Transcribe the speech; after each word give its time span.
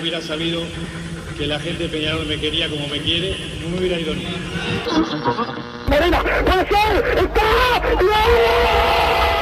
Hubiera 0.00 0.20
sabido 0.20 0.62
que 1.36 1.46
la 1.46 1.58
gente 1.58 1.84
de 1.84 1.88
Peñarol 1.88 2.26
me 2.26 2.38
quería 2.38 2.68
como 2.68 2.86
me 2.86 3.00
quiere, 3.00 3.36
no 3.60 3.70
me 3.70 3.78
hubiera 3.78 3.98
ido 3.98 4.14
ni. 4.14 4.26
Morena, 5.88 6.22
puede 6.44 6.68
ser, 6.68 7.18
está, 7.18 7.42
No 8.00 9.41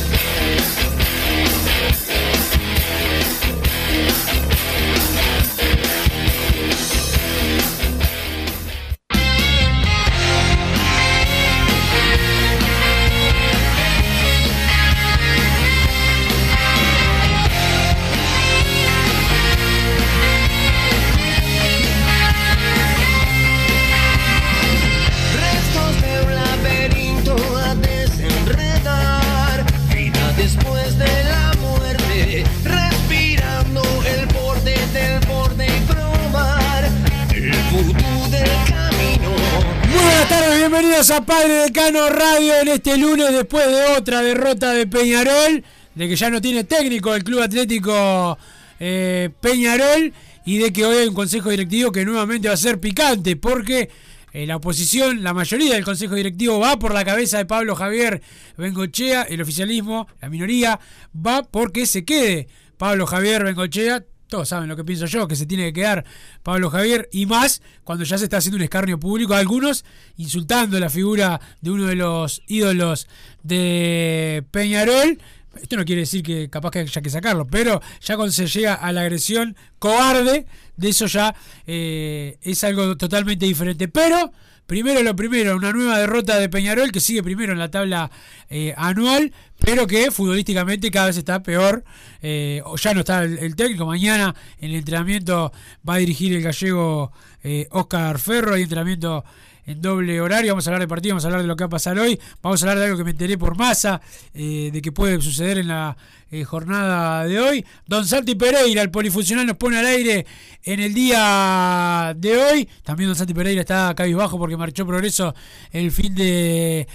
A 41.13 41.25
Padre 41.25 41.53
Decano 41.63 42.09
Radio 42.09 42.61
en 42.61 42.69
este 42.69 42.97
lunes 42.97 43.33
después 43.33 43.67
de 43.67 43.97
otra 43.97 44.21
derrota 44.21 44.71
de 44.71 44.87
Peñarol, 44.87 45.61
de 45.93 46.07
que 46.07 46.15
ya 46.15 46.29
no 46.29 46.39
tiene 46.39 46.63
técnico 46.63 47.13
el 47.13 47.23
Club 47.23 47.41
Atlético 47.41 48.37
eh, 48.79 49.29
Peñarol 49.41 50.13
y 50.45 50.59
de 50.59 50.71
que 50.71 50.85
hoy 50.85 50.97
hay 50.97 51.07
un 51.09 51.13
consejo 51.13 51.49
directivo 51.49 51.91
que 51.91 52.05
nuevamente 52.05 52.47
va 52.47 52.53
a 52.53 52.57
ser 52.57 52.79
picante 52.79 53.35
porque 53.35 53.89
eh, 54.31 54.45
la 54.45 54.55
oposición, 54.55 55.21
la 55.21 55.33
mayoría 55.33 55.73
del 55.73 55.83
consejo 55.83 56.15
directivo 56.15 56.59
va 56.59 56.79
por 56.79 56.93
la 56.93 57.03
cabeza 57.03 57.39
de 57.39 57.45
Pablo 57.45 57.75
Javier 57.75 58.21
Bengochea, 58.57 59.23
el 59.23 59.41
oficialismo, 59.41 60.07
la 60.21 60.29
minoría, 60.29 60.79
va 61.13 61.43
porque 61.43 61.87
se 61.87 62.05
quede 62.05 62.47
Pablo 62.77 63.05
Javier 63.05 63.43
Bengochea, 63.43 64.05
todos 64.31 64.47
saben 64.47 64.69
lo 64.69 64.77
que 64.77 64.85
pienso 64.85 65.05
yo, 65.07 65.27
que 65.27 65.35
se 65.35 65.45
tiene 65.45 65.65
que 65.65 65.81
quedar 65.81 66.05
Pablo 66.41 66.69
Javier 66.69 67.09
y 67.11 67.25
más 67.25 67.61
cuando 67.83 68.05
ya 68.05 68.17
se 68.17 68.23
está 68.23 68.37
haciendo 68.37 68.55
un 68.55 68.63
escarnio 68.63 68.97
público, 68.97 69.33
algunos 69.33 69.83
insultando 70.15 70.79
la 70.79 70.89
figura 70.89 71.41
de 71.59 71.69
uno 71.69 71.85
de 71.85 71.95
los 71.95 72.41
ídolos 72.47 73.09
de 73.43 74.45
Peñarol. 74.49 75.19
Esto 75.61 75.75
no 75.75 75.83
quiere 75.83 76.03
decir 76.03 76.23
que 76.23 76.49
capaz 76.49 76.71
que 76.71 76.79
haya 76.79 77.01
que 77.01 77.09
sacarlo, 77.09 77.45
pero 77.45 77.81
ya 77.99 78.15
cuando 78.15 78.31
se 78.31 78.47
llega 78.47 78.73
a 78.73 78.93
la 78.93 79.01
agresión 79.01 79.57
cobarde, 79.79 80.45
de 80.77 80.89
eso 80.89 81.07
ya 81.07 81.35
eh, 81.67 82.37
es 82.41 82.63
algo 82.63 82.95
totalmente 82.95 83.45
diferente. 83.45 83.89
Pero, 83.89 84.31
primero 84.71 85.03
lo 85.03 85.17
primero, 85.17 85.57
una 85.57 85.73
nueva 85.73 85.99
derrota 85.99 86.39
de 86.39 86.47
Peñarol 86.47 86.93
que 86.93 87.01
sigue 87.01 87.21
primero 87.21 87.51
en 87.51 87.59
la 87.59 87.69
tabla 87.69 88.09
eh, 88.49 88.73
anual, 88.77 89.33
pero 89.59 89.85
que 89.85 90.11
futbolísticamente 90.11 90.89
cada 90.89 91.07
vez 91.07 91.17
está 91.17 91.43
peor. 91.43 91.83
Eh, 92.21 92.63
ya 92.81 92.93
no 92.93 93.01
está 93.01 93.25
el, 93.25 93.53
técnico. 93.57 93.85
Mañana 93.85 94.33
en 94.61 94.69
el 94.69 94.77
entrenamiento 94.77 95.51
va 95.87 95.95
a 95.95 95.97
dirigir 95.97 96.33
el 96.33 96.41
gallego 96.41 97.11
eh, 97.43 97.67
Oscar 97.71 98.17
Ferro. 98.17 98.53
Hay 98.53 98.61
entrenamiento 98.61 99.25
en 99.65 99.81
doble 99.81 100.19
horario. 100.21 100.53
Vamos 100.53 100.67
a 100.67 100.69
hablar 100.69 100.81
de 100.81 100.87
partido, 100.87 101.13
vamos 101.13 101.25
a 101.25 101.27
hablar 101.27 101.41
de 101.41 101.47
lo 101.47 101.55
que 101.55 101.63
va 101.63 101.67
a 101.67 101.69
pasar 101.69 101.97
hoy. 101.99 102.19
Vamos 102.41 102.61
a 102.61 102.65
hablar 102.65 102.79
de 102.79 102.85
algo 102.85 102.97
que 102.97 103.03
me 103.03 103.11
enteré 103.11 103.37
por 103.37 103.57
masa, 103.57 104.01
eh, 104.33 104.69
de 104.71 104.81
que 104.81 104.91
puede 104.91 105.21
suceder 105.21 105.57
en 105.59 105.67
la 105.67 105.95
eh, 106.31 106.43
jornada 106.43 107.25
de 107.25 107.39
hoy. 107.39 107.65
Don 107.87 108.05
Santi 108.05 108.35
Pereira, 108.35 108.81
el 108.81 108.91
polifuncional, 108.91 109.45
nos 109.45 109.57
pone 109.57 109.77
al 109.77 109.85
aire 109.85 110.25
en 110.63 110.79
el 110.79 110.93
día 110.93 112.13
de 112.15 112.37
hoy. 112.37 112.69
También 112.83 113.09
Don 113.09 113.15
Santi 113.15 113.33
Pereira 113.33 113.61
está 113.61 113.93
cabizbajo 113.95 114.37
porque 114.37 114.57
marchó 114.57 114.85
progreso 114.85 115.33
el 115.71 115.91
fin 115.91 116.15
de 116.15 116.87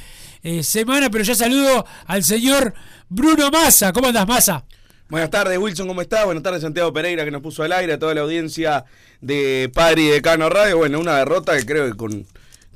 eh, 0.43 0.63
semana. 0.63 1.11
Pero 1.11 1.25
ya 1.25 1.35
saludo 1.35 1.85
al 2.07 2.25
señor 2.25 2.75
Bruno 3.09 3.51
Massa. 3.51 3.93
¿Cómo 3.93 4.09
andas, 4.09 4.27
Massa? 4.27 4.65
Buenas 5.09 5.31
tardes, 5.31 5.57
Wilson, 5.57 5.87
¿cómo 5.87 6.03
estás? 6.03 6.25
Buenas 6.25 6.43
tardes, 6.43 6.63
Santiago 6.63 6.93
Pereira, 6.93 7.25
que 7.25 7.31
nos 7.31 7.41
puso 7.41 7.63
al 7.63 7.71
aire, 7.71 7.93
a 7.93 7.99
toda 7.99 8.13
la 8.13 8.23
audiencia 8.23 8.85
de 9.21 9.71
Padre 9.73 10.03
y 10.03 10.07
Decano 10.09 10.49
Radio. 10.49 10.79
Bueno, 10.79 10.99
una 10.99 11.17
derrota 11.17 11.57
que 11.57 11.65
creo 11.65 11.87
que 11.87 11.97
con, 11.97 12.27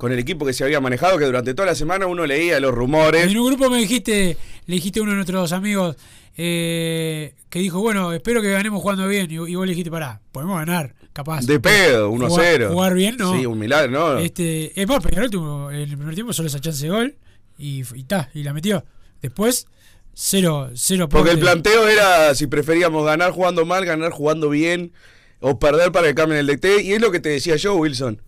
con 0.00 0.12
el 0.12 0.18
equipo 0.18 0.46
que 0.46 0.54
se 0.54 0.64
había 0.64 0.80
manejado, 0.80 1.18
que 1.18 1.26
durante 1.26 1.52
toda 1.52 1.66
la 1.66 1.74
semana 1.74 2.06
uno 2.06 2.24
leía 2.24 2.58
los 2.58 2.72
rumores. 2.74 3.30
En 3.30 3.36
un 3.36 3.48
grupo 3.48 3.68
me 3.68 3.76
dijiste, 3.76 4.34
le 4.64 4.74
dijiste 4.74 4.98
a 4.98 5.02
uno 5.02 5.12
de 5.12 5.16
nuestros 5.16 5.52
amigos 5.52 5.94
eh, 6.38 7.34
que 7.50 7.58
dijo, 7.58 7.80
bueno, 7.82 8.10
espero 8.14 8.40
que 8.40 8.50
ganemos 8.50 8.80
jugando 8.80 9.06
bien. 9.06 9.30
Y, 9.30 9.34
y 9.34 9.54
vos 9.56 9.66
le 9.66 9.72
dijiste, 9.72 9.90
pará, 9.90 10.22
podemos 10.32 10.56
ganar, 10.58 10.94
capaz. 11.12 11.44
De 11.44 11.60
pedo, 11.60 12.08
1 12.08 12.24
a 12.24 12.28
Jugar- 12.30 12.44
0. 12.46 12.70
Jugar 12.72 12.94
bien, 12.94 13.16
no. 13.18 13.38
Sí, 13.38 13.44
un 13.44 13.58
milagro, 13.58 13.90
¿no? 13.92 14.18
Este, 14.18 14.72
es 14.80 14.88
más, 14.88 15.04
Peñarol 15.04 15.28
tuvo 15.28 15.70
en 15.70 15.80
el 15.80 15.96
primer 15.98 16.14
tiempo 16.14 16.32
solo 16.32 16.48
esa 16.48 16.60
chance 16.60 16.82
de 16.82 16.90
gol 16.90 17.14
y, 17.58 17.82
y 17.94 18.04
ta, 18.04 18.30
y 18.32 18.42
la 18.42 18.54
metió. 18.54 18.82
Después, 19.20 19.66
cero, 20.14 20.70
cero 20.72 21.10
Porque 21.10 21.32
el 21.32 21.40
planteo 21.40 21.86
era 21.88 22.34
si 22.34 22.46
preferíamos 22.46 23.04
ganar 23.04 23.32
jugando 23.32 23.66
mal, 23.66 23.84
ganar 23.84 24.12
jugando 24.12 24.48
bien, 24.48 24.92
o 25.40 25.58
perder 25.58 25.92
para 25.92 26.08
que 26.08 26.14
cambien 26.14 26.40
el 26.40 26.46
DT. 26.46 26.80
Y 26.84 26.92
es 26.94 27.02
lo 27.02 27.10
que 27.10 27.20
te 27.20 27.28
decía 27.28 27.56
yo, 27.56 27.74
Wilson. 27.74 28.22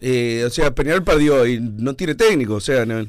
Eh, 0.00 0.44
o 0.46 0.50
sea, 0.50 0.74
Peñarol 0.74 1.04
perdió 1.04 1.46
y 1.46 1.60
no 1.60 1.94
tiene 1.94 2.14
técnico. 2.14 2.54
O 2.54 2.60
sea, 2.60 2.86
no, 2.86 3.06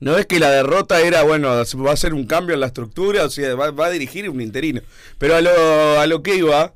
no 0.00 0.18
es 0.18 0.26
que 0.26 0.40
la 0.40 0.50
derrota 0.50 1.00
era, 1.00 1.22
bueno, 1.22 1.48
va 1.48 1.90
a 1.90 1.94
hacer 1.94 2.14
un 2.14 2.26
cambio 2.26 2.54
en 2.54 2.60
la 2.60 2.66
estructura, 2.66 3.24
o 3.24 3.30
sea, 3.30 3.54
va, 3.54 3.70
va 3.70 3.86
a 3.86 3.90
dirigir 3.90 4.28
un 4.28 4.40
interino. 4.40 4.80
Pero 5.18 5.36
a 5.36 5.40
lo, 5.40 6.00
a 6.00 6.06
lo 6.06 6.22
que 6.22 6.36
iba, 6.36 6.72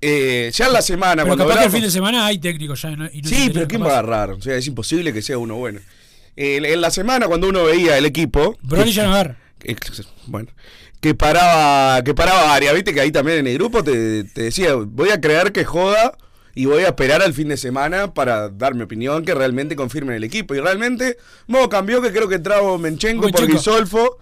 eh, 0.00 0.50
ya 0.52 0.66
en 0.66 0.72
la 0.74 0.82
semana, 0.82 1.22
Pero 1.24 1.28
cuando 1.36 1.44
capaz 1.48 1.60
que 1.60 1.66
el 1.66 1.72
fin 1.72 1.82
de 1.82 1.90
semana 1.90 2.26
hay 2.26 2.38
técnicos 2.38 2.82
ya. 2.82 2.90
y 2.90 2.96
no- 2.96 3.08
Sí, 3.28 3.50
pero 3.52 3.66
¿quién 3.66 3.80
capaz. 3.80 3.90
va 3.92 3.96
a 3.96 3.98
agarrar? 4.00 4.30
O 4.32 4.42
sea, 4.42 4.56
es 4.56 4.66
imposible 4.66 5.12
que 5.12 5.22
sea 5.22 5.38
uno 5.38 5.56
bueno. 5.56 5.80
Eh, 6.36 6.60
en 6.62 6.80
la 6.80 6.90
semana, 6.90 7.26
cuando 7.26 7.48
uno 7.48 7.64
veía 7.64 7.98
el 7.98 8.04
equipo. 8.04 8.56
Broly 8.62 8.92
ya 8.92 9.04
no 9.04 9.12
agarra. 9.14 9.36
Bueno, 10.26 10.50
que 11.00 11.14
paraba, 11.14 12.04
que 12.04 12.14
paraba 12.14 12.54
área, 12.54 12.72
viste 12.72 12.92
que 12.94 13.00
ahí 13.00 13.10
también 13.10 13.38
en 13.38 13.46
el 13.48 13.54
grupo 13.54 13.82
te, 13.82 14.22
te 14.24 14.42
decía, 14.42 14.74
voy 14.74 15.10
a 15.10 15.20
creer 15.20 15.50
que 15.52 15.64
joda 15.64 16.16
y 16.60 16.66
voy 16.66 16.82
a 16.82 16.88
esperar 16.88 17.22
al 17.22 17.32
fin 17.34 17.48
de 17.48 17.56
semana 17.56 18.12
para 18.12 18.48
dar 18.48 18.74
mi 18.74 18.82
opinión 18.82 19.24
que 19.24 19.32
realmente 19.34 19.76
confirmen 19.76 20.16
el 20.16 20.24
equipo. 20.24 20.54
Y 20.54 20.60
realmente, 20.60 21.16
modo 21.46 21.68
cambió 21.68 22.02
que 22.02 22.10
creo 22.10 22.28
que 22.28 22.34
entraba 22.34 22.76
Menchenko 22.78 23.28
por. 23.28 23.46
Guisolfo. 23.46 24.18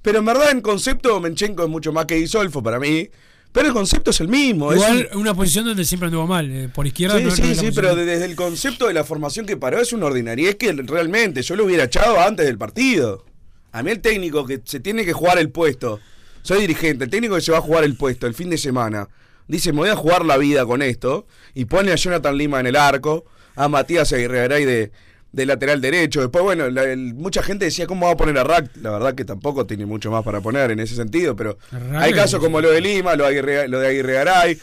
Pero 0.00 0.18
en 0.20 0.24
verdad, 0.24 0.50
en 0.52 0.60
concepto, 0.60 1.18
Menchenko 1.20 1.64
es 1.64 1.68
mucho 1.68 1.92
más 1.92 2.04
que 2.06 2.14
Guisolfo 2.16 2.62
para 2.62 2.78
mí. 2.78 3.08
Pero 3.50 3.68
el 3.68 3.72
concepto 3.72 4.10
es 4.10 4.20
el 4.20 4.28
mismo. 4.28 4.72
es 4.72 4.76
Igual 4.82 5.08
un- 5.14 5.20
una 5.22 5.34
posición 5.34 5.64
donde 5.64 5.84
siempre 5.84 6.06
anduvo 6.06 6.26
mal. 6.28 6.48
eh, 6.50 6.68
por 6.72 6.86
izquierda 6.86 7.18
Sí, 7.18 7.24
no, 7.24 7.30
sí, 7.30 7.36
sí, 7.42 7.48
posición. 7.48 7.74
pero 7.74 7.96
de- 7.96 8.04
desde 8.04 8.24
el 8.26 8.36
concepto 8.36 8.86
de 8.86 8.94
la 8.94 9.02
formación 9.04 9.44
que 9.46 9.56
paró 9.56 9.80
es 9.80 9.92
una 9.92 10.06
ordinariedad 10.06 10.54
que 10.54 10.72
realmente 10.72 11.42
yo 11.42 11.56
lo 11.56 11.64
hubiera 11.64 11.84
echado 11.84 12.20
antes 12.20 12.46
del 12.46 12.56
partido. 12.58 13.24
A 13.72 13.82
mí 13.82 13.90
el 13.90 14.00
técnico 14.00 14.46
que 14.46 14.60
se 14.64 14.78
tiene 14.78 15.04
que 15.04 15.12
jugar 15.12 15.38
el 15.38 15.50
puesto, 15.50 15.98
soy 16.42 16.60
dirigente, 16.60 17.04
el 17.04 17.10
técnico 17.10 17.34
que 17.34 17.40
se 17.40 17.50
va 17.50 17.58
a 17.58 17.62
jugar 17.62 17.82
el 17.84 17.96
puesto 17.96 18.26
el 18.28 18.34
fin 18.34 18.48
de 18.50 18.58
semana, 18.58 19.08
dice, 19.48 19.72
me 19.72 19.78
voy 19.80 19.88
a 19.90 19.96
jugar 19.96 20.24
la 20.24 20.36
vida 20.36 20.64
con 20.66 20.82
esto, 20.82 21.26
y 21.54 21.64
pone 21.66 21.92
a 21.92 21.96
Jonathan 21.96 22.36
Lima 22.36 22.60
en 22.60 22.66
el 22.66 22.76
arco, 22.76 23.24
a 23.56 23.68
Matías 23.68 24.12
Aguirre 24.12 24.48
de, 24.48 24.90
de 25.32 25.46
lateral 25.46 25.80
derecho. 25.80 26.20
Después, 26.20 26.42
bueno, 26.44 26.68
la- 26.70 26.84
el- 26.84 27.14
mucha 27.14 27.42
gente 27.42 27.64
decía, 27.66 27.86
¿cómo 27.86 28.06
va 28.06 28.12
a 28.12 28.16
poner 28.16 28.36
a 28.38 28.44
Rack? 28.44 28.70
La 28.82 28.90
verdad 28.90 29.14
que 29.14 29.24
tampoco 29.24 29.66
tiene 29.66 29.86
mucho 29.86 30.10
más 30.10 30.24
para 30.24 30.40
poner 30.40 30.70
en 30.70 30.80
ese 30.80 30.94
sentido, 30.96 31.36
pero 31.36 31.58
hay 31.96 32.12
casos 32.12 32.40
como 32.40 32.60
lo 32.60 32.70
de 32.70 32.80
Lima, 32.80 33.14
lo 33.16 33.24
de 33.24 33.30
Aguirre, 33.30 33.68
lo 33.68 33.78
de 33.80 34.58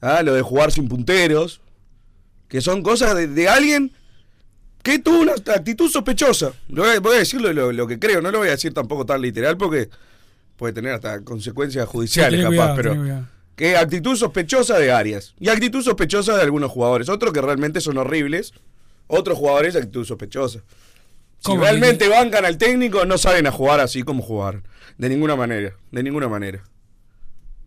ah, 0.00 0.22
lo 0.22 0.34
de 0.34 0.42
jugar 0.42 0.72
sin 0.72 0.88
punteros 0.88 1.60
que 2.48 2.60
son 2.62 2.82
cosas 2.82 3.14
de, 3.14 3.26
de 3.28 3.48
alguien 3.48 3.92
que 4.82 4.98
tuvo 5.00 5.20
una 5.20 5.32
actitud 5.32 5.90
sospechosa. 5.90 6.52
Lo 6.70 6.82
voy, 6.84 6.96
a, 6.96 7.00
voy 7.00 7.16
a 7.16 7.18
decirlo 7.18 7.52
lo, 7.52 7.72
lo 7.72 7.86
que 7.86 7.98
creo, 7.98 8.22
no 8.22 8.30
lo 8.30 8.38
voy 8.38 8.48
a 8.48 8.52
decir 8.52 8.72
tampoco 8.72 9.04
tan 9.04 9.20
literal 9.20 9.56
porque 9.58 9.90
puede 10.56 10.72
tener 10.72 10.92
hasta 10.94 11.20
consecuencias 11.22 11.86
judiciales 11.86 12.40
capaz, 12.42 12.74
cuidado, 12.74 12.76
pero. 12.76 12.94
Que 13.58 13.76
actitud 13.76 14.16
sospechosa 14.16 14.78
de 14.78 14.92
Arias 14.92 15.34
y 15.40 15.48
actitud 15.48 15.82
sospechosa 15.82 16.36
de 16.36 16.42
algunos 16.42 16.70
jugadores, 16.70 17.08
otros 17.08 17.32
que 17.32 17.42
realmente 17.42 17.80
son 17.80 17.98
horribles, 17.98 18.54
otros 19.08 19.36
jugadores 19.36 19.74
actitud 19.74 20.04
sospechosa. 20.04 20.60
Si 21.40 21.56
realmente 21.56 22.08
bancan 22.08 22.44
al 22.44 22.56
técnico, 22.56 23.04
no 23.04 23.18
saben 23.18 23.48
a 23.48 23.50
jugar 23.50 23.80
así 23.80 24.04
como 24.04 24.22
jugar. 24.22 24.62
De 24.96 25.08
ninguna 25.08 25.34
manera, 25.34 25.74
de 25.90 26.02
ninguna 26.04 26.28
manera. 26.28 26.62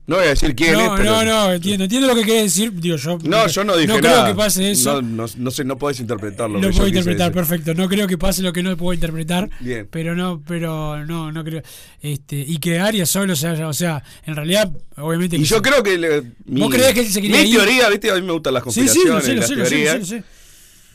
No 0.07 0.15
voy 0.17 0.25
a 0.25 0.29
decir 0.29 0.55
quién 0.55 0.71
es, 0.71 0.77
No, 0.77 0.95
pero... 0.97 1.11
no, 1.11 1.23
no, 1.23 1.53
entiendo, 1.53 1.83
entiendo 1.85 2.07
lo 2.07 2.15
que 2.15 2.23
querés 2.23 2.43
decir. 2.45 2.73
Digo, 2.73 2.97
yo 2.97 3.17
No, 3.23 3.47
yo 3.47 3.63
no 3.63 3.77
dije 3.77 3.87
no 3.87 4.01
nada. 4.01 4.23
creo 4.23 4.33
que 4.35 4.37
pase 4.37 4.71
eso. 4.71 5.01
No, 5.01 5.25
no, 5.25 5.31
no 5.37 5.51
sé, 5.51 5.63
no 5.63 5.77
podés 5.77 5.99
interpretarlo. 5.99 6.59
Lo 6.59 6.71
puedo 6.71 6.87
interpretar, 6.87 7.31
perfecto. 7.31 7.73
No 7.75 7.87
creo 7.87 8.07
que 8.07 8.17
pase 8.17 8.41
lo 8.41 8.51
que 8.51 8.63
no 8.63 8.75
puedo 8.75 8.93
interpretar. 8.93 9.49
Bien. 9.59 9.87
Pero 9.89 10.15
no, 10.15 10.41
pero 10.45 11.05
no, 11.05 11.31
no 11.31 11.43
creo. 11.43 11.61
Este, 12.01 12.35
y 12.35 12.57
que 12.57 12.79
Arias 12.79 13.09
solo 13.09 13.35
se 13.35 13.47
haya, 13.47 13.67
o 13.67 13.73
sea, 13.73 14.03
en 14.25 14.35
realidad, 14.35 14.71
obviamente. 14.97 15.37
Y 15.37 15.39
que 15.41 15.45
yo 15.45 15.57
se- 15.57 15.61
creo 15.61 15.83
que... 15.83 15.97
le- 15.97 16.21
mi, 16.45 16.61
¿Vos 16.61 16.73
creés 16.73 16.93
que 16.93 17.01
él 17.01 17.07
se 17.07 17.21
quería 17.21 17.37
Mi 17.43 17.49
ir? 17.49 17.55
teoría, 17.57 17.89
viste, 17.89 18.11
a 18.11 18.15
mí 18.15 18.21
me 18.23 18.33
gustan 18.33 18.53
las 18.55 18.63
Sí, 18.73 18.87
sí, 18.89 18.99
lo 19.05 19.13
conspiraciones, 19.13 19.69
sé, 19.69 19.99
lo 19.99 20.05
sé. 20.05 20.23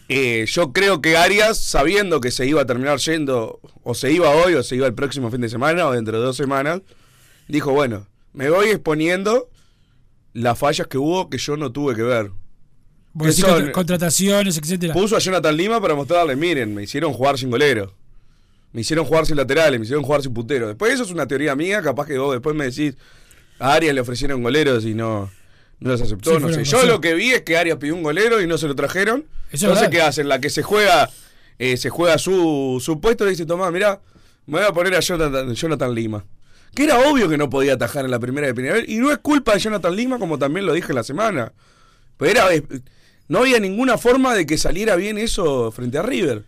Eh, 0.08 0.44
yo 0.48 0.72
creo 0.72 1.00
que 1.00 1.16
Arias, 1.16 1.58
sabiendo 1.58 2.20
que 2.20 2.30
se 2.30 2.46
iba 2.46 2.62
a 2.62 2.66
terminar 2.66 2.98
yendo, 2.98 3.60
o 3.82 3.94
se 3.94 4.12
iba 4.12 4.30
hoy, 4.30 4.54
o 4.54 4.62
se 4.62 4.76
iba 4.76 4.86
el 4.86 4.94
próximo 4.94 5.30
fin 5.30 5.40
de 5.40 5.48
semana, 5.48 5.86
o 5.86 5.92
dentro 5.92 6.18
de 6.20 6.24
dos 6.26 6.36
semanas, 6.36 6.80
dijo, 7.48 7.72
bueno, 7.72 8.06
me 8.36 8.48
voy 8.50 8.68
exponiendo 8.68 9.50
las 10.32 10.56
fallas 10.58 10.86
que 10.86 10.98
hubo 10.98 11.28
que 11.28 11.38
yo 11.38 11.56
no 11.56 11.72
tuve 11.72 11.94
que 11.96 12.02
ver. 12.02 12.30
Que 13.20 13.32
son- 13.32 13.50
contra- 13.50 13.72
contrataciones, 13.72 14.58
etcétera. 14.58 14.92
Puso 14.92 15.16
a 15.16 15.18
Jonathan 15.18 15.56
Lima 15.56 15.80
para 15.80 15.94
mostrarle, 15.94 16.36
miren, 16.36 16.74
me 16.74 16.82
hicieron 16.82 17.12
jugar 17.14 17.38
sin 17.38 17.50
golero. 17.50 17.94
Me 18.72 18.82
hicieron 18.82 19.06
jugar 19.06 19.24
sin 19.24 19.36
laterales, 19.36 19.80
me 19.80 19.84
hicieron 19.84 20.04
jugar 20.04 20.20
sin 20.22 20.34
puntero. 20.34 20.68
Después 20.68 20.92
eso 20.92 21.02
es 21.02 21.10
una 21.10 21.26
teoría 21.26 21.56
mía, 21.56 21.80
capaz 21.80 22.06
que 22.06 22.18
vos 22.18 22.32
después 22.32 22.54
me 22.54 22.66
decís, 22.66 22.94
a 23.58 23.72
Arias 23.72 23.94
le 23.94 24.02
ofrecieron 24.02 24.42
goleros 24.42 24.84
y 24.84 24.92
no, 24.92 25.30
no 25.80 25.90
los 25.90 26.00
aceptó, 26.02 26.36
Sí, 26.38 26.42
no 26.42 26.52
sé. 26.52 26.64
Yo 26.64 26.84
lo 26.84 27.00
que 27.00 27.14
vi 27.14 27.30
es 27.32 27.40
que 27.40 27.56
Arias 27.56 27.78
pidió 27.78 27.94
un 27.94 28.02
golero 28.02 28.42
y 28.42 28.46
no 28.46 28.58
se 28.58 28.68
lo 28.68 28.74
trajeron. 28.74 29.24
Eso 29.50 29.54
es 29.54 29.62
Entonces. 29.62 29.88
¿qué 29.88 30.02
hacen? 30.02 30.28
La 30.28 30.40
que 30.42 30.50
se 30.50 30.62
juega, 30.62 31.08
eh, 31.58 31.78
se 31.78 31.88
juega 31.88 32.18
su, 32.18 32.82
su 32.84 33.00
puesto 33.00 33.26
y 33.26 33.30
dice, 33.30 33.46
Tomás, 33.46 33.72
mirá, 33.72 34.02
me 34.44 34.58
voy 34.58 34.66
a 34.68 34.72
poner 34.72 34.94
a 34.94 35.00
Jonathan, 35.00 35.54
Jonathan 35.54 35.94
Lima. 35.94 36.24
Que 36.76 36.84
era 36.84 37.10
obvio 37.10 37.26
que 37.26 37.38
no 37.38 37.48
podía 37.48 37.72
atajar 37.72 38.04
en 38.04 38.10
la 38.10 38.18
primera 38.18 38.46
de 38.46 38.54
Peñarol. 38.54 38.84
Y 38.86 38.98
no 38.98 39.10
es 39.10 39.16
culpa 39.16 39.54
de 39.54 39.60
Jonathan 39.60 39.96
Lima, 39.96 40.18
como 40.18 40.38
también 40.38 40.66
lo 40.66 40.74
dije 40.74 40.92
la 40.92 41.02
semana. 41.02 41.54
Pero 42.18 42.30
era, 42.30 42.64
no 43.28 43.38
había 43.38 43.58
ninguna 43.58 43.96
forma 43.96 44.34
de 44.34 44.44
que 44.44 44.58
saliera 44.58 44.94
bien 44.94 45.16
eso 45.16 45.72
frente 45.72 45.96
a 45.96 46.02
River. 46.02 46.44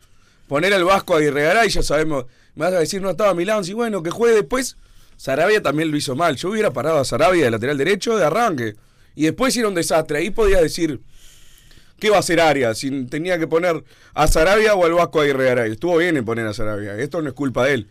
Poner 0.46 0.75
al 0.75 0.84
Vasco 0.84 1.16
a 1.16 1.20
Garay, 1.20 1.70
ya 1.70 1.82
sabemos. 1.82 2.26
Me 2.54 2.66
vas 2.66 2.75
a 2.75 2.80
decir, 2.80 3.00
no 3.00 3.08
estaba 3.08 3.32
Milán, 3.32 3.64
sí, 3.64 3.72
bueno, 3.72 4.02
que 4.02 4.10
juegue 4.10 4.34
después. 4.34 4.76
Sarabia 5.16 5.62
también 5.62 5.90
lo 5.90 5.96
hizo 5.96 6.14
mal. 6.14 6.36
Yo 6.36 6.50
hubiera 6.50 6.75
parado 6.75 6.98
a 6.98 7.06
Sarabia 7.06 7.46
de 7.46 7.50
lateral 7.50 7.78
derecho 7.78 8.19
de 8.19 8.26
arranque. 8.26 8.76
Y 9.14 9.25
después 9.25 9.56
era 9.56 9.69
un 9.69 9.75
desastre. 9.75 10.19
Ahí 10.19 10.28
podía 10.28 10.60
decir, 10.60 11.00
¿qué 11.98 12.10
va 12.10 12.16
a 12.16 12.20
hacer 12.20 12.38
Arias? 12.38 12.76
Si 12.76 13.06
tenía 13.06 13.38
que 13.38 13.46
poner 13.46 13.82
a 14.12 14.26
Sarabia 14.26 14.75
o 14.75 14.84
al 14.84 14.92
Vasco 14.92 15.22
a 15.22 15.25
Garay. 15.25 15.72
Estuvo 15.72 15.96
bien 15.96 16.19
en 16.19 16.26
poner 16.26 16.46
a 16.46 16.52
Sarabia. 16.52 16.98
Esto 16.98 17.22
no 17.22 17.28
es 17.28 17.34
culpa 17.34 17.64
de 17.64 17.72
él. 17.72 17.88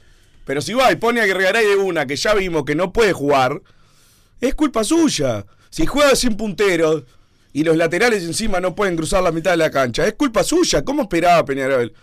Pero 0.48 0.62
si 0.62 0.74
va 0.74 0.92
y 0.92 0.96
pone 0.96 1.20
a 1.20 1.26
Garay 1.26 1.68
de 1.68 1.76
una 1.76 2.08
que 2.08 2.16
ya 2.16 2.34
vimos 2.34 2.64
que 2.64 2.74
no 2.74 2.94
puede 2.94 3.12
jugar, 3.12 3.62
es 4.40 4.56
culpa 4.56 4.86
suya. 4.86 5.46
Si 5.70 5.86
juega 5.86 6.16
sin 6.16 6.38
punteros 6.38 7.04
y 7.52 7.66
los 7.66 7.76
laterales 7.76 8.24
encima 8.24 8.62
no 8.62 8.74
pueden 8.74 8.96
cruzar 8.96 9.22
la 9.22 9.34
mitad 9.34 9.52
de 9.52 9.58
la 9.58 9.70
cancha, 9.70 10.08
es 10.08 10.14
culpa 10.14 10.46
suya. 10.46 10.86
¿Cómo 10.86 11.04
esperaba 11.04 11.44
Peñarol? 11.44 11.94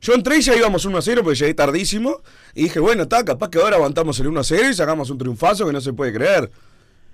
Yo 0.00 0.14
entré 0.14 0.38
y 0.38 0.42
ya 0.42 0.56
íbamos 0.56 0.84
1 0.84 0.98
a 0.98 1.00
0 1.00 1.22
porque 1.22 1.38
llegué 1.38 1.54
tardísimo. 1.54 2.22
Y 2.54 2.64
dije, 2.64 2.80
bueno, 2.80 3.04
está, 3.04 3.24
capaz 3.24 3.50
que 3.50 3.58
ahora 3.58 3.76
aguantamos 3.76 4.18
el 4.18 4.26
1 4.26 4.40
a 4.40 4.44
0 4.44 4.70
y 4.70 4.74
sacamos 4.74 5.08
un 5.08 5.18
triunfazo 5.18 5.64
que 5.64 5.72
no 5.72 5.80
se 5.80 5.92
puede 5.92 6.12
creer. 6.12 6.50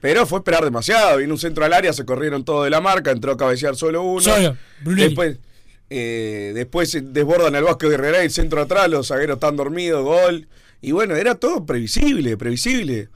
Pero 0.01 0.25
fue 0.25 0.39
esperar 0.39 0.65
demasiado. 0.65 1.19
Vino 1.19 1.35
un 1.35 1.39
centro 1.39 1.67
al 1.67 1.75
área, 1.75 1.93
se 1.93 2.07
corrieron 2.07 2.47
todo 2.47 2.65
de 2.65 2.71
la 2.71 2.81
marca, 2.81 3.11
entró 3.11 3.33
a 3.33 3.37
cabecear 3.37 3.77
solo 3.77 4.03
uno. 4.05 4.23
Solo. 4.23 4.57
Después, 4.85 5.37
eh, 5.91 6.53
después 6.55 6.97
desbordan 7.13 7.55
el 7.57 7.65
Vasco 7.65 7.91
de 7.91 7.97
Herrera, 7.97 8.23
el 8.23 8.31
centro 8.31 8.63
atrás, 8.63 8.89
los 8.89 9.09
zagueros 9.09 9.35
están 9.35 9.57
dormidos, 9.57 10.03
gol. 10.03 10.49
Y 10.81 10.93
bueno, 10.93 11.17
era 11.17 11.35
todo 11.35 11.65
previsible, 11.67 12.37
previsible. 12.37 13.09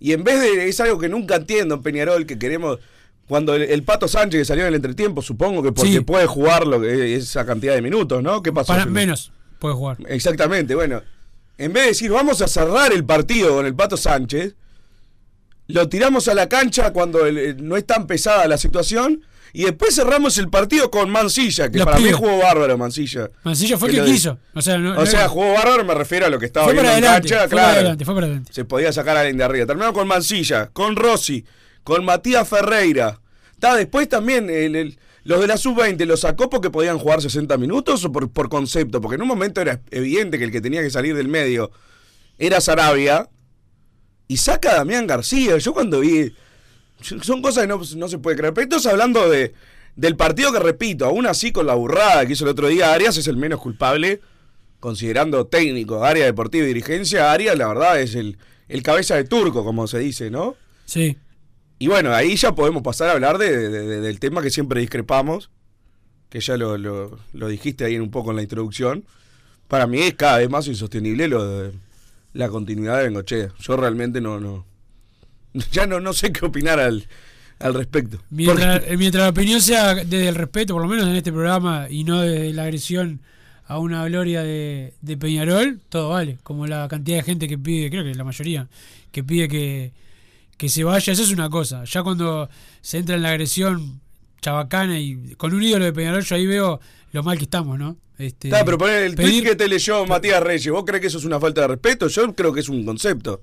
Y 0.00 0.12
en 0.12 0.24
vez 0.24 0.40
de, 0.40 0.68
es 0.68 0.78
algo 0.80 0.98
que 0.98 1.08
nunca 1.08 1.36
entiendo 1.36 1.74
en 1.76 1.82
Peñarol, 1.82 2.26
que 2.26 2.38
queremos, 2.38 2.78
cuando 3.26 3.54
el, 3.54 3.62
el 3.62 3.82
Pato 3.82 4.06
Sánchez 4.08 4.40
que 4.40 4.44
salió 4.44 4.64
en 4.64 4.68
el 4.68 4.74
entretiempo, 4.76 5.22
supongo 5.22 5.62
que 5.62 5.72
porque 5.72 5.92
Sí. 5.92 6.00
puede 6.00 6.26
jugar 6.26 6.66
lo 6.66 6.80
que, 6.80 7.14
esa 7.16 7.44
cantidad 7.46 7.74
de 7.74 7.82
minutos, 7.82 8.22
¿no? 8.22 8.42
¿Qué 8.42 8.52
pasó? 8.52 8.68
Para, 8.74 8.86
menos 8.86 9.32
puede 9.58 9.74
jugar. 9.74 9.96
Exactamente, 10.06 10.74
bueno. 10.74 11.02
En 11.56 11.72
vez 11.72 11.82
de 11.82 11.88
decir, 11.88 12.10
vamos 12.12 12.40
a 12.42 12.46
cerrar 12.46 12.92
el 12.92 13.04
partido 13.04 13.54
con 13.56 13.66
el 13.66 13.74
Pato 13.74 13.96
Sánchez, 13.96 14.54
lo 15.66 15.88
tiramos 15.88 16.28
a 16.28 16.34
la 16.34 16.48
cancha 16.48 16.92
cuando 16.92 17.26
el- 17.26 17.66
no 17.66 17.76
es 17.76 17.84
tan 17.84 18.06
pesada 18.06 18.46
la 18.46 18.56
situación. 18.58 19.22
Y 19.52 19.64
después 19.64 19.94
cerramos 19.94 20.36
el 20.38 20.48
partido 20.48 20.90
con 20.90 21.10
Mancilla, 21.10 21.70
que 21.70 21.78
Los 21.78 21.84
para 21.86 21.98
mí 21.98 22.04
pibes. 22.04 22.16
jugó 22.16 22.38
bárbaro 22.38 22.76
Mancilla. 22.76 23.30
Mancilla 23.44 23.78
fue 23.78 23.90
Que 23.90 23.98
el 23.98 24.04
que 24.04 24.12
quiso. 24.12 24.38
O 24.54 24.60
sea, 24.62 24.78
no, 24.78 24.90
O 24.92 24.94
no- 24.94 25.06
sea, 25.06 25.28
jugó 25.28 25.52
bárbaro, 25.54 25.84
me 25.84 25.94
refiero 25.94 26.26
a 26.26 26.28
lo 26.28 26.38
que 26.38 26.46
estaba 26.46 26.66
fue 26.66 26.74
viendo 26.74 26.92
en 26.92 27.02
cancha, 27.02 27.28
fue 27.28 27.36
para 27.36 27.48
claro. 27.48 27.72
adelante, 27.78 28.04
fue 28.04 28.14
para 28.14 28.26
adelante. 28.26 28.52
Se 28.52 28.64
podía 28.64 28.92
sacar 28.92 29.16
a 29.16 29.20
alguien 29.20 29.38
de 29.38 29.44
arriba. 29.44 29.66
Terminamos 29.66 29.94
con 29.94 30.06
Mancilla, 30.06 30.66
con 30.72 30.96
Rossi, 30.96 31.44
con 31.84 32.04
Matías 32.04 32.46
Ferreira. 32.48 33.20
Está 33.52 33.74
después 33.74 34.08
también 34.08 34.50
el- 34.50 34.76
el- 34.76 34.98
los 35.24 35.40
de 35.40 35.46
la 35.46 35.56
sub-20 35.56 36.04
los 36.06 36.20
sacó 36.20 36.48
porque 36.48 36.70
podían 36.70 36.98
jugar 36.98 37.20
60 37.20 37.56
minutos 37.58 38.04
o 38.04 38.12
por, 38.12 38.30
por 38.30 38.48
concepto, 38.48 39.00
porque 39.00 39.16
en 39.16 39.22
un 39.22 39.28
momento 39.28 39.60
era 39.60 39.80
evidente 39.90 40.38
que 40.38 40.44
el 40.44 40.52
que 40.52 40.60
tenía 40.60 40.80
que 40.82 40.90
salir 40.90 41.14
del 41.16 41.28
medio 41.28 41.70
era 42.38 42.60
Sarabia 42.60 43.28
y 44.26 44.36
saca 44.36 44.72
a 44.72 44.74
Damián 44.76 45.06
García. 45.06 45.58
Yo 45.58 45.72
cuando 45.74 46.00
vi 46.00 46.32
son 47.00 47.42
cosas 47.42 47.62
que 47.64 47.68
no, 47.68 47.80
no 47.96 48.08
se 48.08 48.18
puede 48.18 48.36
creer. 48.36 48.54
Pero 48.54 48.64
estamos 48.64 48.86
hablando 48.86 49.28
de, 49.28 49.54
del 49.96 50.16
partido 50.16 50.52
que, 50.52 50.58
repito, 50.58 51.06
aún 51.06 51.26
así 51.26 51.52
con 51.52 51.66
la 51.66 51.74
burrada 51.74 52.26
que 52.26 52.32
hizo 52.32 52.44
el 52.44 52.50
otro 52.50 52.68
día, 52.68 52.92
Arias 52.92 53.16
es 53.16 53.26
el 53.28 53.36
menos 53.36 53.60
culpable, 53.60 54.20
considerando 54.80 55.46
técnico, 55.46 56.04
área 56.04 56.24
deportiva 56.24 56.64
y 56.64 56.68
dirigencia. 56.68 57.32
Arias, 57.32 57.56
la 57.56 57.68
verdad, 57.68 58.00
es 58.00 58.14
el, 58.14 58.38
el 58.68 58.82
cabeza 58.82 59.16
de 59.16 59.24
turco, 59.24 59.64
como 59.64 59.86
se 59.86 59.98
dice, 59.98 60.30
¿no? 60.30 60.56
Sí. 60.84 61.16
Y 61.80 61.86
bueno, 61.86 62.12
ahí 62.14 62.34
ya 62.36 62.54
podemos 62.54 62.82
pasar 62.82 63.08
a 63.08 63.12
hablar 63.12 63.38
de, 63.38 63.56
de- 63.56 63.68
de- 63.86 64.00
del 64.00 64.18
tema 64.20 64.42
que 64.42 64.50
siempre 64.50 64.80
discrepamos, 64.80 65.50
que 66.28 66.40
ya 66.40 66.56
lo, 66.56 66.76
lo- 66.76 67.18
lo 67.32 67.48
dijiste 67.48 67.84
ahí 67.84 67.98
un 67.98 68.10
poco 68.10 68.30
en 68.30 68.36
la 68.36 68.42
introducción. 68.42 69.04
Para 69.68 69.86
mí 69.86 70.00
es 70.00 70.14
cada 70.14 70.38
vez 70.38 70.48
más 70.50 70.66
insostenible 70.66 71.28
lo 71.28 71.44
de 71.46 71.72
la 72.32 72.48
continuidad 72.48 72.98
de 72.98 73.04
Bengochea. 73.04 73.48
Yo 73.60 73.76
realmente 73.76 74.20
no, 74.20 74.40
no, 74.40 74.64
ya 75.72 75.86
no, 75.86 76.00
no 76.00 76.12
sé 76.12 76.32
qué 76.32 76.44
opinar 76.46 76.78
al, 76.80 77.06
al 77.58 77.74
respecto. 77.74 78.18
Mientras, 78.30 78.78
Porque- 78.80 78.92
eh, 78.94 78.96
mientras 78.96 79.24
la 79.24 79.30
opinión 79.30 79.60
sea 79.60 79.94
desde 79.94 80.28
el 80.28 80.34
respeto, 80.34 80.74
por 80.74 80.82
lo 80.82 80.88
menos 80.88 81.06
en 81.08 81.16
este 81.16 81.32
programa, 81.32 81.86
y 81.90 82.04
no 82.04 82.20
desde 82.20 82.52
la 82.52 82.64
agresión 82.64 83.20
a 83.66 83.78
una 83.78 84.04
gloria 84.06 84.42
de, 84.42 84.94
de 85.02 85.16
Peñarol, 85.16 85.80
todo 85.88 86.10
vale. 86.10 86.38
Como 86.42 86.66
la 86.66 86.88
cantidad 86.88 87.18
de 87.18 87.22
gente 87.22 87.48
que 87.48 87.58
pide, 87.58 87.90
creo 87.90 88.02
que 88.04 88.14
la 88.14 88.24
mayoría, 88.24 88.66
que 89.12 89.22
pide 89.22 89.46
que, 89.48 89.92
que 90.56 90.68
se 90.70 90.84
vaya, 90.84 91.12
eso 91.12 91.22
es 91.22 91.30
una 91.32 91.50
cosa. 91.50 91.84
Ya 91.84 92.02
cuando 92.02 92.48
se 92.80 92.98
entra 92.98 93.16
en 93.16 93.22
la 93.22 93.30
agresión 93.30 94.00
chabacana 94.40 94.98
y 95.00 95.34
con 95.36 95.52
un 95.52 95.62
ídolo 95.62 95.84
de 95.84 95.92
Peñarol, 95.92 96.24
yo 96.24 96.36
ahí 96.36 96.46
veo 96.46 96.80
lo 97.12 97.22
mal 97.22 97.36
que 97.36 97.44
estamos, 97.44 97.78
¿no? 97.78 97.96
Este, 98.18 98.48
Está, 98.48 98.64
pero 98.64 98.78
poner 98.78 99.02
el 99.04 99.14
tweet 99.14 99.26
pedir- 99.26 99.44
que 99.44 99.54
te 99.56 99.68
leyó 99.68 100.04
Matías 100.06 100.42
Reyes, 100.42 100.72
¿vos 100.72 100.84
crees 100.86 101.00
que 101.02 101.06
eso 101.08 101.18
es 101.18 101.24
una 101.24 101.38
falta 101.38 101.60
de 101.62 101.68
respeto? 101.68 102.08
Yo 102.08 102.34
creo 102.34 102.52
que 102.52 102.60
es 102.60 102.68
un 102.68 102.84
concepto. 102.84 103.42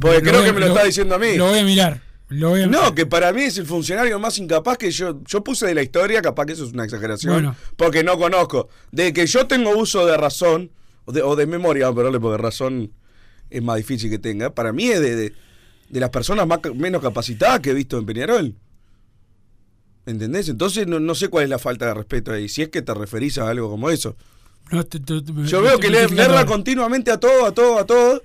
Porque 0.00 0.20
creo 0.22 0.36
voy- 0.40 0.44
que 0.46 0.52
me 0.52 0.60
lo, 0.60 0.66
está 0.68 0.84
diciendo 0.84 1.14
a 1.14 1.18
mí. 1.18 1.36
Lo 1.36 1.48
voy 1.48 1.58
a 1.58 1.64
mirar. 1.64 2.00
Lo 2.28 2.50
voy 2.50 2.62
a 2.62 2.66
No, 2.66 2.94
que 2.94 3.04
para 3.04 3.32
mí 3.32 3.42
es 3.42 3.58
el 3.58 3.66
funcionario 3.66 4.18
más 4.18 4.38
incapaz 4.38 4.78
que 4.78 4.90
yo. 4.90 5.20
Yo 5.26 5.44
puse 5.44 5.66
de 5.66 5.74
la 5.74 5.82
historia, 5.82 6.22
capaz 6.22 6.46
que 6.46 6.52
eso 6.52 6.64
es 6.64 6.72
una 6.72 6.84
exageración. 6.84 7.32
Bueno. 7.34 7.56
Porque 7.76 8.02
no 8.02 8.16
conozco. 8.18 8.68
De 8.90 9.12
que 9.12 9.26
yo 9.26 9.46
tengo 9.46 9.76
uso 9.76 10.06
de 10.06 10.16
razón, 10.16 10.70
o 11.04 11.12
de, 11.12 11.20
o 11.22 11.36
de 11.36 11.46
memoria, 11.46 11.92
ponerle, 11.92 12.18
porque 12.20 12.40
razón 12.42 12.92
es 13.50 13.62
más 13.62 13.76
difícil 13.76 14.08
que 14.08 14.18
tenga. 14.18 14.54
Para 14.54 14.72
mí 14.72 14.88
es 14.88 15.00
de, 15.00 15.14
de, 15.16 15.32
de 15.90 16.00
las 16.00 16.08
personas 16.10 16.46
más, 16.46 16.60
menos 16.74 17.02
capacitadas 17.02 17.60
que 17.60 17.70
he 17.70 17.74
visto 17.74 17.98
en 17.98 18.06
Peñarol. 18.06 18.54
¿Entendés? 20.06 20.48
Entonces 20.48 20.86
no, 20.86 20.98
no 21.00 21.14
sé 21.14 21.28
cuál 21.28 21.44
es 21.44 21.50
la 21.50 21.58
falta 21.58 21.86
de 21.86 21.94
respeto 21.94 22.32
ahí. 22.32 22.48
Si 22.48 22.62
es 22.62 22.68
que 22.70 22.82
te 22.82 22.92
referís 22.94 23.38
a 23.38 23.48
algo 23.48 23.70
como 23.70 23.88
eso. 23.90 24.16
No, 24.70 24.82
te- 24.84 24.98
te- 25.00 25.20
te- 25.22 25.32
Yo 25.46 25.60
veo 25.62 25.78
que 25.78 25.90
le, 25.90 26.02
erra 26.02 26.44
continuamente 26.46 27.10
a 27.10 27.20
todo, 27.20 27.46
a 27.46 27.52
todo, 27.52 27.78
a 27.78 27.86
todo. 27.86 28.22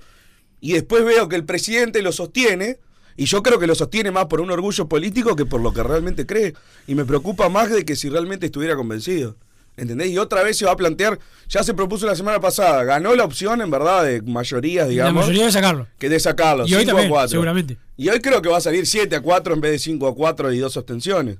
Y 0.60 0.72
después 0.72 1.04
veo 1.04 1.28
que 1.28 1.36
el 1.36 1.44
presidente 1.44 2.02
lo 2.02 2.12
sostiene. 2.12 2.78
Y 3.16 3.24
yo 3.26 3.42
creo 3.42 3.58
que 3.58 3.66
lo 3.66 3.74
sostiene 3.74 4.10
más 4.12 4.26
por 4.26 4.40
un 4.40 4.50
orgullo 4.50 4.88
político 4.88 5.34
que 5.34 5.44
por 5.44 5.60
lo 5.60 5.72
que 5.72 5.82
realmente 5.82 6.24
cree. 6.26 6.54
Y 6.86 6.94
me 6.94 7.04
preocupa 7.04 7.48
más 7.48 7.70
de 7.70 7.84
que 7.84 7.96
si 7.96 8.08
realmente 8.08 8.46
estuviera 8.46 8.76
convencido. 8.76 9.36
¿Entendés? 9.76 10.08
Y 10.10 10.18
otra 10.18 10.42
vez 10.42 10.56
se 10.58 10.64
va 10.64 10.72
a 10.72 10.76
plantear, 10.76 11.20
ya 11.48 11.62
se 11.62 11.72
propuso 11.72 12.04
la 12.04 12.16
semana 12.16 12.40
pasada, 12.40 12.82
ganó 12.82 13.14
la 13.14 13.22
opción 13.24 13.60
en 13.60 13.70
verdad 13.70 14.04
de 14.04 14.22
mayorías, 14.22 14.86
La 14.86 14.90
digamos, 14.90 15.26
mayoría 15.26 15.44
de 15.46 15.52
sacarlo. 15.52 15.86
que 16.00 16.08
de 16.08 16.18
sacarlo. 16.18 16.66
Y 16.66 16.74
hoy 16.74 16.80
5 16.80 16.90
a 16.90 16.94
también, 16.94 17.10
4. 17.10 17.28
seguramente. 17.28 17.76
Y 17.96 18.08
hoy 18.08 18.18
creo 18.20 18.42
que 18.42 18.48
va 18.48 18.56
a 18.56 18.60
salir 18.60 18.86
7 18.88 19.14
a 19.14 19.20
4 19.20 19.54
en 19.54 19.60
vez 19.60 19.70
de 19.70 19.78
5 19.78 20.08
a 20.08 20.14
4 20.16 20.52
y 20.52 20.58
dos 20.58 20.76
abstenciones. 20.76 21.38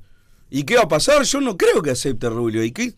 ¿Y 0.51 0.63
qué 0.63 0.77
va 0.77 0.83
a 0.83 0.89
pasar? 0.89 1.25
Yo 1.25 1.41
no 1.41 1.57
creo 1.57 1.83
que 1.83 1.91
acepte 1.91 2.29
Rubio. 2.31 2.63
¿Y 2.63 2.71
qué? 2.71 2.95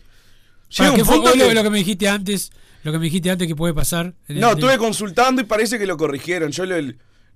Llega 0.77 0.91
un 0.91 0.97
¿qué 0.97 1.05
fue 1.07 1.17
punto 1.17 1.35
lo, 1.35 1.49
que- 1.49 1.55
lo 1.55 1.63
que 1.63 1.71
me 1.71 1.79
dijiste 1.79 2.07
antes? 2.07 2.53
Lo 2.83 2.93
que 2.93 2.99
me 2.99 3.05
dijiste 3.05 3.31
antes 3.31 3.47
que 3.47 3.57
puede 3.57 3.75
pasar. 3.75 4.15
en 4.29 4.41
No, 4.41 4.53
estuve 4.53 4.79
consultando 4.79 5.43
y 5.43 5.45
parece 5.45 5.79
que 5.79 5.87
lo 5.87 5.97
corrigieron. 5.97 6.51
Yo 6.51 6.65
lo, 6.67 6.77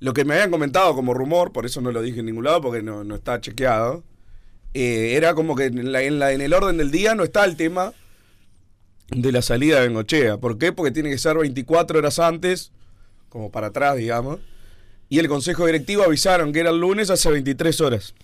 lo 0.00 0.12
que 0.14 0.24
me 0.24 0.34
habían 0.34 0.50
comentado 0.50 0.94
como 0.94 1.12
rumor, 1.14 1.52
por 1.52 1.66
eso 1.66 1.80
no 1.80 1.92
lo 1.92 2.00
dije 2.02 2.20
en 2.20 2.26
ningún 2.26 2.44
lado 2.44 2.60
porque 2.62 2.82
no, 2.82 3.04
no 3.04 3.14
está 3.14 3.40
chequeado, 3.40 4.02
eh, 4.72 5.14
era 5.16 5.34
como 5.34 5.54
que 5.54 5.64
en, 5.66 5.92
la- 5.92 6.02
en 6.02 6.18
la- 6.18 6.32
en 6.32 6.40
el 6.40 6.52
orden 6.54 6.76
del 6.78 6.90
día 6.90 7.14
no 7.14 7.24
está 7.24 7.44
el 7.44 7.56
tema 7.56 7.92
de 9.10 9.32
la 9.32 9.42
salida 9.42 9.80
de 9.80 9.88
Bengochea. 9.88 10.38
¿Por 10.38 10.56
qué? 10.58 10.72
Porque 10.72 10.90
tiene 10.90 11.10
que 11.10 11.18
ser 11.18 11.36
24 11.36 11.98
horas 11.98 12.18
antes, 12.18 12.72
como 13.28 13.50
para 13.52 13.66
atrás, 13.68 13.96
digamos. 13.96 14.40
Y 15.10 15.18
el 15.18 15.28
consejo 15.28 15.66
directivo 15.66 16.02
avisaron 16.04 16.52
que 16.52 16.60
era 16.60 16.70
el 16.70 16.78
lunes 16.80 17.10
hace 17.10 17.30
23 17.30 17.80
horas. 17.82 18.14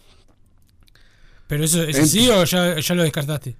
¿Pero 1.46 1.64
eso 1.64 1.82
es 1.82 1.98
así 1.98 2.28
o 2.30 2.44
ya, 2.44 2.78
ya 2.80 2.94
lo 2.94 3.02
descartaste? 3.02 3.56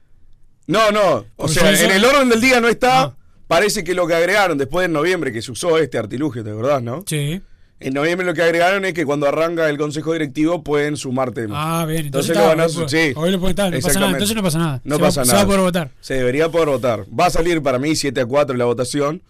No, 0.67 0.91
no. 0.91 1.11
O 1.17 1.27
Porque 1.37 1.55
sea, 1.55 1.73
en 1.85 1.91
el 1.91 2.05
orden 2.05 2.29
del 2.29 2.41
día 2.41 2.61
no 2.61 2.69
está. 2.69 3.03
Ah. 3.03 3.17
Parece 3.51 3.83
que 3.83 3.95
lo 3.95 4.07
que 4.07 4.15
agregaron 4.15 4.57
después 4.59 4.87
de 4.87 4.93
noviembre, 4.93 5.33
que 5.33 5.43
se 5.43 5.51
usó 5.51 5.77
este 5.79 5.99
artilugio, 5.99 6.45
¿te 6.45 6.51
acordás, 6.51 6.81
no? 6.83 7.03
Sí. 7.05 7.41
En 7.81 7.95
noviembre 7.95 8.25
lo 8.25 8.33
que 8.33 8.43
agregaron 8.43 8.85
es 8.85 8.95
que 8.95 9.05
cuando 9.05 9.27
arranca 9.27 9.69
el 9.69 9.77
consejo 9.77 10.13
directivo 10.13 10.63
pueden 10.63 10.97
sumar 10.97 11.33
temas. 11.33 11.59
Ah, 11.61 11.85
bien. 11.85 12.07
Entonces, 12.07 12.31
Entonces 12.31 12.37
lo 12.37 12.63
van 12.63 12.71
a- 12.71 12.73
puede- 12.87 13.09
sí. 13.09 13.13
hoy 13.17 13.31
lo 13.33 13.41
puede 13.41 13.51
estar, 13.51 13.73
no 13.73 13.81
pasa 13.81 13.99
nada. 14.01 14.13
Entonces 14.13 14.37
no 14.37 14.43
pasa 14.45 14.59
nada. 14.59 14.81
No 14.85 14.95
se 14.97 15.01
pasa 15.03 15.21
va, 15.23 15.25
nada. 15.27 15.31
Se 15.33 15.37
va 15.37 15.43
a 15.43 15.47
poder 15.47 15.61
votar. 15.63 15.91
Se 16.01 16.15
debería 16.15 16.49
poder 16.49 16.69
votar. 16.69 17.05
Va 17.19 17.27
a 17.27 17.31
salir 17.31 17.61
para 17.61 17.81
mí 17.81 17.97
7 17.97 18.21
a 18.21 18.27
4 18.27 18.57
la 18.57 18.67
votación. 18.67 19.21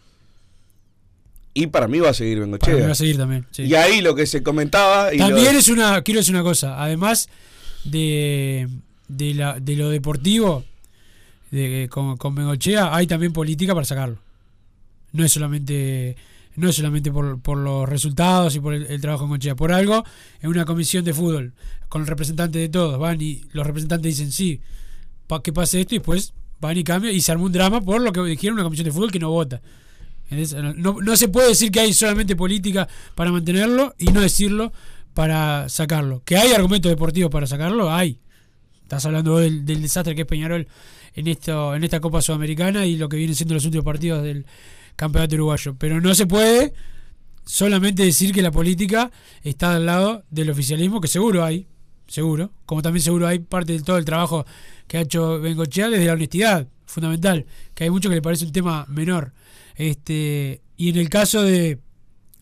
Y 1.55 1.69
para 1.69 1.89
mí 1.89 1.99
va 2.01 2.11
a 2.11 2.15
seguir 2.15 2.37
Para 2.39 2.47
mí 2.47 2.53
Bengochea. 2.53 2.87
va 2.87 2.93
a 2.93 2.95
seguir 2.95 3.17
también. 3.17 3.47
sí. 3.53 3.63
Y 3.63 3.75
ahí 3.75 4.01
lo 4.03 4.15
que 4.15 4.27
se 4.27 4.43
comentaba. 4.43 5.15
Y 5.15 5.19
También 5.19 5.53
lo- 5.55 5.59
es 5.59 5.69
una, 5.69 6.03
quiero 6.03 6.21
decir 6.21 6.35
una 6.35 6.45
cosa, 6.45 6.83
además 6.83 7.29
de, 7.85 8.69
de, 9.09 9.35
la, 9.35 9.59
de 9.61 9.77
lo 9.77 9.89
deportivo, 9.89 10.65
de, 11.51 11.89
con, 11.91 12.17
con 12.17 12.35
Bengochea, 12.35 12.95
hay 12.95 13.07
también 13.07 13.33
política 13.33 13.75
para 13.75 13.85
sacarlo. 13.85 14.19
No 15.13 15.25
es 15.25 15.33
solamente 15.33 16.17
no 16.57 16.69
es 16.69 16.77
solamente 16.77 17.11
por, 17.11 17.41
por 17.41 17.59
los 17.59 17.89
resultados 17.89 18.55
y 18.57 18.61
por 18.61 18.75
el, 18.75 19.01
trabajo 19.01 19.25
en 19.25 19.31
Bengochea, 19.31 19.55
por 19.55 19.73
algo, 19.73 20.05
en 20.41 20.51
una 20.51 20.65
comisión 20.65 21.05
de 21.05 21.15
fútbol, 21.15 21.53
con 21.89 22.03
el 22.03 22.09
representante 22.09 22.59
de 22.59 22.69
todos, 22.69 22.99
van 22.99 23.21
y 23.21 23.43
los 23.53 23.67
representantes 23.67 24.17
dicen 24.17 24.33
sí, 24.33 24.61
para 25.27 25.43
que 25.43 25.53
pase 25.53 25.81
esto 25.81 25.95
y 25.95 25.99
después 25.99 26.35
van 26.61 26.77
y 26.77 26.85
cambian 26.85 27.15
y 27.15 27.21
se 27.21 27.33
armó 27.33 27.45
un 27.45 27.53
drama 27.53 27.81
por 27.81 28.01
lo 28.01 28.13
que 28.13 28.21
dijeron 28.23 28.55
una 28.55 28.65
comisión 28.65 28.85
de 28.85 28.93
fútbol 28.93 29.11
que 29.11 29.19
no 29.19 29.31
vota. 29.31 29.61
No, 30.77 31.01
no 31.01 31.17
se 31.17 31.29
puede 31.29 31.49
decir 31.49 31.73
que 31.73 31.81
hay 31.81 31.93
solamente 31.93 32.37
política 32.37 32.87
para 33.17 33.33
mantenerlo 33.33 33.95
y 33.99 34.07
no 34.07 34.21
decirlo 34.21 34.73
para 35.13 35.69
sacarlo. 35.69 36.23
Que 36.25 36.37
hay 36.37 36.53
argumentos 36.53 36.89
deportivos 36.89 37.33
para 37.33 37.49
sacarlo, 37.49 37.93
hay. 37.93 38.21
Estás 38.83 39.05
hablando 39.07 39.39
del, 39.39 39.65
del 39.65 39.83
desastre 39.83 40.15
que 40.15 40.23
es 40.23 40.27
Peñarol 40.27 40.69
en 41.15 41.27
esto 41.29 41.75
en 41.75 41.85
esta 41.85 42.01
Copa 42.01 42.23
Sudamericana 42.23 42.87
y 42.87 42.97
lo 42.97 43.09
que 43.09 43.17
vienen 43.17 43.35
siendo 43.35 43.55
los 43.55 43.65
últimos 43.65 43.85
partidos 43.85 44.23
del 44.23 44.47
campeonato 44.97 45.35
uruguayo. 45.37 45.75
Pero 45.79 46.01
no 46.01 46.15
se 46.15 46.27
puede 46.27 46.73
solamente 47.45 48.05
decir 48.05 48.33
que 48.33 48.43
la 48.43 48.51
política 48.51 49.11
está 49.43 49.75
al 49.75 49.87
lado 49.87 50.25
del 50.31 50.51
oficialismo, 50.51 51.01
que 51.01 51.09
seguro 51.09 51.45
hay, 51.45 51.67
seguro, 52.07 52.53
como 52.67 52.83
también 52.83 53.03
seguro 53.03 53.27
hay 53.27 53.39
parte 53.41 53.73
de 53.73 53.81
todo 53.83 53.99
el 53.99 54.05
trabajo 54.05 54.47
que 54.87 54.99
ha 54.99 55.01
hecho 55.03 55.41
Bengochea 55.41 55.89
desde 55.89 56.05
la 56.07 56.13
honestidad, 56.13 56.69
fundamental, 56.87 57.47
que 57.75 57.85
hay 57.85 57.91
mucho 57.91 58.09
que 58.09 58.17
le 58.17 58.23
parece 58.23 58.45
un 58.45 58.53
tema 58.53 58.85
menor. 58.89 59.33
Este, 59.77 60.61
y 60.77 60.91
en 60.91 60.97
el 60.97 61.09
caso 61.09 61.43
de 61.43 61.79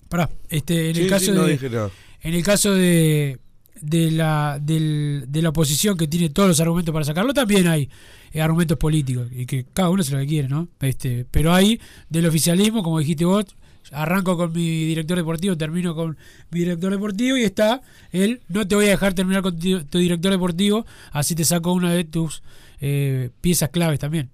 pará, 0.09 0.29
este 0.49 0.91
en 0.91 0.95
Sí, 0.97 1.01
el 1.03 1.07
sí, 1.07 1.11
caso 1.11 1.35
no 1.35 1.45
de 1.45 1.91
en 2.23 2.35
el 2.35 2.43
caso 2.43 2.73
de 2.75 3.39
de 3.81 4.11
la 4.11 4.59
del- 4.61 5.27
de 5.29 5.41
la 5.43 5.51
oposición 5.51 5.97
que 5.97 6.09
tiene 6.09 6.31
todos 6.31 6.49
los 6.49 6.61
argumentos 6.61 6.93
para 6.93 7.05
sacarlo 7.05 7.33
también 7.33 7.69
hay 7.69 7.89
eh, 8.33 8.41
argumentos 8.41 8.77
políticos 8.79 9.29
y 9.33 9.47
que 9.47 9.65
cada 9.73 9.91
uno 9.91 10.03
hace 10.03 10.13
lo 10.13 10.19
que 10.19 10.27
quiere 10.27 10.49
no 10.49 10.69
este 10.81 11.27
pero 11.31 11.53
hay 11.55 11.81
del 12.09 12.27
oficialismo 12.27 12.83
como 12.83 12.99
dijiste 12.99 13.25
vos 13.25 13.45
arranco 13.91 14.37
con 14.37 14.53
mi 14.53 14.85
director 14.85 15.17
deportivo 15.17 15.57
termino 15.57 15.95
con 15.95 16.17
mi 16.51 16.61
director 16.61 16.91
deportivo 16.93 17.37
y 17.39 17.45
está 17.45 17.81
él 18.13 18.41
no 18.49 18.67
te 18.69 18.75
voy 18.75 18.87
a 18.87 18.91
dejar 18.91 19.15
terminar 19.15 19.43
con 19.43 19.59
tu, 19.59 19.83
tu 19.85 19.99
director 19.99 20.31
deportivo 20.31 20.85
así 21.13 21.35
te 21.35 21.45
saco 21.45 21.73
una 21.73 21.93
de 21.93 22.05
tus 22.05 22.43
eh, 22.81 23.31
piezas 23.41 23.71
claves 23.71 23.99
también 23.99 24.31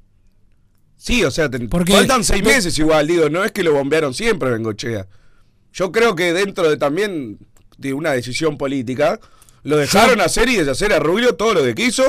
Sí, 0.96 1.22
o 1.22 1.30
sea, 1.30 1.50
te- 1.50 1.60
Porque- 1.68 1.92
faltan 1.92 2.24
seis 2.24 2.42
meses 2.42 2.78
igual, 2.78 3.06
digo, 3.06 3.28
no 3.28 3.44
es 3.44 3.52
que 3.52 3.62
lo 3.62 3.74
bombearon 3.74 4.14
siempre 4.14 4.48
Bengochea. 4.48 5.06
Yo 5.74 5.92
creo 5.92 6.14
que 6.16 6.32
dentro 6.32 6.70
de 6.70 6.78
también 6.78 7.38
de 7.76 7.92
una 7.92 8.12
decisión 8.12 8.56
política, 8.56 9.20
lo 9.64 9.76
dejaron 9.76 10.22
hacer 10.22 10.48
y 10.48 10.56
deshacer 10.56 10.94
a 10.94 11.00
Rubio 11.00 11.34
todo 11.34 11.52
lo 11.52 11.62
que 11.62 11.74
quiso 11.74 12.04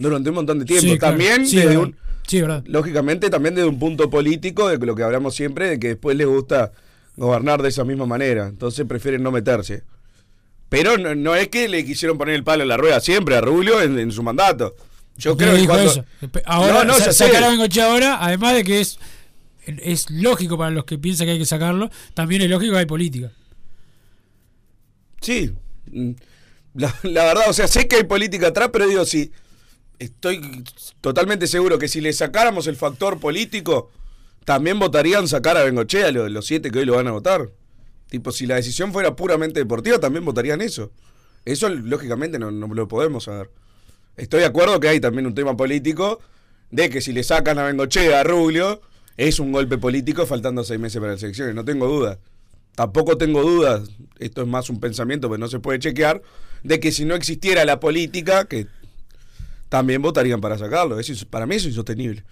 durante 0.00 0.28
un 0.30 0.34
montón 0.34 0.58
de 0.58 0.64
tiempo. 0.64 0.82
Sí, 0.90 0.98
claro. 0.98 1.12
También 1.16 1.46
Sí, 1.46 1.56
desde 1.56 1.76
un, 1.78 1.96
sí 2.26 2.42
lógicamente 2.64 3.30
también 3.30 3.54
desde 3.54 3.68
un 3.68 3.78
punto 3.78 4.10
político 4.10 4.68
de 4.68 4.78
lo 4.84 4.94
que 4.96 5.02
hablamos 5.04 5.34
siempre, 5.34 5.68
de 5.68 5.78
que 5.78 5.88
después 5.88 6.16
les 6.16 6.26
gusta 6.26 6.72
gobernar 7.16 7.60
de 7.62 7.68
esa 7.68 7.84
misma 7.84 8.06
manera, 8.06 8.48
entonces 8.48 8.86
prefieren 8.86 9.22
no 9.22 9.30
meterse. 9.30 9.84
Pero 10.68 10.96
no, 10.98 11.14
no 11.14 11.34
es 11.34 11.48
que 11.48 11.68
le 11.68 11.84
quisieron 11.84 12.16
poner 12.16 12.34
el 12.36 12.44
palo 12.44 12.62
en 12.62 12.68
la 12.68 12.76
rueda 12.76 13.00
siempre 13.00 13.36
a 13.36 13.40
Rubio 13.40 13.80
en, 13.82 13.98
en 13.98 14.10
su 14.12 14.22
mandato. 14.22 14.74
Yo 15.16 15.36
creo 15.36 15.54
que 15.54 15.66
cuando... 15.66 15.90
eso. 15.90 16.04
Ahora, 16.46 16.72
No, 16.72 16.84
no, 16.84 16.94
sa- 16.94 17.12
sacar 17.12 17.42
a 17.44 17.48
Bengochea 17.50 17.86
ahora, 17.92 18.18
además 18.24 18.54
de 18.54 18.64
que 18.64 18.80
es 18.80 18.98
es 19.66 20.10
lógico 20.10 20.56
para 20.56 20.70
los 20.70 20.84
que 20.84 20.98
piensan 20.98 21.26
que 21.26 21.32
hay 21.32 21.38
que 21.38 21.44
sacarlo, 21.46 21.90
también 22.14 22.42
es 22.42 22.48
lógico 22.50 22.72
que 22.72 22.78
hay 22.78 22.86
política. 22.86 23.30
Sí, 25.20 25.52
mm, 25.92 26.10
la, 26.74 26.94
la 27.02 27.24
verdad, 27.24 27.44
o 27.48 27.52
sea, 27.52 27.68
sé 27.68 27.86
que 27.86 27.96
hay 27.96 28.04
política 28.04 28.48
atrás, 28.48 28.70
pero 28.72 28.86
digo, 28.88 29.04
sí, 29.04 29.30
estoy 30.00 30.64
totalmente 31.00 31.46
seguro 31.46 31.78
que 31.78 31.86
si 31.86 32.00
le 32.00 32.12
sacáramos 32.12 32.66
el 32.66 32.74
factor 32.74 33.20
político, 33.20 33.90
también 34.44 34.78
votarían 34.78 35.28
sacar 35.28 35.56
a 35.56 35.62
Bengochea, 35.62 36.10
los, 36.10 36.30
los 36.30 36.46
siete 36.46 36.70
que 36.70 36.80
hoy 36.80 36.86
lo 36.86 36.96
van 36.96 37.06
a 37.06 37.12
votar. 37.12 37.50
Tipo, 38.08 38.32
si 38.32 38.46
la 38.46 38.56
decisión 38.56 38.92
fuera 38.92 39.14
puramente 39.14 39.60
deportiva, 39.60 39.98
también 39.98 40.24
votarían 40.24 40.60
eso. 40.60 40.90
Eso, 41.44 41.68
lógicamente, 41.68 42.38
no, 42.38 42.50
lo 42.50 42.88
podemos 42.88 43.24
saber. 43.24 43.50
Estoy 44.16 44.40
de 44.40 44.46
acuerdo 44.46 44.80
que 44.80 44.88
hay 44.88 45.00
también 45.00 45.26
un 45.26 45.34
tema 45.34 45.56
político 45.56 46.20
de 46.70 46.90
que 46.90 47.00
si 47.00 47.12
le 47.12 47.22
sacan 47.22 47.58
a 47.58 47.64
Bengochea 47.64 48.20
a 48.20 48.24
Rubio, 48.24 48.80
es 49.16 49.38
un 49.38 49.52
golpe 49.52 49.78
político 49.78 50.26
faltando 50.26 50.64
seis 50.64 50.80
meses 50.80 51.00
para 51.00 51.12
las 51.12 51.22
elecciones, 51.22 51.54
no 51.54 51.64
tengo 51.64 51.86
duda. 51.86 52.18
Tampoco 52.74 53.18
tengo 53.18 53.42
dudas, 53.42 53.90
esto 54.18 54.42
es 54.42 54.48
más 54.48 54.70
un 54.70 54.80
pensamiento, 54.80 55.28
pero 55.28 55.38
no 55.38 55.48
se 55.48 55.60
puede 55.60 55.78
chequear, 55.78 56.22
de 56.62 56.80
que 56.80 56.92
si 56.92 57.04
no 57.04 57.14
existiera 57.14 57.64
la 57.64 57.80
política, 57.80 58.46
que 58.46 58.66
también 59.70 60.02
votarían 60.02 60.42
para 60.42 60.58
sacarlo. 60.58 61.00
Es 61.00 61.24
para 61.24 61.46
mí 61.46 61.54
es 61.54 61.64
insostenible. 61.64 62.22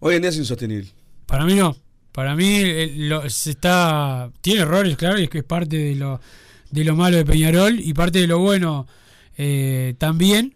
Hoy 0.00 0.16
en 0.16 0.22
día 0.22 0.28
es 0.28 0.36
insostenible. 0.36 0.88
Para 1.24 1.46
mí 1.46 1.54
no. 1.54 1.74
Para 2.12 2.36
mí 2.36 2.56
eh, 2.60 2.92
lo- 2.94 3.30
se 3.30 3.52
está 3.52 4.30
tiene 4.42 4.60
errores, 4.60 4.98
claro, 4.98 5.18
y 5.18 5.24
es 5.24 5.30
que 5.30 5.38
es 5.38 5.44
parte 5.44 5.78
de 5.78 5.94
lo 5.94 6.20
de 6.70 6.84
lo 6.84 6.94
malo 6.96 7.16
de 7.16 7.24
Peñarol 7.24 7.80
y 7.80 7.94
parte 7.94 8.18
de 8.18 8.26
lo 8.26 8.38
bueno 8.38 8.86
eh, 9.38 9.94
también. 9.96 10.54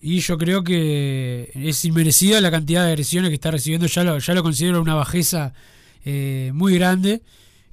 Y 0.00 0.20
yo 0.20 0.38
creo 0.38 0.64
que 0.64 1.50
es 1.54 1.84
inmerecida 1.84 2.40
la 2.40 2.50
cantidad 2.50 2.84
de 2.84 2.88
agresiones 2.92 3.28
que 3.28 3.34
está 3.34 3.50
recibiendo. 3.50 3.86
Ya 3.86 4.02
lo, 4.02 4.18
ya 4.18 4.32
lo 4.34 4.42
considero 4.42 4.80
una 4.80 4.94
bajeza 4.94 5.52
eh, 6.04 6.50
muy 6.54 6.74
grande. 6.76 7.20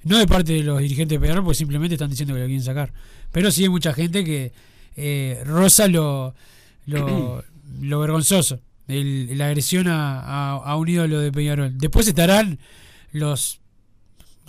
No 0.04 0.18
de 0.18 0.26
parte 0.26 0.52
de 0.52 0.62
los 0.62 0.78
dirigentes 0.78 1.16
de 1.16 1.20
Peñarol, 1.20 1.42
porque 1.44 1.56
simplemente 1.58 1.94
están 1.94 2.10
diciendo 2.10 2.34
que 2.34 2.40
lo 2.40 2.46
quieren 2.46 2.62
sacar. 2.62 2.92
Pero 3.32 3.50
sí 3.50 3.62
hay 3.62 3.68
mucha 3.70 3.92
gente 3.94 4.24
que 4.24 4.52
eh, 4.96 5.42
roza 5.46 5.88
lo, 5.88 6.34
lo, 6.86 7.42
lo 7.80 8.00
vergonzoso. 8.00 8.60
el- 8.88 9.36
la 9.36 9.48
agresión 9.48 9.86
a, 9.88 10.18
a- 10.20 10.56
a 10.56 10.76
un 10.76 10.88
ídolo 10.88 11.20
de 11.20 11.30
Peñarol. 11.30 11.76
Después 11.76 12.08
estarán 12.08 12.58
los 13.12 13.60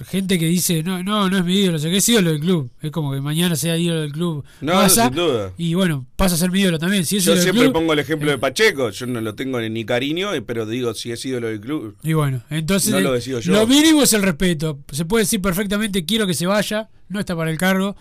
gente 0.08 0.40
que 0.40 0.46
dice, 0.46 0.82
no, 0.82 1.04
no, 1.04 1.30
no 1.30 1.38
es 1.40 1.44
mi 1.44 1.56
ídolo, 1.60 1.76
o 1.76 1.80
sea, 1.80 1.92
que 1.92 1.98
es 1.98 2.08
ídolo 2.08 2.32
del 2.32 2.40
club. 2.40 2.72
Es 2.82 2.90
como 2.90 3.12
que 3.12 3.20
mañana 3.20 3.58
sea 3.58 3.78
ídolo 3.78 4.00
del 4.00 4.14
club. 4.14 4.46
No, 4.62 4.72
pasa, 4.72 5.08
sin 5.08 5.16
duda. 5.16 5.52
Y 5.58 5.74
bueno, 5.74 6.06
pasa 6.16 6.36
a 6.36 6.38
ser 6.38 6.52
mi 6.52 6.62
ídolo 6.62 6.80
también. 6.80 7.06
Si 7.06 7.18
es 7.18 7.26
Yo 7.26 7.32
ídolo 7.34 7.36
del 7.36 7.44
siempre 7.44 7.64
club, 7.66 7.74
pongo 7.74 7.92
el 7.92 8.00
ejemplo 8.00 8.30
eh, 8.30 8.32
de 8.32 8.38
Pacheco, 8.38 8.90
yo 8.92 9.06
no 9.08 9.20
lo 9.20 9.36
tengo 9.36 9.60
ni 9.60 9.84
cariño, 9.84 10.34
eh, 10.34 10.42
pero 10.42 10.66
digo, 10.66 10.94
si 10.94 11.12
he 11.12 11.18
sido 11.18 11.42
lo 11.42 11.48
del 11.48 11.60
club. 11.60 11.98
Y 12.02 12.14
bueno, 12.14 12.42
entonces 12.50 12.92
No 12.94 13.02
lo 13.02 13.10
eh, 13.12 13.16
decido 13.16 13.42
yo. 13.42 13.52
lo 13.52 13.68
mínimo 13.68 14.04
es 14.04 14.14
el 14.14 14.22
respeto. 14.22 14.80
Se 14.94 15.04
puede 15.04 15.24
decir 15.26 15.42
perfectamente 15.42 16.06
quiero 16.06 16.26
que 16.26 16.34
se 16.34 16.48
vaya, 16.48 16.88
no 17.10 17.20
está 17.20 17.36
para 17.36 17.52
el 17.52 17.58
cargo, 17.58 17.98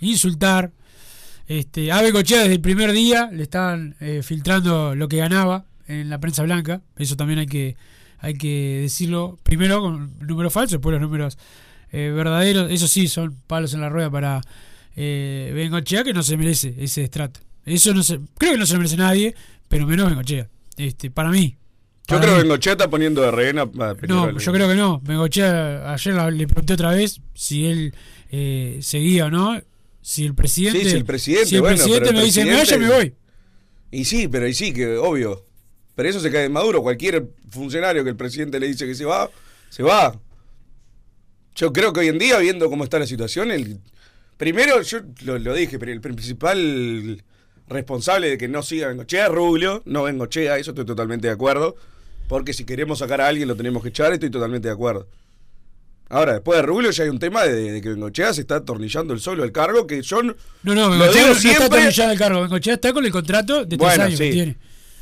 insultar. 0.00 0.70
Este, 1.50 1.90
Ave 1.90 2.12
Cochea 2.12 2.42
desde 2.42 2.54
el 2.54 2.60
primer 2.60 2.92
día 2.92 3.28
le 3.32 3.42
estaban 3.42 3.96
eh, 3.98 4.22
filtrando 4.22 4.94
lo 4.94 5.08
que 5.08 5.16
ganaba 5.16 5.64
en 5.88 6.08
la 6.08 6.20
prensa 6.20 6.44
blanca. 6.44 6.80
Eso 6.96 7.16
también 7.16 7.40
hay 7.40 7.46
que 7.46 7.76
hay 8.20 8.34
que 8.34 8.82
decirlo 8.82 9.36
primero 9.42 9.80
con 9.80 10.16
números 10.20 10.52
falsos, 10.52 10.74
después 10.74 10.92
los 10.92 11.02
números 11.02 11.38
eh, 11.90 12.12
verdaderos. 12.14 12.70
Eso 12.70 12.86
sí 12.86 13.08
son 13.08 13.34
palos 13.48 13.74
en 13.74 13.80
la 13.80 13.88
rueda 13.88 14.08
para 14.08 14.40
eh, 14.94 15.50
Bengochea 15.52 16.04
que 16.04 16.12
no 16.12 16.22
se 16.22 16.36
merece 16.36 16.72
ese 16.78 17.02
estrato. 17.02 17.40
Eso 17.64 17.92
no 17.94 18.04
se, 18.04 18.20
creo 18.38 18.52
que 18.52 18.58
no 18.58 18.64
se 18.64 18.74
lo 18.74 18.78
merece 18.78 18.96
nadie, 18.96 19.34
pero 19.68 19.88
menos 19.88 20.08
Bengochea. 20.08 20.46
Este, 20.76 21.10
para 21.10 21.30
mí. 21.30 21.56
Yo 22.06 22.20
creo 22.20 22.30
mí. 22.30 22.36
que 22.36 22.42
Bengochea 22.44 22.72
está 22.74 22.88
poniendo 22.88 23.22
de 23.22 23.32
rehén 23.32 23.58
a, 23.58 23.64
No, 24.06 24.38
yo 24.38 24.52
creo 24.52 24.68
que 24.68 24.76
no. 24.76 25.00
Bengochea, 25.00 25.92
ayer 25.92 26.14
le 26.32 26.46
pregunté 26.46 26.74
otra 26.74 26.92
vez 26.92 27.20
si 27.34 27.66
él 27.66 27.92
eh, 28.30 28.78
seguía 28.82 29.26
o 29.26 29.30
no. 29.32 29.60
Si 30.02 30.24
el 30.24 30.34
presidente. 30.34 30.80
Sí, 30.84 30.90
si 30.90 30.96
el 30.96 31.04
presidente, 31.04 31.46
si 31.46 31.54
el 31.56 31.60
bueno, 31.60 31.76
presidente 31.76 32.12
me 32.12 32.24
dice, 32.24 32.42
presidente- 32.42 32.72
vaya, 32.76 32.88
me 32.88 32.94
voy. 32.94 33.14
Y 33.90 34.04
sí, 34.04 34.28
pero 34.28 34.46
y 34.48 34.54
sí, 34.54 34.72
que 34.72 34.96
obvio. 34.96 35.44
Pero 35.94 36.08
eso 36.08 36.20
se 36.20 36.30
cae 36.30 36.42
de 36.42 36.48
Maduro. 36.48 36.82
Cualquier 36.82 37.28
funcionario 37.50 38.02
que 38.04 38.10
el 38.10 38.16
presidente 38.16 38.58
le 38.58 38.68
dice 38.68 38.86
que 38.86 38.94
se 38.94 39.04
va, 39.04 39.30
se 39.68 39.82
va. 39.82 40.18
Yo 41.54 41.72
creo 41.72 41.92
que 41.92 42.00
hoy 42.00 42.08
en 42.08 42.18
día, 42.18 42.38
viendo 42.38 42.70
cómo 42.70 42.84
está 42.84 42.98
la 42.98 43.06
situación, 43.06 43.50
el 43.50 43.80
primero, 44.36 44.80
yo 44.82 45.00
lo, 45.24 45.38
lo 45.38 45.54
dije, 45.54 45.78
pero 45.78 45.92
el 45.92 46.00
principal 46.00 47.22
responsable 47.68 48.30
de 48.30 48.38
que 48.38 48.48
no 48.48 48.62
siga 48.62 48.88
Bengochea 48.88 49.26
es 49.26 49.32
Rubio, 49.32 49.82
no 49.84 50.04
Bengochea, 50.04 50.56
eso 50.58 50.70
estoy 50.70 50.86
totalmente 50.86 51.26
de 51.26 51.32
acuerdo. 51.34 51.76
Porque 52.28 52.52
si 52.52 52.64
queremos 52.64 53.00
sacar 53.00 53.20
a 53.20 53.26
alguien 53.26 53.48
lo 53.48 53.56
tenemos 53.56 53.82
que 53.82 53.88
echar, 53.90 54.12
estoy 54.12 54.30
totalmente 54.30 54.68
de 54.68 54.74
acuerdo. 54.74 55.08
Ahora, 56.10 56.32
después 56.34 56.56
de 56.58 56.62
Rubio 56.62 56.90
ya 56.90 57.04
hay 57.04 57.08
un 57.08 57.18
tema 57.20 57.44
de, 57.44 57.72
de 57.72 57.80
que 57.80 57.88
Bengochea 57.90 58.34
se 58.34 58.40
está 58.42 58.56
atornillando 58.56 59.14
el 59.14 59.20
solo 59.20 59.44
el 59.44 59.52
cargo, 59.52 59.86
que 59.86 60.02
yo 60.02 60.22
no, 60.22 60.34
No, 60.64 60.90
Bengochea 60.90 61.22
no, 61.22 61.28
no 61.28 61.32
está 61.32 61.34
siempre- 61.40 61.64
atornillado 61.66 62.12
el 62.12 62.18
cargo. 62.18 62.40
Bengochea 62.42 62.74
está 62.74 62.92
con 62.92 63.04
el 63.04 63.12
contrato 63.12 63.60
de 63.60 63.66
tres 63.66 63.78
Bueno, 63.78 64.04
años 64.04 64.18
que 64.18 64.26
sí. 64.26 64.32
tiene. 64.32 64.56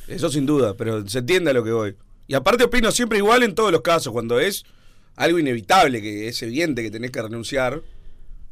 Eso 0.07 0.31
sin 0.31 0.45
duda, 0.47 0.75
pero 0.77 1.07
se 1.09 1.19
entiende 1.19 1.51
a 1.51 1.55
lo 1.55 1.65
que 1.65 1.73
voy. 1.73 1.97
Y 2.27 2.35
aparte 2.35 2.65
opino 2.65 2.93
siempre 2.93 3.19
igual 3.19 3.43
en 3.43 3.55
todos 3.55 3.73
los 3.73 3.81
casos, 3.81 4.13
cuando 4.13 4.39
es 4.39 4.65
algo 5.17 5.39
inevitable, 5.39 6.01
que 6.03 6.29
es 6.29 6.43
evidente 6.43 6.83
que 6.83 6.91
tenés 6.91 7.11
que 7.11 7.23
renunciar, 7.23 7.81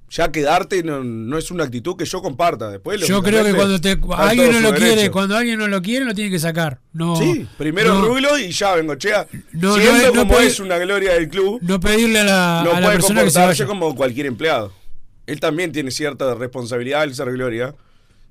ya 0.09 0.31
quedarte 0.31 0.83
no, 0.83 1.03
no 1.03 1.37
es 1.37 1.51
una 1.51 1.65
actitud 1.65 1.97
que 1.97 2.05
yo 2.05 2.23
comparta. 2.23 2.71
Después, 2.71 3.01
Yo 3.07 3.23
creo 3.23 3.45
que 3.45 3.55
cuando 3.55 3.81
te, 3.81 3.99
alguien 4.17 4.53
no 4.53 4.61
lo 4.61 4.75
quiere, 4.75 5.11
cuando 5.11 5.37
alguien 5.37 5.59
no 5.59 5.67
lo 5.69 5.83
quiere, 5.83 6.05
lo 6.05 6.15
tiene 6.15 6.31
que 6.31 6.39
sacar. 6.39 6.81
No, 6.93 7.17
Sí, 7.17 7.47
primero 7.59 7.95
no, 7.95 8.07
Rubio 8.07 8.39
y 8.39 8.51
ya 8.53 8.75
Bengochea. 8.77 9.27
No, 9.53 9.77
no 9.77 9.83
siendo 9.83 10.13
no 10.15 10.27
como 10.27 10.39
es 10.39 10.61
una 10.61 10.79
gloria 10.79 11.15
del 11.15 11.29
club, 11.29 11.59
no 11.63 11.81
pedirle 11.81 12.21
a 12.21 12.25
la, 12.25 12.63
no 12.65 12.71
a 12.73 12.81
la 12.81 12.87
puede 12.87 12.97
persona 12.99 13.25
que 13.25 13.31
se 13.31 13.35
comportarse 13.35 13.65
vaya. 13.65 13.67
como 13.81 13.95
cualquier 13.97 14.27
empleado. 14.27 14.73
Él 15.27 15.41
también 15.41 15.73
tiene 15.73 15.91
cierta 15.91 16.35
responsabilidad 16.35 17.03
al 17.03 17.13
ser 17.15 17.33
gloria 17.33 17.75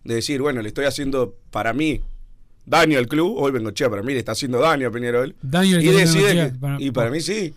de 0.05 0.15
decir, 0.15 0.41
bueno, 0.41 0.61
le 0.61 0.69
estoy 0.69 0.85
haciendo 0.85 1.35
para 1.51 1.73
mí 1.73 1.99
daño 2.65 2.97
al 2.97 3.07
club. 3.07 3.35
Hoy 3.37 3.51
Bengochea 3.51 3.89
para 3.89 4.01
mí 4.01 4.13
le 4.13 4.19
está 4.19 4.31
haciendo 4.31 4.59
daño 4.59 4.87
a 4.87 4.91
Peñarol. 4.91 5.35
Daño 5.41 5.79
y 5.81 5.87
decide 5.87 6.23
Bengochea, 6.23 6.53
para- 6.59 6.77
y 6.81 6.91
para 6.91 7.09
mí 7.11 7.19
sí. 7.19 7.53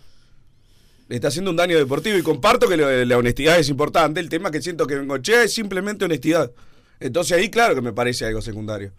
Le 1.09 1.15
está 1.15 1.27
haciendo 1.29 1.49
un 1.51 1.57
daño 1.57 1.77
deportivo 1.77 2.17
y 2.17 2.21
comparto 2.21 2.69
que 2.69 2.77
lo 2.77 3.03
la 3.05 3.17
honestidad 3.17 3.59
es 3.59 3.67
importante. 3.69 4.19
El 4.19 4.29
tema 4.29 4.51
que 4.51 4.61
siento 4.61 4.85
que 4.87 4.95
Bengochea 4.95 5.43
es 5.43 5.53
simplemente 5.53 6.05
honestidad. 6.05 6.51
Entonces 6.99 7.37
ahí 7.37 7.49
claro 7.49 7.75
que 7.75 7.81
me 7.81 7.91
parece 7.93 8.25
algo 8.25 8.41
secundario. 8.41 8.91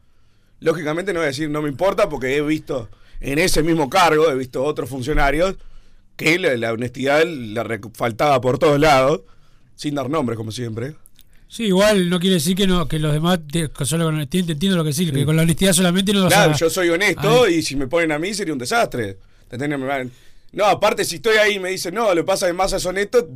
Lógicamente 0.59 1.13
no 1.13 1.21
voy 1.21 1.25
a 1.25 1.29
decir 1.29 1.49
no 1.49 1.63
me 1.63 1.69
importa 1.69 2.09
porque 2.09 2.37
he 2.37 2.43
visto 2.43 2.89
en 3.21 3.39
ese 3.39 3.63
mismo 3.63 3.89
cargo, 3.89 4.29
he 4.31 4.35
visto 4.35 4.63
otros 4.65 4.91
funcionarios 4.91 5.55
que 6.17 6.39
la, 6.39 6.57
la 6.57 6.73
honestidad 6.73 7.23
la 7.27 7.65
faltaba 7.95 8.41
por 8.41 8.59
todos 8.59 8.79
lados, 8.81 9.21
sin 9.77 9.95
dar 9.95 10.11
nombres 10.11 10.37
como 10.37 10.51
siempre. 10.53 10.95
Sí, 11.49 11.65
igual 11.65 12.11
no 12.11 12.19
quiere 12.21 12.35
decir 12.35 12.57
que 12.57 12.67
no 12.67 12.87
que 12.89 12.99
los 12.99 13.13
demás 13.13 13.39
te- 13.51 13.71
solo 13.85 14.05
con 14.05 14.15
honestidad 14.17 14.47
te 14.47 14.53
entiendo 14.53 14.77
lo 14.77 14.85
que 14.85 14.93
sí, 14.93 15.11
que 15.11 15.25
con 15.25 15.37
la 15.37 15.43
honestidad 15.43 15.73
solamente 15.73 16.13
no 16.13 16.27
Claro, 16.29 16.53
a 16.53 16.57
yo 16.57 16.69
soy 16.71 16.89
honesto 16.89 17.49
y 17.49 17.63
si 17.63 17.77
me 17.77 17.87
ponen 17.87 18.13
a 18.13 18.19
mí 18.19 18.35
sería 18.35 18.53
un 18.53 18.59
desastre. 18.59 19.17
¿Entendés? 19.51 20.11
No, 20.53 20.65
aparte 20.67 21.05
si 21.05 21.17
estoy 21.17 21.37
ahí 21.37 21.55
y 21.55 21.59
me 21.61 21.71
dicen, 21.71 21.95
no, 21.95 22.13
lo 22.15 22.25
pasa 22.25 22.47
es 22.47 22.53
que 22.53 22.57
Massa 22.57 22.77
es 22.79 22.87
honesto, 22.87 23.29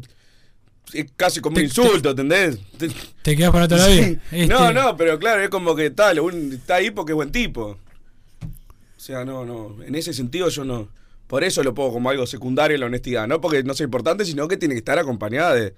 es 0.92 1.06
casi 1.16 1.40
como 1.40 1.54
un 1.56 1.62
Te- 1.62 1.66
insulto, 1.66 2.10
¿entendés? 2.10 2.58
Te- 2.76 2.90
te 3.22 3.36
quedas 3.36 3.52
para 3.52 3.68
toda 3.68 3.86
la 3.88 3.94
vida. 3.94 4.06
Este, 4.32 4.46
No, 4.46 4.72
no, 4.72 4.96
pero 4.96 5.18
claro, 5.18 5.42
es 5.42 5.48
como 5.48 5.74
que 5.76 5.90
tal, 5.90 6.20
un- 6.20 6.52
está 6.52 6.76
ahí 6.76 6.90
porque 6.90 7.12
es 7.12 7.16
buen 7.16 7.30
tipo. 7.32 7.78
O 8.42 9.00
sea, 9.06 9.24
no, 9.24 9.44
no, 9.44 9.82
en 9.84 9.94
ese 9.94 10.12
sentido 10.12 10.48
yo 10.48 10.64
no. 10.64 10.88
Por 11.26 11.42
eso 11.44 11.62
lo 11.62 11.74
pongo 11.74 11.92
como 11.94 12.10
algo 12.10 12.26
secundario 12.26 12.76
la 12.78 12.86
honestidad, 12.86 13.26
no 13.26 13.40
porque 13.40 13.62
no 13.62 13.74
sea 13.74 13.84
importante, 13.84 14.24
sino 14.24 14.46
que 14.48 14.56
tiene 14.56 14.74
que 14.74 14.78
estar 14.78 14.98
acompañada 14.98 15.54
de, 15.54 15.74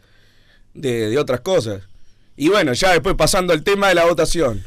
de, 0.75 1.09
de 1.09 1.19
otras 1.19 1.41
cosas. 1.41 1.83
Y 2.37 2.49
bueno, 2.49 2.73
ya 2.73 2.93
después 2.93 3.15
pasando 3.15 3.53
al 3.53 3.63
tema 3.63 3.89
de 3.89 3.95
la 3.95 4.05
votación. 4.07 4.65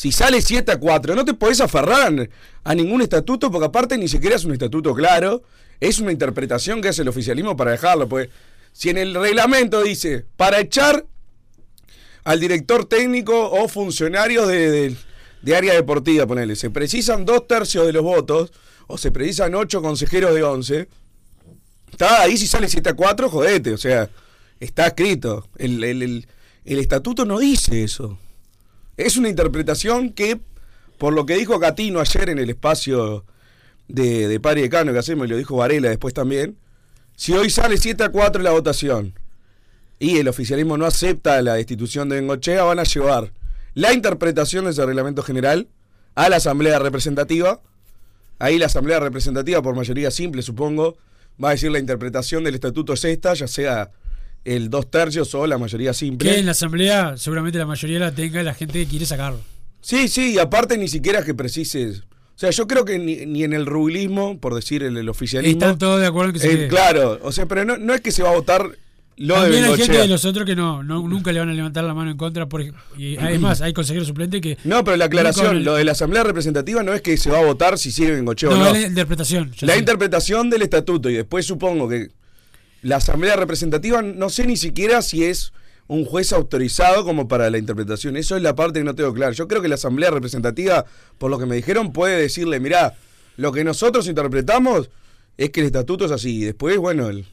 Si 0.00 0.12
sale 0.12 0.40
7 0.40 0.72
a 0.72 0.80
4, 0.80 1.14
no 1.14 1.26
te 1.26 1.34
podés 1.34 1.60
aferrar 1.60 2.30
a, 2.64 2.74
ningún 2.74 3.02
estatuto, 3.02 3.50
porque 3.50 3.66
aparte 3.66 3.98
ni 3.98 4.08
siquiera 4.08 4.34
es 4.34 4.46
un 4.46 4.52
estatuto 4.54 4.94
claro, 4.94 5.42
es 5.78 5.98
una 5.98 6.10
interpretación 6.10 6.80
que 6.80 6.88
hace 6.88 7.02
el 7.02 7.08
oficialismo 7.08 7.54
para 7.54 7.72
dejarlo. 7.72 8.08
Pues 8.08 8.30
si 8.72 8.88
en 8.88 8.96
el 8.96 9.14
reglamento 9.14 9.82
dice, 9.82 10.24
para 10.38 10.58
echar 10.58 11.04
al 12.24 12.40
director 12.40 12.86
técnico 12.86 13.50
o 13.50 13.68
funcionarios 13.68 14.48
de, 14.48 14.96
de- 15.42 15.54
área 15.54 15.74
deportiva, 15.74 16.26
ponele, 16.26 16.56
se 16.56 16.70
precisan 16.70 17.26
dos 17.26 17.46
tercios 17.46 17.84
de 17.84 17.92
los 17.92 18.02
votos, 18.02 18.54
o 18.86 18.96
se 18.96 19.10
precisan 19.10 19.54
ocho 19.54 19.82
consejeros 19.82 20.34
de 20.34 20.42
11, 20.42 20.88
está 21.92 22.22
ahí 22.22 22.38
si 22.38 22.46
sale 22.46 22.70
7 22.70 22.88
a 22.88 22.94
4, 22.94 23.28
jodete, 23.28 23.74
o 23.74 23.76
sea, 23.76 24.08
está 24.60 24.86
escrito. 24.86 25.46
El- 25.58 25.84
el- 25.84 26.26
el 26.64 26.78
estatuto 26.78 27.26
no 27.26 27.38
dice 27.38 27.84
eso. 27.84 28.18
Es 29.00 29.16
una 29.16 29.30
interpretación 29.30 30.10
que, 30.10 30.38
por 30.98 31.14
lo 31.14 31.24
que 31.24 31.34
dijo 31.34 31.58
Catino 31.58 32.00
ayer 32.00 32.28
en 32.28 32.38
el 32.38 32.50
espacio 32.50 33.24
de, 33.88 34.28
de 34.28 34.40
Padre 34.40 34.60
y 34.60 34.62
Decano 34.64 34.92
que 34.92 34.98
hacemos, 34.98 35.26
y 35.26 35.30
lo 35.30 35.38
dijo 35.38 35.56
Varela 35.56 35.88
después 35.88 36.12
también, 36.12 36.58
si 37.16 37.32
hoy 37.32 37.48
sale 37.48 37.78
7 37.78 38.04
a 38.04 38.08
4 38.10 38.42
la 38.42 38.50
votación 38.50 39.14
y 39.98 40.18
el 40.18 40.28
oficialismo 40.28 40.76
no 40.76 40.84
acepta 40.84 41.40
la 41.40 41.54
destitución 41.54 42.10
de 42.10 42.16
Bengochea, 42.16 42.62
van 42.62 42.78
a 42.78 42.82
llevar 42.82 43.32
la 43.72 43.94
interpretación 43.94 44.66
de 44.66 44.72
ese 44.72 44.84
reglamento 44.84 45.22
general 45.22 45.68
a 46.14 46.28
la 46.28 46.36
Asamblea 46.36 46.78
Representativa. 46.78 47.62
Ahí 48.38 48.58
la 48.58 48.66
Asamblea 48.66 49.00
Representativa, 49.00 49.62
por 49.62 49.74
mayoría 49.74 50.10
simple, 50.10 50.42
supongo, 50.42 50.98
va 51.42 51.48
a 51.48 51.52
decir 51.52 51.70
la 51.70 51.78
interpretación 51.78 52.44
del 52.44 52.54
estatuto 52.54 52.92
es 52.92 53.04
esta, 53.06 53.32
ya 53.32 53.48
sea 53.48 53.92
el 54.44 54.70
dos 54.70 54.90
tercios 54.90 55.34
o 55.34 55.46
la 55.46 55.58
mayoría 55.58 55.92
simple. 55.92 56.30
que 56.30 56.38
en 56.38 56.46
la 56.46 56.52
asamblea 56.52 57.16
seguramente 57.16 57.58
la 57.58 57.66
mayoría 57.66 57.98
la 57.98 58.12
tenga 58.12 58.42
la 58.42 58.54
gente 58.54 58.74
que 58.80 58.86
quiere 58.86 59.06
sacarlo. 59.06 59.40
Sí, 59.80 60.08
sí, 60.08 60.32
y 60.34 60.38
aparte 60.38 60.76
ni 60.78 60.88
siquiera 60.88 61.24
que 61.24 61.34
precises. 61.34 62.00
O 62.00 62.38
sea, 62.40 62.50
yo 62.50 62.66
creo 62.66 62.84
que 62.86 62.98
ni, 62.98 63.26
ni 63.26 63.44
en 63.44 63.52
el 63.52 63.66
rubilismo, 63.66 64.38
por 64.40 64.54
decir 64.54 64.82
el, 64.82 64.96
el 64.96 65.08
oficialismo. 65.10 65.60
Están 65.60 65.78
todos 65.78 66.00
de 66.00 66.06
acuerdo 66.06 66.30
en 66.30 66.34
que 66.34 66.40
se 66.40 66.64
eh, 66.64 66.68
claro, 66.68 67.18
o 67.22 67.32
sea, 67.32 67.46
pero 67.46 67.64
no, 67.66 67.76
no 67.76 67.92
es 67.94 68.00
que 68.00 68.10
se 68.12 68.22
va 68.22 68.30
a 68.30 68.34
votar 68.34 68.66
lo 69.16 69.34
de 69.34 69.40
También 69.42 69.64
hay 69.64 69.76
gente 69.76 69.98
de 69.98 70.08
los 70.08 70.24
otros 70.24 70.46
que 70.46 70.56
no, 70.56 70.82
no 70.82 71.06
nunca 71.06 71.30
le 71.32 71.40
van 71.40 71.50
a 71.50 71.52
levantar 71.52 71.84
la 71.84 71.92
mano 71.92 72.10
en 72.10 72.16
contra. 72.16 72.46
Por, 72.48 72.62
ej- 72.62 72.72
y 72.96 73.18
además, 73.18 73.60
hay 73.60 73.74
consejeros 73.74 74.08
suplentes 74.08 74.40
que. 74.40 74.56
No, 74.64 74.82
pero 74.82 74.96
la 74.96 75.04
aclaración, 75.04 75.62
lo 75.62 75.74
de 75.74 75.84
la 75.84 75.92
Asamblea 75.92 76.22
Representativa 76.24 76.82
no 76.82 76.94
es 76.94 77.02
que 77.02 77.18
se 77.18 77.30
va 77.30 77.40
a 77.40 77.44
votar 77.44 77.78
si 77.78 77.92
sigue 77.92 78.12
Bengochea 78.12 78.48
o 78.48 78.52
No, 78.52 78.58
no. 78.60 78.66
es 78.74 78.80
la 78.80 78.88
interpretación. 78.88 79.52
La 79.60 79.74
sé. 79.74 79.78
interpretación 79.78 80.48
del 80.48 80.62
estatuto 80.62 81.10
y 81.10 81.14
después 81.16 81.44
supongo 81.44 81.86
que 81.90 82.08
la 82.82 82.96
Asamblea 82.96 83.36
Representativa 83.36 84.02
no 84.02 84.30
sé 84.30 84.46
ni 84.46 84.56
siquiera 84.56 85.02
si 85.02 85.24
es 85.24 85.52
un 85.86 86.04
juez 86.04 86.32
autorizado 86.32 87.04
como 87.04 87.26
para 87.28 87.50
la 87.50 87.58
interpretación. 87.58 88.16
Eso 88.16 88.36
es 88.36 88.42
la 88.42 88.54
parte 88.54 88.78
que 88.80 88.84
no 88.84 88.94
tengo 88.94 89.12
claro. 89.12 89.32
Yo 89.32 89.48
creo 89.48 89.60
que 89.60 89.68
la 89.68 89.74
Asamblea 89.74 90.10
Representativa, 90.10 90.84
por 91.18 91.30
lo 91.30 91.38
que 91.38 91.46
me 91.46 91.56
dijeron, 91.56 91.92
puede 91.92 92.16
decirle, 92.20 92.60
mirá, 92.60 92.94
lo 93.36 93.50
que 93.52 93.64
nosotros 93.64 94.06
interpretamos 94.06 94.88
es 95.36 95.50
que 95.50 95.60
el 95.60 95.66
estatuto 95.66 96.04
es 96.04 96.12
así. 96.12 96.38
Y 96.38 96.44
después, 96.44 96.76
bueno, 96.78 97.08
el- 97.08 97.26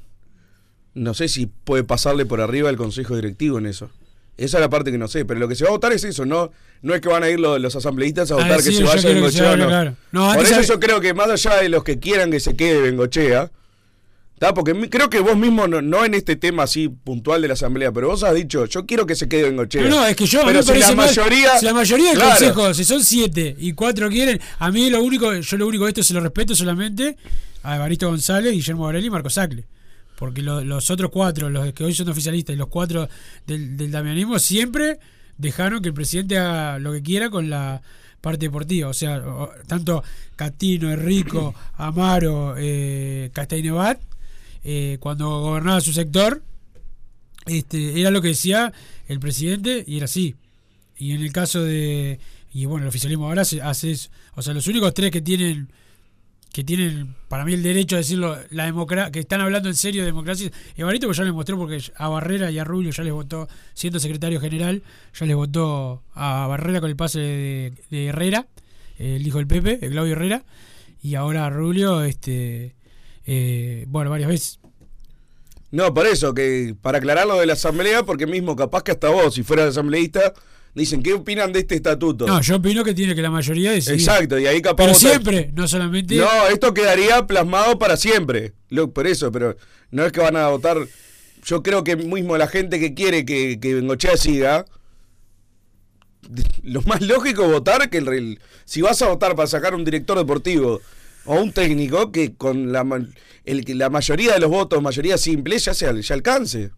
no 0.96 1.14
sé 1.14 1.28
si 1.28 1.46
puede 1.46 1.84
pasarle 1.84 2.26
por 2.26 2.42
arriba 2.42 2.70
el 2.70 2.78
Consejo 2.78 3.16
Directivo 3.16 3.60
en 3.60 3.68
eso. 3.68 3.90
Esa 4.38 4.58
es 4.58 4.62
la 4.62 4.70
parte 4.70 4.92
que 4.92 4.98
no 4.98 5.08
sé, 5.08 5.26
pero 5.26 5.40
lo 5.40 5.48
que 5.48 5.56
se 5.56 5.64
va 5.64 5.70
a 5.70 5.74
votar 5.74 5.94
es 5.94 6.04
eso, 6.04 6.26
no, 6.26 6.52
no 6.84 6.94
es 6.94 7.02
que 7.02 7.10
van 7.10 7.24
a 7.24 7.30
ir 7.30 7.40
los, 7.40 7.60
los 7.60 7.76
asambleístas 7.76 8.30
a 8.32 8.36
A 8.36 8.38
votar 8.38 8.58
que 8.58 8.72
se 8.72 8.84
vaya 8.84 9.02
quiero 9.02 9.26
que 9.26 9.32
se 9.32 9.42
Bengochea 9.42 9.44
vaya, 9.52 9.58
no. 9.58 9.68
claro. 9.68 9.96
No, 10.12 10.34
Por 10.34 10.44
eso 10.44 10.54
sabe- 10.56 10.68
yo 10.68 10.80
creo 10.80 11.02
que 11.02 11.14
más 11.16 11.30
allá 11.30 11.58
de 11.62 11.70
los 11.70 11.84
que 11.84 12.00
quieran 12.00 12.30
que 12.32 12.40
se 12.40 12.56
quede 12.56 12.82
Bengochea, 12.82 13.52
¿tá? 14.40 14.54
porque 14.54 14.90
creo 14.90 15.10
que 15.10 15.20
vos 15.20 15.36
mismo, 15.38 15.68
no, 15.68 15.82
no 15.82 16.06
en 16.06 16.14
este 16.14 16.36
tema 16.36 16.64
así 16.64 16.90
puntual 16.90 17.42
de 17.42 17.48
la 17.48 17.54
asamblea, 17.56 17.92
pero 17.92 18.08
vos 18.10 18.24
has 18.24 18.36
dicho, 18.36 18.66
yo 18.66 18.86
quiero 18.86 19.06
que 19.06 19.16
se 19.16 19.28
quede 19.28 19.44
Bengochea. 19.44 19.84
No, 19.84 19.90
no, 19.90 20.06
es 20.06 20.16
que 20.16 20.26
yo 20.26 20.42
pero 20.46 20.60
me 20.60 20.64
si 20.64 20.80
la 20.80 20.88
mal, 20.88 20.96
mayoría, 21.08 21.58
si 21.60 21.66
la 21.66 21.74
mayoría 21.74 22.10
del 22.10 22.16
Claro. 22.16 22.30
consejo, 22.32 22.74
si 22.74 22.84
son 22.86 23.04
siete 23.04 23.56
y 23.58 23.74
cuatro 23.74 24.10
quieren, 24.10 24.40
a 24.60 24.72
mí 24.72 24.90
lo 24.90 25.02
único, 25.04 25.34
yo 25.34 25.58
lo 25.58 25.68
único 25.68 25.86
de 25.86 25.90
esto 25.92 26.04
se 26.04 26.14
lo 26.14 26.20
respeto 26.20 26.56
solamente 26.56 27.18
a 27.64 27.76
Evaristo 27.76 28.08
González, 28.10 28.54
Guillermo 28.54 28.84
Borelli 28.84 29.08
y 29.08 29.10
Marco 29.10 29.30
Sacle. 29.30 29.66
Porque 30.18 30.42
lo- 30.42 30.64
los 30.64 30.90
otros 30.90 31.12
cuatro, 31.12 31.50
los 31.50 31.74
que 31.74 31.84
hoy 31.84 31.94
son 31.94 32.10
oficialistas 32.10 32.56
y 32.56 32.58
los 32.58 32.68
cuatro 32.70 33.08
del, 33.46 33.78
del 33.78 33.92
damianismo, 33.92 34.40
siempre 34.40 35.00
dejaron 35.38 35.82
que 35.82 35.90
el 35.90 35.94
presidente 35.94 36.38
haga 36.40 36.80
lo 36.80 36.92
que 36.94 37.04
quiera 37.04 37.30
con 37.30 37.50
la 37.52 37.82
parte 38.20 38.46
deportiva. 38.48 38.90
O 38.90 38.94
sea, 38.94 39.22
tanto 39.68 40.04
Catino, 40.36 40.92
Enrico, 40.92 41.54
Amaro, 41.76 42.56
eh, 42.58 43.30
Castainebat, 43.32 44.00
eh, 44.64 44.98
cuando 45.00 45.42
gobernaba 45.42 45.82
su 45.82 45.94
sector, 45.94 46.44
este, 47.46 48.00
era 48.00 48.12
lo 48.12 48.22
que 48.22 48.30
decía 48.30 48.74
el 49.08 49.20
presidente 49.20 49.84
y 49.88 49.98
era 49.98 50.06
así. 50.06 50.36
Y 50.98 51.12
en 51.12 51.22
el 51.22 51.32
caso 51.32 51.64
de. 51.64 52.20
Y 52.52 52.66
bueno, 52.66 52.86
el 52.86 52.90
oficialismo 52.90 53.28
ahora 53.28 53.44
hace, 53.44 53.62
hace 53.62 53.92
eso. 53.92 54.10
O 54.36 54.42
sea, 54.42 54.54
los 54.54 54.68
únicos 54.68 54.94
tres 54.94 55.12
que 55.12 55.22
tienen. 55.22 55.70
Que 56.52 56.64
tienen, 56.64 57.14
para 57.28 57.46
mí, 57.46 57.54
el 57.54 57.62
derecho 57.62 57.98
a 57.98 58.00
decirlo, 58.00 58.36
la 58.50 58.66
democracia, 58.66 59.12
que 59.12 59.20
están 59.20 59.42
hablando 59.42 59.70
en 59.70 59.76
serio 59.76 60.02
de 60.02 60.08
democracia. 60.08 60.50
Evarito, 60.76 61.06
pues 61.06 61.18
ya 61.18 61.24
les 61.24 61.34
mostró, 61.34 61.58
porque 61.58 61.84
a 61.96 62.08
Barrera 62.08 62.50
y 62.50 62.58
a 62.58 62.64
Rubio 62.64 62.90
ya 62.90 63.04
les 63.04 63.14
votó, 63.14 63.48
siendo 63.76 64.00
secretario 64.00 64.40
general, 64.40 64.82
ya 65.14 65.26
les 65.28 65.36
votó 65.36 66.04
a 66.14 66.48
Barrera 66.48 66.80
con 66.80 66.90
el 66.90 66.96
pase 66.96 67.20
de, 67.20 67.74
de 67.92 68.06
Herrera, 68.08 68.48
el 68.98 69.28
hijo 69.28 69.38
del 69.38 69.46
Pepe, 69.46 69.78
el 69.86 69.92
Claudio 69.92 70.14
Herrera, 70.14 70.46
y 71.04 71.14
ahora 71.16 71.46
a 71.46 71.50
Rubio, 71.52 72.02
este. 72.04 72.77
Eh, 73.28 73.86
bueno, 73.88 74.10
varias 74.10 74.30
veces. 74.30 74.60
No, 75.70 75.94
por 75.94 76.08
eso, 76.08 76.34
que 76.34 76.76
para 76.82 76.98
aclarar 76.98 77.28
lo 77.28 77.40
de 77.40 77.46
la 77.46 77.54
asamblea, 77.54 78.04
porque 78.04 78.26
mismo 78.26 78.56
capaz 78.56 78.84
que 78.84 78.92
hasta 78.92 79.10
vos, 79.10 79.34
si 79.36 79.44
fueras 79.44 79.68
asambleísta, 79.70 80.34
Dicen, 80.78 81.02
¿qué 81.02 81.14
opinan 81.14 81.52
de 81.54 81.60
este 81.62 81.74
estatuto? 81.74 82.28
No, 82.28 82.40
yo 82.40 82.58
opino 82.58 82.84
que 82.84 82.94
tiene 82.94 83.16
que 83.16 83.22
la 83.24 83.32
mayoría 83.32 83.72
decidir. 83.72 84.00
Exacto, 84.00 84.38
y 84.38 84.46
ahí 84.46 84.62
capaz 84.62 84.84
Pero 84.84 84.94
siempre, 84.94 85.52
no 85.56 85.68
solamente. 85.68 86.16
No, 86.16 86.28
esto 86.54 86.72
quedaría 86.72 87.26
plasmado 87.26 87.80
para 87.80 87.98
siempre. 87.98 88.54
Lo- 88.70 88.92
por 88.92 89.08
eso, 89.08 89.32
pero 89.32 89.58
no 89.90 90.06
es 90.06 90.12
que 90.12 90.20
van 90.20 90.36
a 90.36 90.50
votar. 90.50 90.78
Yo 91.44 91.64
creo 91.64 91.84
que 91.84 91.96
mismo 91.96 92.38
la 92.38 92.48
gente 92.48 92.80
que 92.80 92.94
quiere 92.94 93.26
que, 93.26 93.60
que 93.60 93.74
Bengochea 93.74 94.18
siga, 94.18 94.66
lo 96.62 96.82
más 96.84 97.02
lógico 97.02 97.46
es 97.46 97.52
votar 97.52 97.90
que 97.90 97.98
el, 97.98 98.08
el- 98.10 98.40
si 98.66 98.84
vas 98.84 99.02
a 99.02 99.08
votar 99.08 99.36
para 99.36 99.48
sacar 99.48 99.74
un 99.74 99.84
director 99.84 100.16
deportivo 100.18 100.82
o 101.28 101.42
un 101.42 101.52
técnico, 101.52 102.12
que 102.12 102.36
con 102.36 102.72
la, 102.72 102.86
el, 103.46 103.78
la 103.78 103.90
mayoría 103.90 104.34
de 104.34 104.40
los 104.40 104.50
votos, 104.50 104.82
mayoría 104.82 105.18
simple, 105.18 105.60
ya, 105.60 105.74
se, 105.74 106.02
ya 106.02 106.16
alcance. 106.16 106.72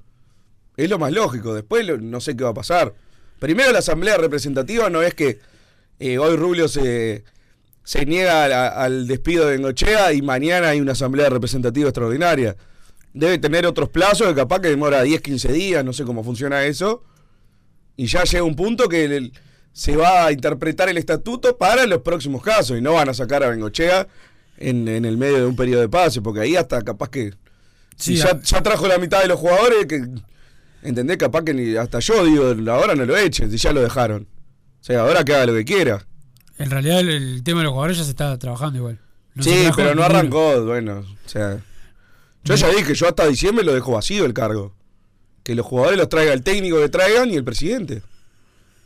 Es 0.75 0.89
lo 0.89 0.99
más 0.99 1.12
lógico. 1.12 1.53
Después 1.53 1.85
no 2.01 2.19
sé 2.19 2.35
qué 2.35 2.43
va 2.43 2.49
a 2.51 2.53
pasar. 2.53 2.93
Primero 3.39 3.71
la 3.71 3.79
asamblea 3.79 4.17
representativa 4.17 4.89
no 4.89 5.01
es 5.01 5.13
que 5.13 5.39
eh, 5.99 6.17
hoy 6.17 6.35
Rubio 6.35 6.67
se, 6.67 7.23
se 7.83 8.05
niega 8.05 8.67
al 8.69 9.07
despido 9.07 9.45
de 9.45 9.57
Bengochea 9.57 10.13
y 10.13 10.21
mañana 10.21 10.69
hay 10.69 10.81
una 10.81 10.93
asamblea 10.93 11.29
representativa 11.29 11.89
extraordinaria. 11.89 12.55
Debe 13.13 13.38
tener 13.38 13.65
otros 13.65 13.89
plazos 13.89 14.27
que 14.27 14.35
capaz 14.35 14.62
que 14.62 14.69
demora 14.69 15.01
10, 15.01 15.21
15 15.21 15.51
días, 15.51 15.85
no 15.85 15.93
sé 15.93 16.03
cómo 16.05 16.23
funciona 16.23 16.65
eso. 16.65 17.03
Y 17.95 18.07
ya 18.07 18.23
llega 18.23 18.43
un 18.43 18.55
punto 18.55 18.88
que 18.88 19.31
se 19.73 19.95
va 19.95 20.25
a 20.25 20.31
interpretar 20.31 20.89
el 20.89 20.97
estatuto 20.97 21.57
para 21.57 21.85
los 21.85 22.01
próximos 22.01 22.41
casos 22.41 22.77
y 22.77 22.81
no 22.81 22.93
van 22.93 23.09
a 23.09 23.13
sacar 23.13 23.43
a 23.43 23.49
Bengochea 23.49 24.07
en, 24.60 24.88
en 24.88 25.06
el 25.06 25.17
medio 25.17 25.38
de 25.38 25.45
un 25.45 25.56
periodo 25.56 25.82
de 25.82 25.89
pase, 25.89 26.22
porque 26.22 26.41
ahí 26.41 26.56
hasta 26.56 26.82
capaz 26.84 27.10
que... 27.10 27.34
Si 27.98 28.15
ya, 28.15 28.28
a- 28.30 28.41
ya 28.41 28.62
trajo 28.62 28.88
la 28.88 28.98
mitad 28.98 29.22
de 29.22 29.28
los 29.28 29.39
jugadores, 29.39 29.86
que 29.88 30.08
¿entendés? 30.84 31.17
Capaz 31.17 31.43
que 31.43 31.54
ni, 31.54 31.76
hasta 31.76 32.00
yo 32.00 32.24
digo, 32.24 32.72
ahora 32.72 32.95
no 32.95 33.06
lo 33.06 33.17
echen, 33.17 33.50
si 33.52 33.58
ya 33.58 33.74
lo 33.74 33.82
dejaron. 33.82 34.28
O 34.80 34.84
sea, 34.84 35.02
ahora 35.02 35.26
que 35.26 35.34
haga 35.34 35.48
lo 35.48 35.54
que 35.56 35.65
quiera. 35.65 36.06
En 36.58 36.69
realidad, 36.69 37.00
el, 37.02 37.10
el 37.10 37.43
tema 37.43 37.60
de 37.60 37.63
los 37.65 37.72
jugadores 37.72 37.98
ya 37.98 38.04
se 38.04 38.12
está 38.12 38.38
trabajando 38.38 38.78
igual. 38.78 39.00
No 39.36 39.43
sí, 39.43 39.69
pero 39.76 39.95
no 39.95 40.04
arrancó, 40.04 40.63
bueno, 40.65 41.00
o 41.26 41.30
sea... 41.30 41.60
Yo 42.45 42.56
ya 42.56 42.69
dije, 42.69 42.95
yo 42.95 43.08
hasta 43.08 43.28
diciembre 43.28 43.65
lo 43.65 43.74
dejo 43.74 43.91
vacío 43.91 44.24
el 44.26 44.34
cargo. 44.34 44.74
Que 45.43 45.56
los 45.56 45.65
jugadores 45.65 45.98
los 46.00 46.08
traiga 46.08 46.32
el 46.32 46.41
técnico 46.41 46.78
que 46.80 46.88
traigan 46.88 47.30
y 47.30 47.36
el 47.36 47.43
presidente. 47.43 48.02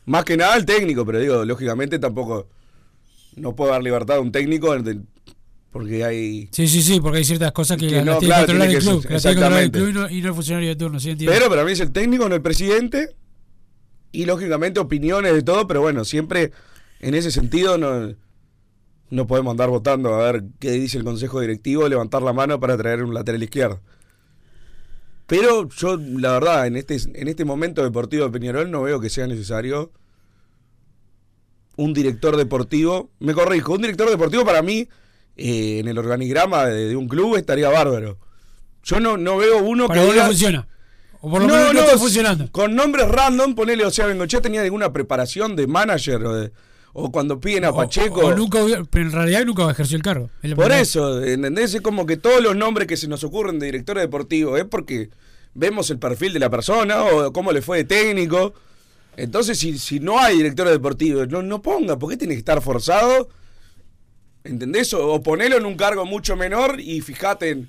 Más 0.06 0.26
que 0.26 0.36
nada 0.36 0.56
el 0.58 0.66
técnico, 0.66 1.06
pero 1.06 1.20
digo, 1.20 1.46
lógicamente 1.46 2.00
tampoco 2.00 2.48
no 3.36 3.56
puedo 3.56 3.72
dar 3.72 3.84
libertad 3.84 4.18
a 4.18 4.20
un 4.22 4.32
técnico 4.32 4.74
porque 5.74 6.06
hay... 6.06 6.48
Sí, 6.52 6.68
sí, 6.70 6.82
sí, 6.82 7.02
porque 7.02 7.18
hay 7.18 7.26
ciertas 7.26 7.52
cosas 7.52 7.76
que, 7.78 7.88
Que 7.88 7.96
las 7.98 8.06
no, 8.06 8.20
tiene 8.20 8.34
claro, 8.36 8.46
que 8.46 8.52
controlar 8.54 8.68
tiene 8.70 8.74
el 8.74 8.80
que 8.80 8.90
club. 8.90 9.02
ser- 9.02 9.08
que 9.10 9.14
las 9.16 9.22
tiene 9.24 9.36
que 9.36 9.42
controlar 9.42 9.64
el 9.64 9.72
club 9.72 9.90
y 9.90 9.94
no, 9.94 10.10
y 10.10 10.22
no 10.22 10.28
el 10.30 10.34
funcionario 10.36 10.70
de 10.70 10.76
turno, 10.78 11.00
¿sí? 11.02 11.16
Pero 11.18 11.50
para 11.50 11.66
mí 11.66 11.72
es 11.74 11.80
el 11.82 11.92
técnico, 11.92 12.30
no 12.30 12.36
el 12.36 12.42
presidente. 12.42 13.10
Y 14.14 14.26
lógicamente 14.26 14.80
opiniones 14.80 15.34
de 15.34 15.42
todo, 15.42 15.68
pero 15.68 15.82
bueno, 15.82 16.06
siempre 16.06 16.52
en 17.00 17.16
ese 17.16 17.32
sentido 17.32 17.78
no, 17.80 18.14
no 19.10 19.28
podemos 19.28 19.52
andar 19.52 19.70
votando 19.70 20.14
a 20.14 20.32
ver 20.32 20.44
qué 20.60 20.72
dice 20.72 21.00
el 21.00 21.04
consejo 21.04 21.42
directivo, 21.42 21.90
levantar 21.90 22.22
la 22.22 22.32
mano 22.32 22.60
para 22.60 22.78
traer 22.78 23.04
un 23.04 23.14
lateral 23.16 23.42
izquierdo. 23.42 23.82
Pero 25.26 25.68
yo, 25.70 25.98
la 25.98 26.34
verdad, 26.34 26.68
en 26.68 26.76
este, 26.76 26.96
en 27.16 27.28
este 27.28 27.44
momento 27.46 27.82
deportivo 27.84 28.26
de 28.26 28.32
Peñarol 28.32 28.70
no 28.70 28.84
veo 28.84 29.00
que 29.00 29.10
sea 29.10 29.26
necesario 29.26 29.92
un 31.76 31.94
director 31.94 32.38
deportivo. 32.38 33.10
Me 33.20 33.34
corrijo, 33.34 33.74
un 33.74 33.82
director 33.82 34.10
deportivo 34.10 34.46
para 34.46 34.62
mí, 34.62 34.88
eh, 35.38 35.80
en 35.80 35.88
el 35.88 35.98
organigrama 35.98 36.66
de, 36.66 36.90
de 36.90 36.96
un 36.96 37.08
club, 37.08 37.36
estaría 37.36 37.70
bárbaro. 37.70 38.18
Yo 38.84 39.00
no, 39.00 39.18
no 39.18 39.38
veo 39.38 39.60
uno 39.64 39.88
Para 39.88 40.02
que 40.02 40.06
vos 40.08 40.16
no 40.16 40.22
diga- 40.22 40.28
funciona. 40.28 40.68
O 41.22 41.30
por 41.32 41.42
lo 41.42 41.48
menos 41.48 41.74
no, 41.74 41.80
está 41.82 41.98
funcionando. 41.98 42.52
con 42.52 42.76
nombres 42.76 43.08
random, 43.08 43.56
ponele, 43.56 43.86
o 43.86 43.92
sea, 43.92 44.08
Bengochea 44.08 44.42
tenía 44.42 44.62
alguna 44.62 44.92
preparación 44.92 45.56
de 45.56 45.68
manager 45.68 46.26
o, 46.26 46.34
de- 46.36 46.52
o 46.92 47.12
cuando 47.14 47.40
piden 47.40 47.64
a 47.64 47.72
Pacheco. 47.74 48.20
O, 48.20 48.36
nunca, 48.36 48.62
hubiera- 48.62 48.84
pero 48.84 49.06
en 49.06 49.12
realidad 49.14 49.46
nunca 49.46 49.72
ejerció 49.72 49.96
el 49.96 50.04
cargo. 50.04 50.30
Por 50.56 50.72
eso, 50.74 51.24
¿entendés? 51.24 51.74
Es 51.74 51.82
como 51.82 52.06
que 52.06 52.18
todos 52.18 52.44
los 52.44 52.56
nombres 52.58 52.88
que 52.88 52.98
se 52.98 53.08
nos 53.08 53.24
ocurren 53.24 53.58
de 53.58 53.68
director 53.68 53.98
deportivo 53.98 54.58
es 54.58 54.66
porque 54.66 55.10
vemos 55.54 55.90
el 55.92 55.98
perfil 55.98 56.34
de 56.34 56.40
la 56.40 56.50
persona 56.50 57.04
o 57.04 57.32
cómo 57.32 57.54
le 57.54 57.62
fue 57.62 57.78
de 57.78 57.84
técnico. 57.86 58.54
Entonces, 59.16 59.58
si, 59.58 59.78
si 59.78 60.00
no 60.02 60.20
hay 60.20 60.38
director 60.38 60.68
deportivo, 60.68 61.26
no, 61.26 61.42
no 61.42 61.62
ponga, 61.62 61.98
¿por 61.98 62.10
qué 62.10 62.18
tiene 62.18 62.34
que 62.34 62.40
estar 62.40 62.62
forzado? 62.62 63.30
¿Entendés? 64.44 64.94
O, 64.94 65.14
o 65.14 65.24
ponelo 65.24 65.58
en 65.58 65.66
un 65.66 65.76
cargo 65.76 66.06
mucho 66.06 66.36
menor 66.36 66.80
y 66.80 67.02
fíjate 67.02 67.66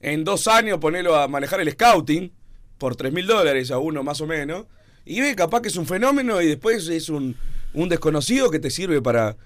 en, 0.00 0.24
dos 0.24 0.48
años 0.48 0.78
ponelo 0.78 1.16
a 1.16 1.28
manejar 1.28 1.60
el 1.60 1.70
scouting 1.70 2.32
por 2.78 2.96
tres 2.96 3.12
mil 3.12 3.26
dólares 3.26 3.70
a 3.70 3.78
uno 3.78 4.02
más 4.02 4.20
o 4.20 4.26
menos. 4.26 4.66
Y 5.04 5.20
ve 5.20 5.36
capaz 5.36 5.60
que 5.62 5.68
es 5.68 5.76
un 5.76 5.86
fenómeno 5.86 6.42
y 6.42 6.46
después 6.46 6.88
es 6.88 7.08
un, 7.08 7.36
un 7.74 7.88
desconocido 7.88 8.50
que 8.50 8.58
te 8.58 8.70
sirve 8.70 9.00
para, 9.00 9.36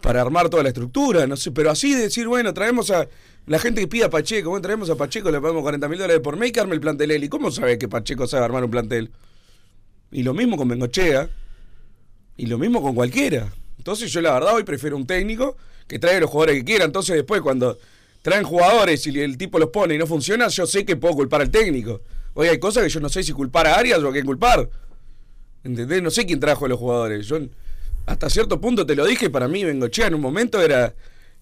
para 0.00 0.22
armar 0.22 0.48
toda 0.48 0.62
la 0.62 0.70
estructura. 0.70 1.26
No 1.26 1.36
sé, 1.36 1.50
pero 1.50 1.70
así 1.70 1.94
de 1.94 2.02
decir, 2.02 2.26
bueno, 2.26 2.54
traemos 2.54 2.90
a 2.90 3.06
la 3.46 3.58
gente 3.58 3.82
que 3.82 3.88
pida 3.88 4.06
a 4.06 4.10
Pacheco, 4.10 4.50
bueno, 4.50 4.62
traemos 4.62 4.88
a 4.88 4.96
Pacheco, 4.96 5.30
le 5.30 5.40
pagamos 5.40 5.62
40 5.62 5.88
mil 5.88 5.98
dólares 5.98 6.22
por 6.22 6.36
mes 6.36 6.48
y 6.48 6.52
que 6.52 6.60
arme 6.60 6.74
el 6.74 6.80
plantel. 6.80 7.22
¿Y 7.22 7.28
cómo 7.28 7.50
sabe 7.50 7.76
que 7.76 7.88
Pacheco 7.88 8.26
sabe 8.26 8.46
armar 8.46 8.64
un 8.64 8.70
plantel? 8.70 9.10
Y 10.10 10.22
lo 10.22 10.32
mismo 10.32 10.56
con 10.56 10.68
Bengochea. 10.68 11.28
Y 12.38 12.46
lo 12.46 12.58
mismo 12.58 12.82
con 12.82 12.94
cualquiera. 12.94 13.52
Entonces 13.78 14.12
yo 14.12 14.20
la 14.20 14.32
verdad 14.32 14.54
hoy 14.54 14.64
prefiero 14.64 14.96
un 14.96 15.06
técnico 15.06 15.56
que 15.86 15.98
traiga 15.98 16.20
los 16.20 16.30
jugadores 16.30 16.56
que 16.58 16.64
quiera. 16.64 16.84
Entonces 16.84 17.16
después 17.16 17.40
cuando 17.40 17.78
traen 18.22 18.44
jugadores 18.44 19.06
y 19.06 19.20
el 19.20 19.38
tipo 19.38 19.58
los 19.58 19.70
pone 19.70 19.94
y 19.94 19.98
no 19.98 20.06
funciona, 20.06 20.48
yo 20.48 20.66
sé 20.66 20.84
que 20.84 20.96
puedo 20.96 21.14
culpar 21.14 21.40
al 21.42 21.50
técnico. 21.50 22.00
Hoy 22.34 22.48
hay 22.48 22.58
cosas 22.58 22.82
que 22.84 22.88
yo 22.90 23.00
no 23.00 23.08
sé 23.08 23.22
si 23.22 23.32
culpar 23.32 23.66
a 23.66 23.76
Arias 23.76 23.98
o 24.00 24.08
a 24.08 24.12
quién 24.12 24.26
culpar. 24.26 24.68
¿Entendés? 25.64 26.02
No 26.02 26.10
sé 26.10 26.26
quién 26.26 26.38
trajo 26.40 26.66
a 26.66 26.68
los 26.68 26.78
jugadores. 26.78 27.26
Yo 27.26 27.38
hasta 28.06 28.30
cierto 28.30 28.60
punto 28.60 28.86
te 28.86 28.94
lo 28.94 29.04
dije, 29.04 29.30
para 29.30 29.48
mí 29.48 29.64
Bengochea 29.64 30.06
en 30.08 30.14
un 30.14 30.20
momento 30.20 30.60
era, 30.60 30.94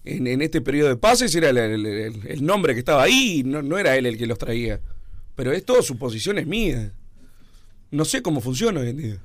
en, 0.03 0.25
en 0.25 0.41
este 0.41 0.61
periodo 0.61 0.89
de 0.89 0.95
pases, 0.95 1.35
era 1.35 1.49
el, 1.49 1.57
el- 1.85 2.45
nombre 2.45 2.73
que 2.73 2.79
estaba 2.79 3.03
ahí 3.03 3.43
no, 3.45 3.61
no 3.61 3.77
era 3.77 3.95
él 3.97 4.05
el 4.05 4.17
que 4.17 4.25
los 4.25 4.37
traía. 4.37 4.79
Pero 5.35 5.51
es 5.51 5.65
todo 5.65 5.81
suposiciones 5.83 6.47
mías. 6.47 6.91
No 7.91 8.05
sé 8.05 8.21
cómo 8.21 8.41
funciona 8.41 8.79
hoy 8.79 8.89
en 8.89 8.97
día. 8.97 9.17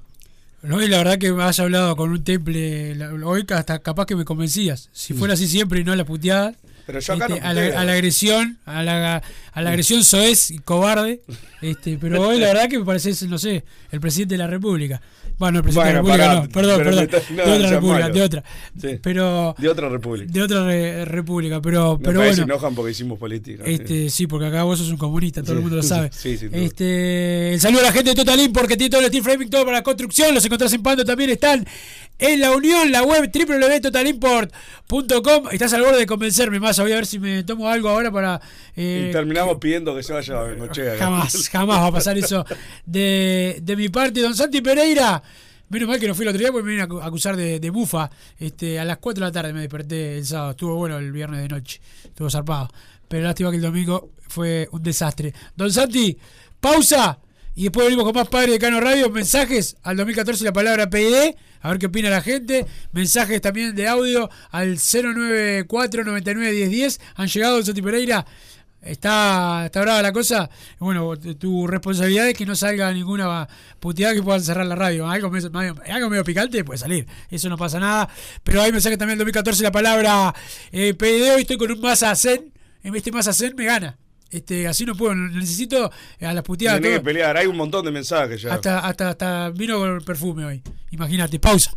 No, 0.62 0.82
y 0.82 0.88
la 0.88 0.98
verdad 0.98 1.18
que 1.18 1.32
me 1.32 1.42
has 1.42 1.58
hablado 1.58 1.96
con 1.96 2.10
un 2.10 2.22
temple. 2.22 2.96
Hoy 3.24 3.46
hasta 3.48 3.78
capaz 3.78 4.06
que 4.06 4.16
me 4.16 4.24
convencías. 4.24 4.90
Si 4.92 5.14
fuera 5.14 5.34
así 5.34 5.48
siempre 5.48 5.80
y 5.80 5.84
no 5.84 5.92
a 5.92 5.96
la 5.96 6.04
puteada. 6.04 6.54
Pero 6.86 7.00
yo 7.00 7.12
acá 7.14 7.28
no 7.28 7.36
este, 7.36 7.46
a, 7.46 7.54
la, 7.54 7.80
a 7.80 7.84
la 7.84 7.92
agresión, 7.92 8.58
a 8.64 8.82
la, 8.82 9.22
a 9.52 9.62
la 9.62 9.70
agresión 9.70 10.04
soez 10.04 10.50
y 10.50 10.58
cobarde. 10.58 11.22
Este, 11.62 11.98
pero 11.98 12.20
hoy 12.28 12.38
la 12.38 12.48
verdad 12.48 12.68
que 12.68 12.78
me 12.78 12.84
pareces, 12.84 13.22
no 13.28 13.38
sé, 13.38 13.64
el 13.90 14.00
presidente 14.00 14.34
de 14.34 14.38
la 14.38 14.48
República. 14.48 15.00
Bueno, 15.40 15.58
el 15.58 15.64
presidente 15.64 16.00
Bueno, 16.02 16.12
de 16.12 16.18
la 16.18 16.20
República 16.20 16.28
pará, 16.28 16.34
no, 16.42 16.48
perdón, 16.52 16.78
perdón. 16.78 16.94
me 16.96 17.02
estás- 17.02 17.30
no, 17.30 17.36
de 17.36 17.52
otra 17.56 17.70
república, 17.70 18.00
malo. 18.00 18.14
de 18.14 18.22
otra. 18.22 18.44
Sí. 18.80 18.88
Pero 19.02 19.54
De 19.58 19.68
otra 19.68 19.88
república. 19.88 20.32
de 20.32 20.42
otra 20.42 20.64
re- 20.66 21.04
república, 21.06 21.60
pero, 21.62 21.96
Me 21.98 22.04
pero 22.04 22.20
bueno. 22.20 22.42
enojan 22.44 22.74
porque 22.74 22.90
hicimos 22.92 23.18
política. 23.18 23.64
Este, 23.66 24.10
sí, 24.10 24.26
porque 24.26 24.46
acá 24.46 24.62
vos 24.64 24.78
sos 24.78 24.90
un 24.90 24.98
comunista, 24.98 25.42
todo 25.42 25.52
el 25.54 25.58
Sí. 25.58 25.62
mundo 25.62 25.76
lo 25.76 25.82
sabe. 25.82 26.10
Sí, 26.12 26.38
este, 26.52 27.54
el 27.54 27.60
saludo 27.60 27.80
a 27.80 27.84
la 27.84 27.92
gente 27.92 28.10
de 28.10 28.16
Total 28.16 28.38
Import 28.38 28.68
que 28.68 28.76
tiene 28.76 28.90
todo 28.90 29.00
el 29.00 29.06
steel 29.08 29.24
framing, 29.24 29.50
todo 29.50 29.64
para 29.64 29.78
la 29.78 29.82
construcción. 29.82 30.34
Los 30.34 30.44
encontrás 30.44 30.72
en 30.72 30.82
Pando, 30.82 31.04
también 31.04 31.30
están 31.30 31.66
en 32.20 32.40
la 32.40 32.52
Unión, 32.52 32.90
la 32.92 33.02
web 33.02 33.30
www.totalimport.com. 33.32 35.48
Estás 35.52 35.72
al 35.72 35.82
borde 35.82 35.98
de 35.98 36.06
convencerme 36.06 36.60
más. 36.60 36.78
Voy 36.78 36.92
a 36.92 36.96
ver 36.96 37.06
si 37.06 37.18
me 37.18 37.42
tomo 37.44 37.68
algo 37.68 37.88
ahora 37.88 38.10
para. 38.10 38.40
eh, 38.76 39.06
y 39.08 39.12
terminamos 39.12 39.58
pidiendo 39.58 39.94
que 39.94 40.02
se 40.02 40.12
vaya 40.12 40.40
a 40.40 40.42
Bengochea. 40.44 40.96
Jamás, 40.98 41.48
jamás 41.48 41.78
va 41.80 41.86
a 41.86 41.92
pasar 41.92 42.18
eso 42.18 42.44
de, 42.86 43.58
de 43.62 43.76
mi 43.76 43.88
parte. 43.88 44.20
Don 44.20 44.34
Santi 44.34 44.60
Pereira, 44.60 45.22
menos 45.68 45.88
mal 45.88 45.98
que 46.00 46.08
no 46.08 46.14
fui 46.14 46.24
el 46.24 46.28
otro 46.30 46.38
día 46.40 46.50
porque 46.52 46.64
me 46.64 46.70
vienen 46.72 46.90
a 46.90 46.94
acu- 46.94 47.04
acusar 47.04 47.36
de, 47.36 47.60
de 47.60 47.70
bufa. 47.70 48.10
Este, 48.38 48.78
a 48.78 48.84
las 48.84 48.98
4 48.98 49.24
de 49.24 49.28
la 49.28 49.32
tarde 49.32 49.52
me 49.52 49.60
desperté 49.60 50.18
el 50.18 50.26
sábado. 50.26 50.50
Estuvo 50.52 50.76
bueno 50.76 50.98
el 50.98 51.12
viernes 51.12 51.40
de 51.42 51.48
noche. 51.48 51.80
Estuvo 52.04 52.30
zarpado. 52.30 52.68
Pero 53.08 53.24
lástima 53.24 53.50
que 53.50 53.56
el 53.56 53.62
domingo 53.62 54.10
fue 54.28 54.68
un 54.72 54.82
desastre. 54.82 55.32
Don 55.56 55.72
Santi, 55.72 56.16
pausa. 56.60 57.18
Y 57.60 57.64
después 57.64 57.84
venimos 57.88 58.06
con 58.06 58.14
más 58.14 58.26
Padre 58.26 58.52
de 58.52 58.58
Cano 58.58 58.80
Radio. 58.80 59.10
Mensajes 59.10 59.76
al 59.82 59.94
2014 59.98 60.44
la 60.44 60.52
palabra 60.54 60.88
PID. 60.88 61.34
A 61.60 61.68
ver 61.68 61.78
qué 61.78 61.86
opina 61.88 62.08
la 62.08 62.22
gente. 62.22 62.64
Mensajes 62.92 63.38
también 63.42 63.74
de 63.76 63.86
audio 63.86 64.30
al 64.50 64.78
094 64.78 66.04
99 66.04 66.52
10 66.52 66.70
10. 66.70 67.00
Han 67.16 67.28
llegado, 67.28 67.62
Santi 67.62 67.82
Pereira. 67.82 68.24
Está, 68.80 69.64
está 69.66 69.82
brava 69.82 70.00
la 70.00 70.10
cosa. 70.10 70.48
Bueno, 70.78 71.14
tu- 71.18 71.66
responsabilidad 71.66 72.30
es 72.30 72.34
que 72.34 72.46
no 72.46 72.56
salga 72.56 72.90
ninguna 72.94 73.46
puteada 73.78 74.14
que 74.14 74.22
puedan 74.22 74.40
cerrar 74.42 74.64
la 74.64 74.74
radio. 74.74 75.06
Algo 75.06 75.28
medio, 75.28 75.50
algo 75.86 76.08
medio 76.08 76.24
picante 76.24 76.64
puede 76.64 76.78
salir. 76.78 77.06
Eso 77.30 77.50
no 77.50 77.58
pasa 77.58 77.78
nada. 77.78 78.08
Pero 78.42 78.62
hay 78.62 78.72
mensaje 78.72 78.96
también 78.96 79.16
el 79.16 79.18
2014 79.18 79.62
la 79.62 79.70
palabra 79.70 80.34
eh, 80.72 80.94
PID. 80.94 81.34
Hoy 81.34 81.42
estoy 81.42 81.58
con 81.58 81.70
un 81.70 81.80
Massa 81.82 82.16
Zen. 82.16 82.54
Este 82.82 83.12
Massa 83.12 83.34
Zen 83.34 83.54
me 83.54 83.66
gana. 83.66 83.98
Este, 84.30 84.68
así 84.68 84.84
no 84.84 84.94
puedo. 84.94 85.14
Necesito 85.14 85.90
a 86.20 86.32
las 86.32 86.44
puteadas. 86.44 86.80
Tenés 86.80 86.98
que 86.98 87.04
pelear, 87.04 87.36
hay 87.36 87.46
un 87.46 87.56
montón 87.56 87.84
de 87.84 87.90
mensajes 87.90 88.42
ya. 88.42 88.54
Hasta, 88.54 88.80
hasta, 88.80 89.10
hasta 89.10 89.50
vino 89.50 89.78
con 89.78 89.96
el 89.96 90.02
perfume 90.02 90.44
hoy. 90.44 90.62
Imagínate. 90.90 91.38
Pausa. 91.38 91.76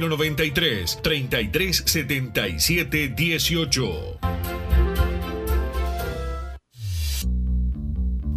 093 0.00 0.96
33 1.02 1.82
77 1.86 3.14
18. 3.14 4.91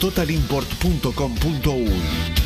www.totalimport.com.uy. 0.00 2.45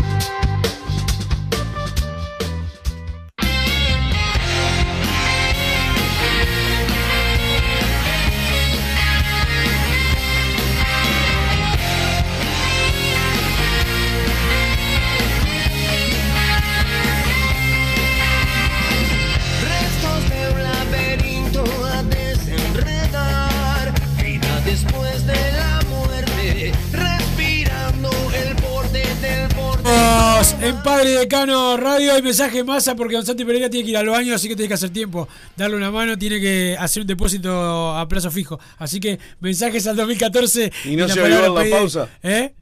Decano 31.21 31.77
Radio. 31.77 32.13
Hay 32.13 32.21
mensaje 32.23 32.63
masa 32.63 32.95
porque 32.95 33.15
Don 33.15 33.23
Santi 33.25 33.45
Pereira 33.45 33.69
tiene 33.69 33.85
que 33.85 33.91
ir 33.91 33.97
al 33.97 34.07
baño, 34.09 34.33
así 34.33 34.47
que 34.47 34.55
tiene 34.55 34.67
que 34.67 34.73
hacer 34.73 34.89
tiempo. 34.89 35.27
Darle 35.55 35.77
una 35.77 35.91
mano, 35.91 36.17
tiene 36.17 36.39
que 36.39 36.75
hacer 36.79 37.01
un 37.01 37.07
depósito 37.07 37.95
a 37.95 38.07
plazo 38.07 38.31
fijo. 38.31 38.59
Así 38.79 38.99
que 38.99 39.19
mensajes 39.39 39.85
al 39.85 39.95
2014. 39.97 40.71
Y 40.85 40.95
no 40.95 41.07
se 41.07 41.19
avivó 41.19 41.45
en 41.45 41.53
la 41.53 41.77
pausa. 41.77 42.09
¿Eh? 42.23 42.55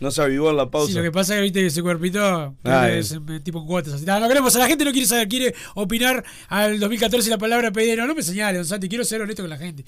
No 0.00 0.10
se 0.10 0.22
avivó 0.22 0.50
en 0.50 0.56
la 0.56 0.68
pausa. 0.70 0.88
Sí, 0.88 0.94
lo 0.96 1.02
que 1.04 1.12
pasa 1.12 1.34
es 1.34 1.38
que 1.38 1.42
viste 1.44 1.60
que 1.60 1.66
ese 1.66 1.82
cuerpito 1.82 2.56
Ah, 2.64 2.90
es, 2.90 3.12
eh, 3.12 3.20
tipo 3.44 3.64
cuotas. 3.64 3.92
así. 3.94 4.04
No, 4.04 4.18
no 4.18 4.26
queremos, 4.28 4.56
a 4.56 4.58
la 4.58 4.66
gente 4.66 4.84
no 4.84 4.90
quiere 4.92 5.06
saber, 5.06 5.28
quiere 5.28 5.54
opinar 5.74 6.24
al 6.48 6.80
2014 6.80 7.30
la 7.30 7.38
palabra 7.38 7.70
pedida. 7.70 7.94
No, 7.96 8.06
no 8.08 8.14
me 8.14 8.22
señale, 8.22 8.58
Don 8.58 8.66
Santi, 8.66 8.88
quiero 8.88 9.04
ser 9.04 9.20
honesto 9.20 9.42
con 9.42 9.50
la 9.50 9.58
gente. 9.58 9.84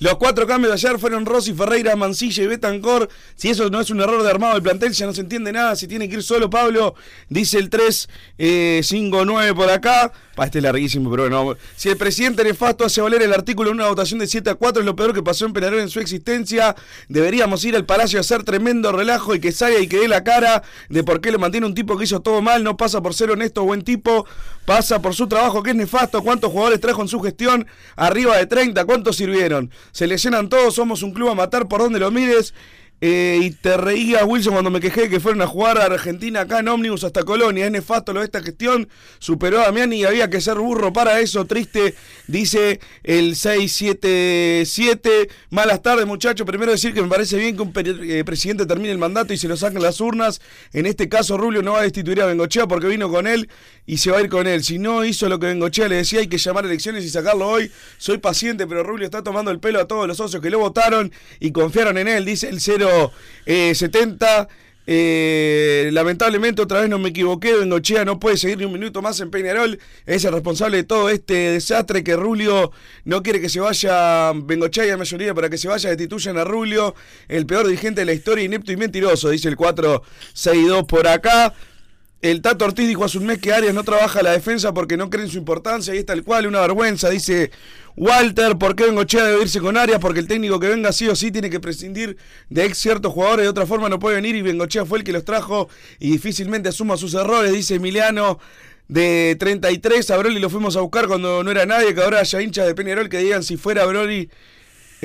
Los 0.00 0.16
cuatro 0.16 0.46
cambios 0.46 0.70
de 0.70 0.88
ayer 0.88 0.98
fueron 0.98 1.24
Rossi, 1.24 1.52
Ferreira, 1.52 1.94
Mancilla 1.94 2.42
y 2.42 2.46
Betancor. 2.46 3.08
Si 3.36 3.50
eso 3.50 3.70
no 3.70 3.80
es 3.80 3.90
un 3.90 4.00
error 4.00 4.22
de 4.22 4.30
armado 4.30 4.54
del 4.54 4.62
plantel, 4.62 4.92
ya 4.92 5.06
no 5.06 5.12
se 5.12 5.20
entiende 5.20 5.52
nada. 5.52 5.76
Si 5.76 5.86
tiene 5.86 6.08
que 6.08 6.16
ir 6.16 6.22
solo 6.22 6.50
Pablo, 6.50 6.94
dice 7.28 7.58
el 7.58 7.70
3, 7.70 8.08
eh, 8.38 8.80
5, 8.82 9.24
9 9.24 9.54
por 9.54 9.70
acá. 9.70 10.12
Pa, 10.34 10.46
este 10.46 10.58
es 10.58 10.64
larguísimo, 10.64 11.10
pero 11.10 11.28
bueno. 11.28 11.56
Si 11.76 11.88
el 11.88 11.96
presidente 11.96 12.42
nefasto 12.42 12.84
hace 12.84 13.00
valer 13.00 13.22
el 13.22 13.32
artículo 13.32 13.70
en 13.70 13.76
una 13.76 13.88
votación 13.88 14.18
de 14.18 14.26
7 14.26 14.50
a 14.50 14.54
4, 14.56 14.80
es 14.80 14.86
lo 14.86 14.96
peor 14.96 15.14
que 15.14 15.22
pasó 15.22 15.46
en 15.46 15.52
Peñarol 15.52 15.78
en 15.78 15.88
su 15.88 16.00
existencia. 16.00 16.74
Deberíamos 17.08 17.64
ir 17.64 17.76
al 17.76 17.86
palacio 17.86 18.18
a 18.18 18.22
hacer 18.22 18.42
tremendo 18.42 18.90
relajo 18.90 19.34
y 19.34 19.40
que 19.40 19.52
salga 19.52 19.78
y 19.78 19.86
que 19.86 19.98
dé 19.98 20.08
la 20.08 20.24
cara 20.24 20.64
de 20.88 21.04
por 21.04 21.20
qué 21.20 21.30
lo 21.30 21.38
mantiene 21.38 21.66
un 21.66 21.74
tipo 21.74 21.96
que 21.96 22.04
hizo 22.04 22.20
todo 22.20 22.42
mal. 22.42 22.64
No 22.64 22.76
pasa 22.76 23.00
por 23.00 23.14
ser 23.14 23.30
honesto 23.30 23.62
o 23.62 23.64
buen 23.64 23.82
tipo, 23.82 24.26
pasa 24.64 25.00
por 25.00 25.14
su 25.14 25.28
trabajo 25.28 25.62
que 25.62 25.70
es 25.70 25.76
nefasto. 25.76 26.20
¿Cuántos 26.22 26.50
jugadores 26.50 26.80
trajo 26.80 27.02
en 27.02 27.08
su 27.08 27.20
gestión? 27.20 27.68
Arriba 27.94 28.36
de 28.36 28.46
30, 28.46 28.84
¿cuántos 28.86 29.16
sirvieron? 29.16 29.70
Se 29.92 30.06
lesionan 30.06 30.48
todos, 30.48 30.74
somos 30.74 31.02
un 31.02 31.12
club 31.12 31.30
a 31.30 31.34
matar 31.34 31.68
por 31.68 31.80
donde 31.80 31.98
lo 31.98 32.10
mires. 32.10 32.54
Eh, 33.06 33.38
y 33.42 33.50
te 33.50 33.76
reías, 33.76 34.22
Wilson, 34.24 34.54
cuando 34.54 34.70
me 34.70 34.80
quejé 34.80 35.10
que 35.10 35.20
fueron 35.20 35.42
a 35.42 35.46
jugar 35.46 35.76
a 35.76 35.84
Argentina 35.84 36.40
acá 36.40 36.60
en 36.60 36.68
ómnibus 36.68 37.04
hasta 37.04 37.22
Colonia. 37.22 37.66
Es 37.66 37.70
nefasto 37.70 38.14
lo 38.14 38.20
de 38.20 38.26
esta 38.26 38.42
gestión. 38.42 38.88
Superó 39.18 39.60
a 39.60 39.64
Damián 39.64 39.92
y 39.92 40.04
había 40.04 40.30
que 40.30 40.40
ser 40.40 40.56
burro 40.56 40.90
para 40.90 41.20
eso. 41.20 41.44
Triste, 41.44 41.94
dice 42.28 42.80
el 43.02 43.36
677. 43.36 45.28
Malas 45.50 45.82
tardes, 45.82 46.06
muchachos. 46.06 46.46
Primero 46.46 46.72
decir 46.72 46.94
que 46.94 47.02
me 47.02 47.08
parece 47.08 47.36
bien 47.36 47.56
que 47.56 47.62
un 47.62 47.72
eh, 47.76 48.24
presidente 48.24 48.64
termine 48.64 48.92
el 48.92 48.98
mandato 48.98 49.34
y 49.34 49.36
se 49.36 49.48
lo 49.48 49.56
saquen 49.58 49.82
las 49.82 50.00
urnas. 50.00 50.40
En 50.72 50.86
este 50.86 51.08
caso, 51.08 51.36
Rubio 51.36 51.60
no 51.60 51.72
va 51.72 51.80
a 51.80 51.82
destituir 51.82 52.22
a 52.22 52.26
Bengochea 52.26 52.66
porque 52.66 52.86
vino 52.86 53.10
con 53.10 53.26
él 53.26 53.50
y 53.86 53.98
se 53.98 54.10
va 54.10 54.18
a 54.18 54.20
ir 54.22 54.28
con 54.28 54.46
él. 54.46 54.64
Si 54.64 54.78
no 54.78 55.04
hizo 55.04 55.28
lo 55.28 55.38
que 55.38 55.46
Bengochea 55.46 55.88
le 55.88 55.96
decía, 55.96 56.20
hay 56.20 56.28
que 56.28 56.38
llamar 56.38 56.64
elecciones 56.64 57.04
y 57.04 57.10
sacarlo 57.10 57.48
hoy. 57.48 57.70
Soy 57.98 58.18
paciente, 58.18 58.66
pero 58.66 58.82
Rubio 58.82 59.04
está 59.04 59.22
tomando 59.22 59.50
el 59.50 59.60
pelo 59.60 59.80
a 59.80 59.86
todos 59.86 60.06
los 60.06 60.16
socios 60.16 60.42
que 60.42 60.50
lo 60.50 60.58
votaron 60.58 61.12
y 61.40 61.52
confiaron 61.52 61.98
en 61.98 62.08
él, 62.08 62.24
dice 62.24 62.48
el 62.48 62.60
070. 62.60 64.48
Eh, 64.86 65.88
lamentablemente 65.92 66.60
otra 66.60 66.82
vez 66.82 66.90
no 66.90 66.98
me 66.98 67.08
equivoqué, 67.08 67.54
Bengochea 67.54 68.04
no 68.04 68.20
puede 68.20 68.36
seguir 68.36 68.58
ni 68.58 68.66
un 68.66 68.72
minuto 68.74 69.00
más 69.00 69.18
en 69.20 69.30
Peñarol, 69.30 69.78
es 70.04 70.24
el 70.26 70.32
responsable 70.34 70.76
de 70.76 70.84
todo 70.84 71.08
este 71.08 71.52
desastre 71.52 72.04
que 72.04 72.14
Rulio 72.16 72.70
no 73.06 73.22
quiere 73.22 73.40
que 73.40 73.48
se 73.48 73.60
vaya 73.60 74.32
Bengochea 74.34 74.84
y 74.84 74.88
la 74.90 74.98
mayoría 74.98 75.32
para 75.32 75.48
que 75.48 75.56
se 75.56 75.68
vaya 75.68 75.88
destituyan 75.88 76.36
a 76.36 76.44
Rulio, 76.44 76.94
el 77.28 77.46
peor 77.46 77.66
dirigente 77.66 78.02
de 78.02 78.04
la 78.04 78.12
historia, 78.12 78.44
inepto 78.44 78.72
y 78.72 78.76
mentiroso, 78.76 79.30
dice 79.30 79.48
el 79.48 79.56
462 79.56 80.84
por 80.84 81.08
acá. 81.08 81.54
El 82.24 82.40
Tato 82.40 82.64
Ortiz 82.64 82.88
dijo 82.88 83.04
hace 83.04 83.18
un 83.18 83.26
mes 83.26 83.38
que 83.38 83.52
Arias 83.52 83.74
no 83.74 83.84
trabaja 83.84 84.22
la 84.22 84.32
defensa 84.32 84.72
porque 84.72 84.96
no 84.96 85.10
cree 85.10 85.26
en 85.26 85.30
su 85.30 85.36
importancia 85.36 85.94
y 85.94 85.98
es 85.98 86.06
tal 86.06 86.24
cual, 86.24 86.46
una 86.46 86.62
vergüenza, 86.62 87.10
dice 87.10 87.50
Walter, 87.98 88.56
¿por 88.56 88.74
qué 88.74 88.86
Bengochea 88.86 89.24
debe 89.24 89.42
irse 89.42 89.60
con 89.60 89.76
Arias? 89.76 89.98
Porque 90.00 90.20
el 90.20 90.26
técnico 90.26 90.58
que 90.58 90.68
venga 90.68 90.90
sí 90.90 91.06
o 91.06 91.14
sí 91.14 91.30
tiene 91.30 91.50
que 91.50 91.60
prescindir 91.60 92.16
de 92.48 92.64
ex 92.64 92.78
ciertos 92.78 93.12
jugadores, 93.12 93.44
de 93.44 93.50
otra 93.50 93.66
forma 93.66 93.90
no 93.90 93.98
puede 93.98 94.16
venir 94.16 94.36
y 94.36 94.40
Bengochea 94.40 94.86
fue 94.86 95.00
el 95.00 95.04
que 95.04 95.12
los 95.12 95.26
trajo 95.26 95.68
y 95.98 96.12
difícilmente 96.12 96.70
asuma 96.70 96.96
sus 96.96 97.12
errores, 97.12 97.52
dice 97.52 97.74
Emiliano 97.74 98.38
de 98.88 99.36
33, 99.38 100.10
a 100.10 100.16
Broly 100.16 100.40
lo 100.40 100.48
fuimos 100.48 100.76
a 100.76 100.80
buscar 100.80 101.08
cuando 101.08 101.44
no 101.44 101.50
era 101.50 101.66
nadie, 101.66 101.94
que 101.94 102.00
ahora 102.00 102.20
haya 102.20 102.40
hinchas 102.40 102.66
de 102.66 102.74
Peñarol 102.74 103.10
que 103.10 103.18
digan 103.18 103.42
si 103.42 103.58
fuera 103.58 103.84
Broly 103.84 104.30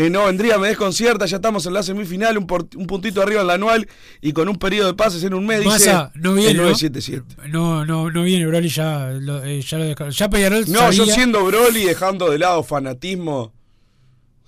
eh, 0.05 0.09
no 0.09 0.25
vendría, 0.25 0.57
me 0.57 0.69
desconcierta, 0.69 1.25
ya 1.25 1.35
estamos 1.37 1.65
en 1.65 1.73
la 1.73 1.83
semifinal, 1.83 2.37
un, 2.37 2.47
por- 2.47 2.67
un 2.75 2.87
puntito 2.87 3.21
arriba 3.21 3.41
en 3.41 3.47
la 3.47 3.53
anual 3.55 3.87
y 4.21 4.31
con 4.31 4.47
un 4.47 4.55
periodo 4.57 4.87
de 4.87 4.93
pases 4.93 5.23
en 5.23 5.33
un 5.33 5.45
mes, 5.45 5.59
dice 5.59 5.69
Massa, 5.91 6.11
no 6.15 6.33
viene, 6.33 6.51
el 6.51 6.57
¿no? 6.57 6.63
977. 6.63 7.49
No, 7.49 7.85
no, 7.85 8.09
no 8.09 8.23
viene 8.23 8.45
Broly 8.47 8.69
ya 8.69 9.09
lo, 9.19 9.43
eh, 9.43 9.61
ya 9.61 9.77
lo. 9.77 10.09
Ya 10.09 10.29
No, 10.67 10.91
yo 10.91 11.05
siendo 11.15 11.43
Broly, 11.43 11.83
dejando 11.83 12.29
de 12.31 12.39
lado 12.39 12.63
fanatismo, 12.63 13.53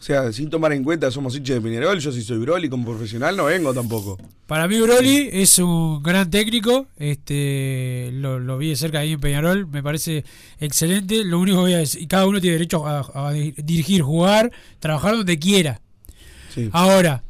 o 0.02 0.04
sea, 0.04 0.34
sin 0.34 0.50
tomar 0.50 0.74
en 0.74 0.84
cuenta 0.84 1.12
somos 1.12 1.36
hinchas 1.36 1.58
de 1.58 1.62
Peñarol, 1.62 2.00
yo 2.00 2.12
si 2.12 2.24
soy 2.24 2.40
Broly 2.40 2.68
como 2.70 2.86
profesional 2.86 3.38
no 3.38 3.46
vengo 3.46 3.72
tampoco. 3.72 4.18
Para 4.48 4.68
mí 4.68 4.80
Broly 4.82 5.30
es 5.32 5.60
un 5.60 6.02
gran 6.02 6.28
técnico, 6.32 6.88
este 6.98 8.10
lo, 8.14 8.40
lo 8.40 8.58
vi 8.58 8.70
de 8.70 8.76
cerca 8.76 8.98
ahí 9.00 9.12
en 9.12 9.20
Peñarol, 9.20 9.68
me 9.68 9.84
parece 9.84 10.26
excelente. 10.60 11.24
Lo 11.24 11.40
único 11.40 11.58
que 11.58 11.62
voy 11.62 11.74
a 11.74 11.78
decir, 11.78 12.08
cada 12.08 12.26
uno 12.26 12.42
tiene 12.42 12.56
derecho 12.56 12.88
a, 12.88 13.28
a 13.28 13.32
di- 13.32 13.54
dirigir, 13.58 14.02
jugar, 14.02 14.52
trabajar 14.80 15.16
donde 15.16 15.38
quiera. 15.38 15.80
Sí. 16.54 16.68
Ahora, 16.74 17.24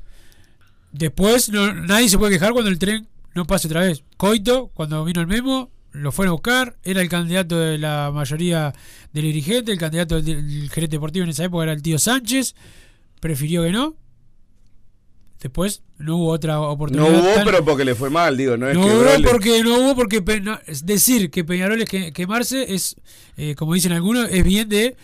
después 0.93 1.49
no- 1.49 1.73
nadie 1.73 2.07
se 2.09 2.17
puede 2.17 2.31
quejar 2.33 2.53
cuando 2.53 2.69
el 2.71 2.79
tren 2.79 3.05
no 3.35 3.45
pase 3.45 3.67
otra 3.67 3.81
vez. 3.81 4.03
Coito, 4.17 4.71
cuando 4.73 5.03
vino 5.03 5.19
el 5.21 5.27
memo, 5.27 5.69
lo 5.93 6.11
fueron 6.11 6.29
a 6.31 6.33
buscar, 6.33 6.77
era 6.83 7.01
el 7.01 7.09
candidato 7.09 7.59
de 7.59 7.77
la 7.77 8.11
mayoría 8.13 8.73
del 9.13 9.23
dirigente, 9.23 9.71
el 9.71 9.77
candidato 9.77 10.21
del, 10.21 10.69
gerente 10.69 10.95
deportivo 10.95 11.23
en 11.23 11.29
esa 11.31 11.43
época 11.45 11.63
era 11.63 11.73
el 11.73 11.81
tío 11.81 11.99
Sánchez, 11.99 12.55
prefirió 13.19 13.63
que 13.63 13.71
no. 13.71 13.95
Después 15.41 15.81
no 15.97 16.17
hubo 16.17 16.27
otra 16.29 16.53
No 16.55 16.69
oportunidad. 16.69 17.09
hubo, 17.19 17.33
tan- 17.33 17.45
pero 17.45 17.65
porque 17.65 17.83
le 17.83 17.95
fue 17.95 18.11
mal, 18.11 18.37
digo, 18.37 18.57
no 18.57 18.69
es 18.69 18.75
no 18.77 18.83
que 18.85 18.91
hubo 18.93 19.03
Broly- 19.03 19.27
porque 19.27 19.63
no 19.63 19.75
hubo 19.79 19.95
porque 19.95 20.21
Pe- 20.21 20.39
no, 20.39 20.59
es 20.67 20.85
decir 20.85 21.31
que 21.31 21.43
Peñarol 21.43 21.81
es 21.81 21.89
que, 21.89 22.13
quemarse 22.13 22.73
es 22.75 22.95
eh, 23.37 23.55
como 23.55 23.73
dicen 23.73 23.91
algunos 23.91 24.29
es 24.29 24.43
bien 24.43 24.69
de 24.69 24.95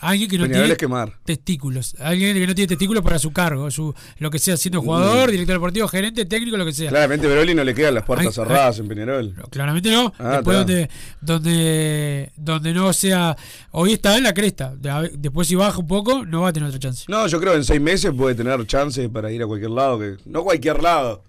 alguien 0.00 0.28
que 0.30 0.38
no 0.38 0.44
Peñarol 0.44 0.64
tiene 0.66 0.76
quemar. 0.76 1.12
testículos 1.24 1.94
alguien 2.00 2.34
que 2.34 2.46
no 2.46 2.54
tiene 2.54 2.68
testículos 2.68 3.02
para 3.02 3.18
su 3.18 3.32
cargo 3.32 3.70
su 3.70 3.94
lo 4.18 4.30
que 4.30 4.38
sea 4.38 4.56
siendo 4.56 4.80
jugador 4.82 5.28
Mm. 5.28 5.32
director 5.32 5.54
deportivo 5.56 5.88
gerente 5.88 6.24
técnico 6.24 6.56
lo 6.56 6.64
que 6.64 6.72
sea 6.72 6.88
Claramente 6.90 7.26
Broly 7.28 7.54
no 7.54 7.64
le 7.64 7.74
quedan 7.74 7.94
las 7.94 8.04
puertas 8.04 8.26
Ay, 8.28 8.32
cerradas 8.32 8.78
en 8.78 8.88
Peñarol. 8.88 9.34
claramente 9.50 9.90
no 9.90 10.12
Ah, 10.18 10.36
después 10.36 10.56
donde 10.58 10.88
donde 11.20 12.32
donde 12.36 12.72
no 12.74 12.92
sea 12.92 13.36
hoy 13.72 13.92
está 13.92 14.16
en 14.16 14.24
la 14.24 14.34
cresta 14.34 14.74
después 15.12 15.48
si 15.48 15.54
baja 15.54 15.78
un 15.78 15.86
poco 15.86 16.24
no 16.24 16.42
va 16.42 16.48
a 16.48 16.52
tener 16.52 16.68
otra 16.68 16.80
chance 16.80 17.04
No, 17.08 17.26
yo 17.26 17.38
creo 17.40 17.52
que 17.52 17.58
en 17.58 17.64
seis 17.64 17.80
meses 17.80 18.12
puede 18.16 18.34
tener 18.34 18.64
chance 18.66 19.08
para 19.08 19.30
ir 19.30 19.42
a 19.42 19.46
cualquier 19.46 19.70
lado, 19.70 19.98
que 19.98 20.16
no 20.24 20.42
cualquier 20.44 20.82
lado, 20.82 21.22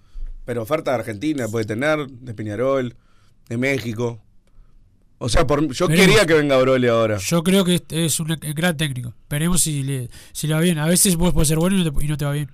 pero 0.44 0.62
oferta 0.62 0.92
de 0.92 0.98
Argentina 0.98 1.46
puede 1.48 1.64
tener, 1.66 2.06
de 2.08 2.34
Peñarol, 2.34 2.96
de 3.48 3.56
México. 3.56 4.20
O 5.20 5.28
sea, 5.28 5.46
por, 5.46 5.66
yo 5.72 5.88
Veremos. 5.88 6.06
quería 6.06 6.26
que 6.26 6.34
venga 6.34 6.56
Broly 6.58 6.86
ahora. 6.86 7.18
yo 7.18 7.42
creo 7.42 7.64
que 7.64 7.82
es 7.90 8.20
un 8.20 8.28
gran 8.54 8.76
técnico 8.76 9.14
veremos 9.28 9.60
si 9.62 9.82
le, 9.82 10.08
si 10.32 10.46
le 10.46 10.54
va 10.54 10.60
bien 10.60 10.78
a 10.78 10.86
veces 10.86 11.16
vos 11.16 11.32
puedes 11.34 11.48
ser 11.48 11.58
bueno 11.58 11.76
y 11.76 11.82
no 11.84 11.92
te, 11.92 12.04
y 12.04 12.08
no 12.08 12.16
te 12.16 12.24
va 12.24 12.32
bien 12.32 12.48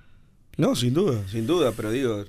No, 0.57 0.75
sin 0.75 0.93
duda, 0.93 1.21
sin 1.29 1.45
duda, 1.45 1.73
pero 1.77 1.91
digo, 1.91 2.25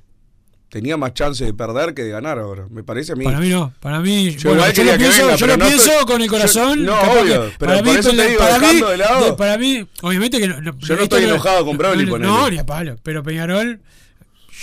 tenía 0.68 0.98
más 0.98 1.14
chance 1.14 1.42
de 1.42 1.54
perder 1.54 1.94
que 1.94 2.02
de 2.02 2.10
ganar 2.10 2.38
ahora, 2.38 2.66
me 2.70 2.82
parece 2.84 3.12
a 3.12 3.16
mí. 3.16 3.24
Para 3.24 3.40
mí 3.40 3.48
no, 3.48 3.72
para 3.80 4.00
mí 4.00 4.32
Yo 4.36 4.50
bueno, 4.50 4.66
lo 4.66 4.72
pienso, 4.74 5.22
venga, 5.24 5.36
yo 5.36 5.46
pero 5.46 5.52
lo 5.56 5.56
no 5.56 5.66
pienso 5.68 5.90
estoy- 5.92 6.06
con 6.06 6.20
el 6.20 6.26
yo- 6.26 6.32
corazón. 6.32 6.84
no, 6.84 7.00
obvio, 7.00 7.50
pero 7.58 7.72
para 7.72 7.82
por 7.82 7.92
mí, 7.94 7.98
eso 7.98 8.10
te 8.10 8.28
digo, 8.28 8.38
para 8.40 8.58
mí, 8.58 8.80
de 8.82 8.96
lado- 8.98 9.24
de- 9.30 9.32
para 9.38 9.56
mí, 9.58 9.86
obviamente 10.02 10.38
que 10.38 10.48
no, 10.48 10.60
no- 10.60 10.78
Yo 10.78 10.96
no 10.96 11.02
esto 11.02 11.02
estoy 11.04 11.22
no- 11.22 11.28
enojado 11.28 11.64
con 11.64 11.78
Broly, 11.78 12.04
no. 12.04 12.18
No, 12.18 12.50
ni 12.50 12.58
a 12.58 12.66
palo, 12.66 12.96
pero 13.02 13.22
Peñarol, 13.22 13.80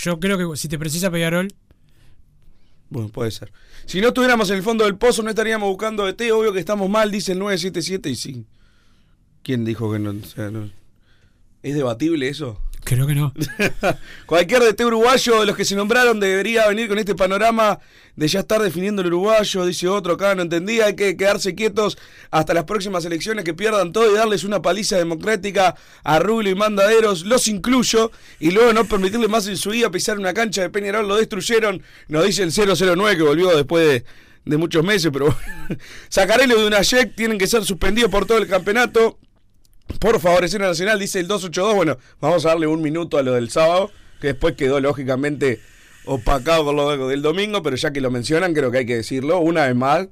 yo 0.04 0.20
creo 0.20 0.38
que 0.52 0.56
si 0.56 0.68
te 0.68 0.78
precisa 0.78 1.10
Peñarol, 1.10 1.48
Bueno, 2.94 3.08
puede 3.08 3.32
ser. 3.32 3.50
Si 3.86 4.00
no 4.00 4.06
estuviéramos 4.08 4.48
en 4.50 4.56
el 4.58 4.62
fondo 4.62 4.84
del 4.84 4.96
pozo, 4.96 5.24
no 5.24 5.28
estaríamos 5.30 5.68
buscando 5.68 6.06
de 6.06 6.12
té. 6.12 6.30
Obvio 6.30 6.52
que 6.52 6.60
estamos 6.60 6.88
mal, 6.88 7.10
dice 7.10 7.32
el 7.32 7.40
977 7.40 8.08
y 8.08 8.14
sí. 8.14 8.46
¿Quién 9.42 9.64
dijo 9.64 9.92
que 9.92 9.98
no? 9.98 10.10
O 10.10 10.24
sea, 10.24 10.52
no- 10.52 10.70
¿Es 11.64 11.74
debatible 11.74 12.28
eso? 12.28 12.60
Creo 12.84 13.06
que 13.06 13.14
no. 13.14 13.32
Cualquier 14.26 14.62
DT 14.62 14.84
uruguayo 14.84 15.40
de 15.40 15.46
los 15.46 15.56
que 15.56 15.64
se 15.64 15.74
nombraron 15.74 16.20
debería 16.20 16.68
venir 16.68 16.88
con 16.88 16.98
este 16.98 17.14
panorama 17.14 17.80
de 18.16 18.28
ya 18.28 18.40
estar 18.40 18.62
definiendo 18.62 19.02
el 19.02 19.08
uruguayo, 19.08 19.66
dice 19.66 19.88
otro 19.88 20.14
acá, 20.14 20.34
no 20.34 20.42
entendía, 20.42 20.86
hay 20.86 20.96
que 20.96 21.16
quedarse 21.16 21.54
quietos 21.54 21.98
hasta 22.30 22.54
las 22.54 22.64
próximas 22.64 23.04
elecciones 23.04 23.44
que 23.44 23.54
pierdan 23.54 23.92
todo 23.92 24.10
y 24.10 24.14
darles 24.14 24.44
una 24.44 24.62
paliza 24.62 24.96
democrática 24.96 25.74
a 26.04 26.18
Rubio 26.20 26.52
y 26.52 26.54
Mandaderos, 26.54 27.24
los 27.24 27.48
incluyo, 27.48 28.12
y 28.38 28.52
luego 28.52 28.72
no 28.72 28.84
permitirle 28.84 29.28
más 29.28 29.48
en 29.48 29.56
su 29.56 29.70
vida 29.70 29.90
pisar 29.90 30.18
una 30.18 30.32
cancha 30.32 30.62
de 30.62 30.70
Peñarol, 30.70 31.08
lo 31.08 31.16
destruyeron, 31.16 31.82
nos 32.08 32.24
dice 32.24 32.44
el 32.44 32.52
009 32.52 33.16
que 33.16 33.22
volvió 33.22 33.56
después 33.56 34.04
de, 34.44 34.56
muchos 34.58 34.84
meses, 34.84 35.10
pero 35.12 35.34
Sacarelo 36.08 36.60
de 36.60 36.66
una 36.66 36.82
YEC 36.82 37.16
tienen 37.16 37.38
que 37.38 37.46
ser 37.46 37.64
suspendidos 37.64 38.10
por 38.10 38.26
todo 38.26 38.38
el 38.38 38.46
campeonato. 38.46 39.18
Por 39.98 40.18
favorecer 40.20 40.62
a 40.62 40.68
Nacional, 40.68 40.98
dice 40.98 41.20
el 41.20 41.28
282. 41.28 41.74
Bueno, 41.74 41.98
vamos 42.20 42.44
a 42.46 42.50
darle 42.50 42.66
un 42.66 42.82
minuto 42.82 43.18
a 43.18 43.22
lo 43.22 43.32
del 43.34 43.50
sábado, 43.50 43.90
que 44.20 44.28
después 44.28 44.54
quedó 44.54 44.80
lógicamente 44.80 45.60
opacado 46.06 46.64
con 46.64 46.76
lo 46.76 47.08
del 47.08 47.22
domingo, 47.22 47.62
pero 47.62 47.76
ya 47.76 47.92
que 47.92 48.00
lo 48.00 48.10
mencionan, 48.10 48.52
creo 48.54 48.70
que 48.70 48.78
hay 48.78 48.86
que 48.86 48.96
decirlo. 48.96 49.38
Una 49.40 49.66
vez 49.66 49.74
más, 49.76 50.08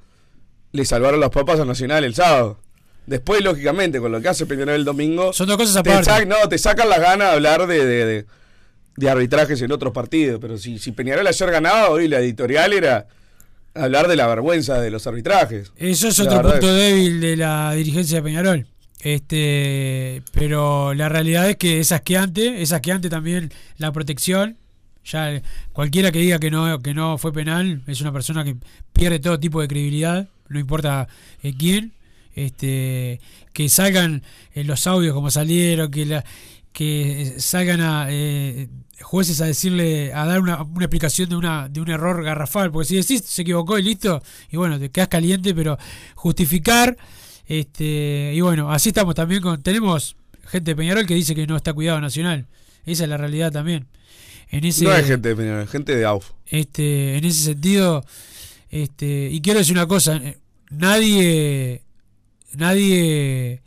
le 0.73 0.85
salvaron 0.85 1.21
las 1.21 1.31
papas 1.31 1.61
a 1.61 1.65
Nacional 1.65 2.05
el 2.05 2.15
sábado. 2.15 2.59
Después, 3.07 3.43
lógicamente, 3.43 3.99
con 4.01 4.13
lo 4.13 4.21
que 4.21 4.29
hace 4.29 4.47
Peñarol 4.47 4.75
el 4.77 4.85
domingo. 4.85 5.33
Son 5.33 5.49
dos 5.49 5.57
cosas 5.57 5.83
te 5.83 5.91
aparte. 5.91 6.11
sac- 6.11 6.27
no, 6.27 6.49
te 6.49 6.57
sacan 6.59 6.89
las 6.89 7.01
ganas 7.01 7.29
de 7.31 7.35
hablar 7.35 7.67
de, 7.67 7.85
de, 7.85 8.05
de- 8.07 8.27
de 8.97 9.11
arbitrajes 9.11 9.61
en 9.63 9.73
otros 9.73 9.93
partidos. 9.93 10.39
Pero 10.41 10.57
si, 10.59 10.79
si 10.79 10.93
Peñarol 10.93 11.27
ayer 11.27 11.51
ganaba, 11.51 11.89
hoy 11.91 12.07
la 12.09 12.21
editorial 12.21 12.73
era 12.75 13.09
hablar 13.75 14.07
de 14.07 14.17
la 14.17 14.27
vergüenza 14.29 14.81
de 14.81 14.91
los 14.91 15.07
arbitrajes. 15.07 15.73
Eso 15.77 16.09
es 16.09 16.19
La 16.21 16.39
otro 16.39 16.51
punto 16.53 16.73
débil 16.75 17.21
de 17.21 17.37
la 17.37 17.73
dirigencia 17.73 18.19
de 18.19 18.23
Peñarol. 18.23 18.67
Este, 19.03 20.23
pero 20.33 20.95
la 20.95 21.09
realidad 21.09 21.51
es 21.51 21.57
que 21.57 21.81
es 21.81 21.91
asqueante, 21.91 22.63
es 22.63 22.73
asqueante 22.73 23.11
también 23.11 23.53
la 23.77 23.93
protección. 23.93 24.57
Ya 25.05 25.43
cualquiera 25.73 26.13
que 26.13 26.21
diga 26.21 26.39
que 26.39 26.53
no 26.53 26.79
que 26.79 26.95
no 26.95 27.19
fue 27.19 27.33
penal 27.33 27.83
es 27.89 28.01
una 28.01 28.13
persona 28.13 28.45
que 28.45 28.57
pierde 28.93 29.19
todo 29.19 29.41
tipo 29.41 29.61
de 29.61 29.67
credibilidad, 29.67 30.29
no 30.49 30.61
importa 30.61 31.09
eh, 31.43 31.55
quién. 31.59 31.93
Este, 32.35 33.21
que 33.53 33.69
salgan 33.69 34.23
eh, 34.55 34.65
los 34.65 34.87
audios 34.87 35.13
como 35.13 35.31
salieron, 35.31 35.91
que 35.91 36.07
la 36.07 36.25
que 36.73 37.35
salgan 37.39 37.81
a 37.81 38.07
eh, 38.09 38.69
jueces 39.01 39.41
a 39.41 39.47
decirle, 39.47 40.15
a 40.15 40.25
dar 40.25 40.41
una, 40.41 40.63
una 40.63 40.85
explicación 40.85 41.29
de 41.29 41.37
una 41.37 41.69
de 41.69 41.81
un 41.81 41.91
error 41.91 42.23
garrafal, 42.25 42.71
porque 42.71 42.89
si 42.89 42.97
decís 42.97 43.23
se 43.27 43.43
equivocó 43.43 43.79
y 43.79 43.83
listo, 43.83 44.23
y 44.51 44.57
bueno, 44.57 44.79
te 44.79 44.91
quedas 44.91 45.09
caliente, 45.09 45.55
pero 45.55 45.77
justificar, 46.15 46.97
este, 47.53 48.33
y 48.35 48.41
bueno, 48.41 48.73
así 48.73 48.89
estamos 48.89 49.15
también 49.15 49.43
con, 49.43 49.63
tenemos 49.63 50.17
gente 50.47 50.71
de 50.71 50.77
Peñarol 50.77 51.05
que 51.05 51.15
dice 51.15 51.35
que 51.35 51.47
no 51.47 51.55
está 51.55 51.75
cuidado 51.75 52.01
nacional, 52.01 52.47
esa 52.87 53.05
es 53.05 53.11
la 53.11 53.19
realidad 53.19 53.53
también. 53.53 53.87
En 54.49 54.65
ese, 54.65 54.85
no 54.85 54.95
es 54.95 55.07
gente 55.07 55.29
de 55.29 55.37
Peñarol, 55.37 55.69
gente 55.69 55.95
de 55.95 56.07
AUF. 56.07 56.31
este, 56.47 57.19
en 57.19 57.25
ese 57.27 57.45
sentido, 57.45 58.07
este, 58.71 59.29
y 59.31 59.43
quiero 59.43 59.59
decir 59.59 59.77
una 59.77 59.87
cosa, 59.87 60.17
eh, 60.17 60.39
nadie, 60.71 61.83
nadie 62.55 63.61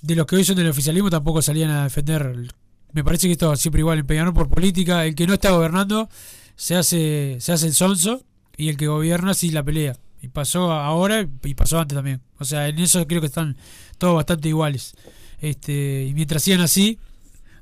de 0.00 0.14
los 0.14 0.24
que 0.24 0.36
hoy 0.36 0.44
son 0.44 0.54
del 0.54 0.68
oficialismo 0.68 1.10
tampoco 1.10 1.42
salían 1.42 1.70
a 1.70 1.82
defender. 1.82 2.52
Me 2.92 3.02
parece 3.02 3.26
que 3.26 3.32
esto 3.32 3.52
es 3.52 3.58
siempre 3.58 3.80
igual 3.80 3.98
en 3.98 4.06
Peñarol 4.06 4.32
por 4.32 4.48
política. 4.48 5.04
El 5.04 5.16
que 5.16 5.26
no 5.26 5.34
está 5.34 5.50
gobernando 5.50 6.08
se 6.54 6.76
hace, 6.76 7.38
se 7.40 7.50
hace 7.50 7.66
el 7.66 7.74
sonso 7.74 8.22
y 8.56 8.68
el 8.68 8.76
que 8.76 8.86
gobierna 8.86 9.34
sí 9.34 9.50
la 9.50 9.64
pelea. 9.64 9.96
Y 10.20 10.28
pasó 10.28 10.72
ahora 10.72 11.26
y 11.44 11.54
pasó 11.54 11.78
antes 11.78 11.96
también. 11.96 12.20
O 12.38 12.44
sea, 12.44 12.68
en 12.68 12.78
eso 12.78 13.06
creo 13.06 13.20
que 13.20 13.26
están 13.26 13.56
todos 13.98 14.16
bastante 14.16 14.48
iguales. 14.48 14.94
Este, 15.40 16.06
y 16.06 16.14
mientras 16.14 16.42
sigan 16.42 16.60
así, 16.60 16.98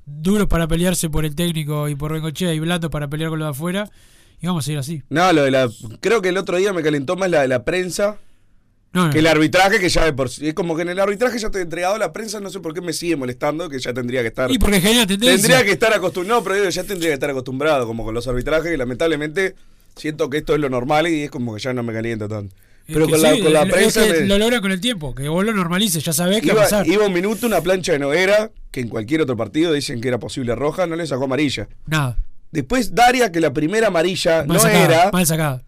duros 0.06 0.46
para 0.46 0.66
pelearse 0.66 1.10
por 1.10 1.24
el 1.24 1.34
técnico 1.34 1.88
y 1.88 1.94
por 1.94 2.12
Bengochea 2.12 2.54
y 2.54 2.60
blandos 2.60 2.90
para 2.90 3.08
pelear 3.08 3.30
con 3.30 3.38
los 3.38 3.46
de 3.46 3.50
afuera, 3.50 3.90
y 4.40 4.46
vamos 4.46 4.64
a 4.64 4.66
seguir 4.66 4.78
así. 4.78 5.02
No, 5.08 5.32
lo 5.32 5.42
de 5.42 5.50
la. 5.50 5.68
Creo 6.00 6.22
que 6.22 6.28
el 6.28 6.36
otro 6.36 6.56
día 6.56 6.72
me 6.72 6.82
calentó 6.82 7.16
más 7.16 7.30
la 7.30 7.42
de 7.42 7.48
la 7.48 7.64
prensa. 7.64 8.18
No, 8.92 9.06
no. 9.06 9.12
Que 9.12 9.18
el 9.18 9.26
arbitraje, 9.26 9.78
que 9.78 9.88
ya 9.88 10.04
de 10.04 10.12
por 10.12 10.30
sí. 10.30 10.48
Es 10.48 10.54
como 10.54 10.76
que 10.76 10.82
en 10.82 10.88
el 10.90 11.00
arbitraje 11.00 11.38
ya 11.38 11.50
te 11.50 11.58
he 11.58 11.62
entregado 11.62 11.98
la 11.98 12.12
prensa, 12.12 12.40
no 12.40 12.48
sé 12.48 12.60
por 12.60 12.72
qué 12.72 12.80
me 12.80 12.92
sigue 12.92 13.16
molestando, 13.16 13.68
que 13.68 13.78
ya 13.78 13.92
tendría 13.92 14.22
que 14.22 14.28
estar. 14.28 14.50
Y 14.50 14.58
porque 14.58 14.80
genera 14.80 15.06
tendencia. 15.06 15.36
Tendría 15.36 15.64
que 15.64 15.72
estar 15.72 15.92
acostumbrado. 15.92 16.40
No, 16.40 16.44
pero 16.44 16.68
ya 16.68 16.84
tendría 16.84 17.10
que 17.10 17.14
estar 17.14 17.30
acostumbrado, 17.30 17.86
como 17.86 18.04
con 18.04 18.14
los 18.14 18.26
arbitrajes, 18.26 18.72
y 18.72 18.76
lamentablemente 18.76 19.54
siento 19.96 20.30
que 20.30 20.38
esto 20.38 20.54
es 20.54 20.60
lo 20.60 20.68
normal 20.68 21.08
y 21.08 21.22
es 21.24 21.30
como 21.30 21.54
que 21.54 21.60
ya 21.62 21.72
no 21.72 21.82
me 21.82 21.92
calienta 21.92 22.28
tanto. 22.28 22.54
Es 22.86 22.94
Pero 22.94 23.06
que 23.06 23.12
con, 23.14 23.22
la, 23.22 23.30
con 23.40 23.52
la 23.52 23.66
prensa. 23.66 24.04
que 24.04 24.12
me- 24.20 24.26
lo 24.26 24.38
logran 24.38 24.60
con 24.60 24.70
el 24.70 24.80
tiempo, 24.80 25.14
que 25.14 25.28
vos 25.28 25.44
lo 25.44 25.52
normalices, 25.52 26.04
ya 26.04 26.12
sabés 26.12 26.40
qué 26.40 26.48
va 26.48 26.52
a 26.52 26.54
Iba, 26.54 26.62
pasar. 26.64 26.86
iba 26.86 27.06
un 27.06 27.12
minuto 27.12 27.46
una 27.46 27.60
plancha 27.60 27.92
de 27.92 27.98
Noguera, 27.98 28.50
que 28.70 28.80
en 28.80 28.88
cualquier 28.88 29.22
otro 29.22 29.36
partido 29.36 29.72
dicen 29.72 30.00
que 30.00 30.08
era 30.08 30.18
posible 30.18 30.54
roja, 30.54 30.86
no 30.86 30.94
le 30.94 31.06
sacó 31.06 31.24
amarilla. 31.24 31.68
Nada. 31.86 32.16
Después 32.52 32.94
Daria, 32.94 33.32
que 33.32 33.40
la 33.40 33.52
primera 33.52 33.88
amarilla 33.88 34.38
Mal 34.44 34.48
no 34.48 34.58
sacada, 34.60 34.84
era. 34.84 35.10
mal 35.10 35.26
sacada. 35.26 35.62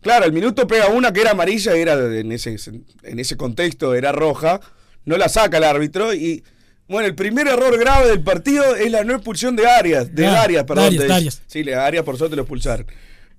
Claro, 0.00 0.24
el 0.24 0.32
minuto 0.32 0.66
pega 0.66 0.88
una 0.88 1.12
que 1.12 1.20
era 1.20 1.32
amarilla, 1.32 1.74
era 1.76 1.92
en 2.18 2.32
ese, 2.32 2.56
en 3.02 3.18
ese 3.18 3.36
contexto 3.36 3.94
era 3.94 4.10
roja, 4.10 4.60
no 5.04 5.16
la 5.18 5.28
saca 5.28 5.58
el 5.58 5.64
árbitro 5.64 6.14
y 6.14 6.42
bueno, 6.88 7.06
el 7.06 7.14
primer 7.14 7.46
error 7.48 7.78
grave 7.78 8.08
del 8.08 8.22
partido 8.22 8.74
es 8.76 8.90
la 8.90 9.04
no 9.04 9.12
expulsión 9.14 9.54
de 9.56 9.66
Arias, 9.66 10.12
de 10.14 10.22
Darias, 10.22 10.64
perdón. 10.64 10.84
Darias, 10.86 11.02
de- 11.02 11.08
Darias. 11.08 11.42
Sí, 11.46 11.70
Arias 11.70 12.04
por 12.04 12.16
suerte 12.16 12.34
lo 12.34 12.42
expulsaron. 12.42 12.86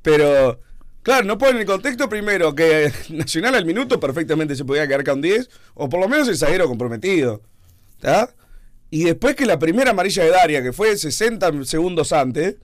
Pero 0.03 0.59
claro, 1.01 1.25
no 1.25 1.37
ponen 1.39 1.57
el 1.57 1.65
contexto 1.65 2.07
primero 2.07 2.53
que 2.53 2.91
Nacional 3.09 3.55
al 3.55 3.65
minuto 3.65 3.99
perfectamente 3.99 4.55
se 4.55 4.63
podía 4.65 4.87
quedar 4.87 5.03
con 5.03 5.21
10 5.21 5.49
o 5.73 5.89
por 5.89 5.99
lo 5.99 6.07
menos 6.07 6.27
el 6.27 6.37
zaguero 6.37 6.67
comprometido. 6.67 7.41
¿Está? 7.95 8.35
Y 8.91 9.05
después 9.05 9.35
que 9.35 9.45
la 9.47 9.57
primera 9.57 9.89
amarilla 9.91 10.23
de 10.23 10.29
Daria, 10.29 10.61
que 10.61 10.71
fue 10.73 10.95
60 10.95 11.63
segundos 11.65 12.13
antes, 12.13 12.57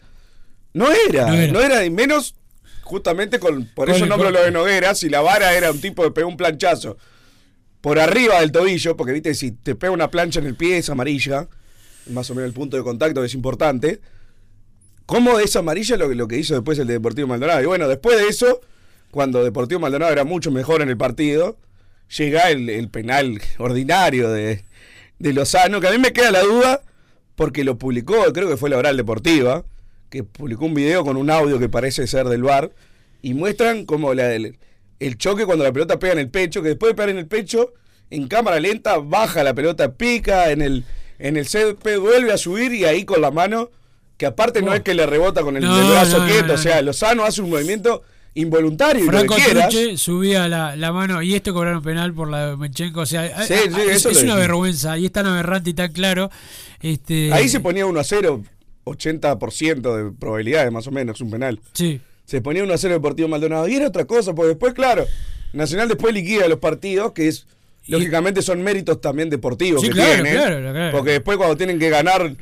no 0.74 0.88
era, 0.92 1.26
No 1.28 1.34
era. 1.34 1.52
no 1.52 1.60
era, 1.62 1.84
y 1.86 1.90
menos 1.90 2.36
justamente 2.84 3.40
con, 3.40 3.66
por 3.74 3.88
Con 3.88 3.96
eso 3.96 4.04
el- 4.04 4.10
nombro 4.10 4.28
con- 4.28 4.36
lo 4.36 4.44
de 4.44 4.52
Noguera, 4.52 4.94
si 4.94 5.10
la 5.10 5.22
vara 5.22 5.54
era 5.56 5.72
un 5.72 5.82
tipo 5.82 6.04
que 6.04 6.12
pegó 6.12 6.28
un 6.28 6.38
planchazo 6.38 6.98
por 7.82 7.98
arriba 8.00 8.42
del 8.42 8.52
tobillo, 8.52 8.96
porque 8.98 9.14
viste, 9.14 9.34
si 9.34 9.52
te 9.52 9.74
pega 9.74 9.92
una 9.92 10.12
plancha 10.12 10.40
en 10.40 10.46
el 10.46 10.56
pie 10.56 10.78
es 10.78 10.90
amarilla, 10.90 11.48
más 12.12 12.30
o 12.30 12.36
menos 12.36 12.48
el 12.50 12.54
punto 12.54 12.76
de 12.78 12.84
contacto 12.84 13.22
que 13.22 13.28
es 13.28 13.34
importante. 13.34 14.00
¿Cómo 15.10 15.40
es 15.40 15.56
amarilla 15.56 15.98
lo, 15.98 16.08
lo 16.14 16.28
que 16.28 16.38
hizo 16.38 16.54
después 16.54 16.78
el 16.78 16.86
de 16.86 16.94
Deportivo 16.94 17.28
Maldonado? 17.28 17.64
Y 17.64 17.66
bueno, 17.66 17.88
después 17.88 18.16
de 18.20 18.28
eso, 18.28 18.62
cuando 19.10 19.44
Deportivo 19.44 19.80
Maldonado 19.80 20.12
era 20.12 20.24
mucho 20.24 20.52
mejor 20.52 20.84
en 20.84 20.90
el 20.90 20.98
partido, 20.98 21.58
llega 22.16 22.52
el, 22.52 22.70
el 22.70 22.90
penal 22.90 23.42
ordinario 23.58 24.30
de, 24.30 24.64
de 25.18 25.34
Lozano, 25.34 25.82
que 25.82 25.88
a 25.88 25.92
mí 25.92 25.98
me 25.98 26.14
queda 26.14 26.30
la 26.30 26.44
duda, 26.44 26.84
porque 27.36 27.64
lo 27.64 27.80
publicó, 27.80 28.22
creo 28.34 28.48
que 28.48 28.56
fue 28.56 28.70
la 28.70 28.78
Oral 28.78 28.98
Deportiva, 28.98 29.66
que 30.12 30.24
publicó 30.24 30.66
un 30.66 30.76
video 30.76 31.04
con 31.04 31.18
un 31.18 31.32
audio 31.32 31.58
que 31.58 31.70
parece 31.70 32.06
ser 32.06 32.28
del 32.28 32.44
bar, 32.44 32.70
y 33.24 33.34
muestran 33.34 33.86
como 33.86 34.14
la- 34.14 34.36
el, 34.36 34.60
el 35.00 35.18
choque 35.18 35.48
cuando 35.48 35.64
la 35.64 35.74
pelota 35.74 35.98
pega 35.98 36.14
en 36.14 36.20
el 36.20 36.30
pecho, 36.30 36.62
que 36.62 36.70
después 36.70 36.92
de 36.92 36.96
pegar 36.96 37.10
en 37.10 37.18
el 37.18 37.26
pecho, 37.26 37.74
en 38.12 38.28
cámara 38.28 38.60
lenta, 38.60 39.00
baja 39.00 39.44
la 39.44 39.56
pelota, 39.56 39.92
pica 39.94 40.52
en 40.52 40.62
el, 40.62 40.86
en 41.18 41.36
el 41.36 41.48
césped, 41.48 42.00
vuelve 42.00 42.32
a 42.32 42.38
subir 42.38 42.74
y 42.74 42.86
ahí 42.86 43.06
con 43.06 43.22
la 43.22 43.32
mano, 43.32 43.72
que 44.20 44.26
aparte 44.28 44.62
no 44.62 44.74
es 44.76 44.82
que 44.82 44.94
le 44.94 45.08
rebota 45.08 45.42
con 45.42 45.58
el, 45.58 45.64
No, 45.64 45.80
el 45.82 45.90
brazo 45.90 46.20
no, 46.20 46.28
quieto, 46.28 46.48
no, 46.50 46.54
o 46.54 46.58
sea, 46.58 46.82
Lozano 46.84 47.24
hace 47.26 47.42
un 47.42 47.50
movimiento 47.50 48.04
involuntario 48.36 49.04
y 49.06 49.08
Franco 49.08 49.34
quieras. 49.36 49.70
Truche 49.70 49.98
subía 49.98 50.48
la, 50.48 50.76
la 50.76 50.92
mano 50.92 51.22
y 51.24 51.34
esto 51.36 51.54
cobraron 51.54 51.82
penal 51.82 52.14
por 52.14 52.30
la 52.30 52.52
de 52.52 52.58
Menchenko. 52.58 53.00
O 53.02 53.06
sea, 53.08 53.26
Sí, 53.48 53.54
a- 53.54 53.58
a- 53.58 53.62
sí, 53.62 53.82
es, 53.88 53.96
eso 53.96 54.10
es 54.12 54.18
lo 54.24 54.34
una 54.34 54.36
vergüenza 54.36 54.98
y 54.98 55.06
es 55.06 55.12
tan 55.12 55.26
aberrante 55.26 55.70
y 55.72 55.74
tan 55.74 55.92
claro. 55.94 56.30
Este, 56.82 57.34
Ahí 57.34 57.50
se 57.50 57.60
ponía 57.60 57.86
1 57.86 58.00
a 58.00 58.04
0, 58.04 58.44
80% 58.86 59.96
de 59.96 60.12
probabilidades 60.12 60.72
más 60.72 60.88
o 60.88 60.92
menos, 60.92 61.22
un 61.22 61.32
penal. 61.32 61.60
Sí. 61.74 62.02
Se 62.26 62.42
ponía 62.42 62.64
1 62.64 62.74
a 62.74 62.78
0 62.78 62.94
Deportivo 62.94 63.28
Maldonado. 63.28 63.68
Y 63.68 63.76
era 63.76 63.88
otra 63.88 64.06
cosa, 64.06 64.34
porque 64.34 64.50
después, 64.50 64.74
claro, 64.74 65.06
Nacional 65.54 65.88
después 65.88 66.14
liquida 66.14 66.48
los 66.48 66.60
partidos, 66.60 67.14
que 67.14 67.28
es, 67.28 67.48
lógicamente 67.88 68.42
son 68.44 68.62
méritos 68.62 69.02
también 69.02 69.30
deportivos 69.30 69.82
Sí, 69.82 69.88
que 69.88 69.94
claro, 69.96 70.14
tienen. 70.24 70.34
claro, 70.34 70.72
claro. 70.72 70.92
Porque 70.96 71.12
después 71.12 71.38
cuando 71.38 71.58
tienen 71.58 71.80
que 71.80 71.90
ganar, 71.90 72.36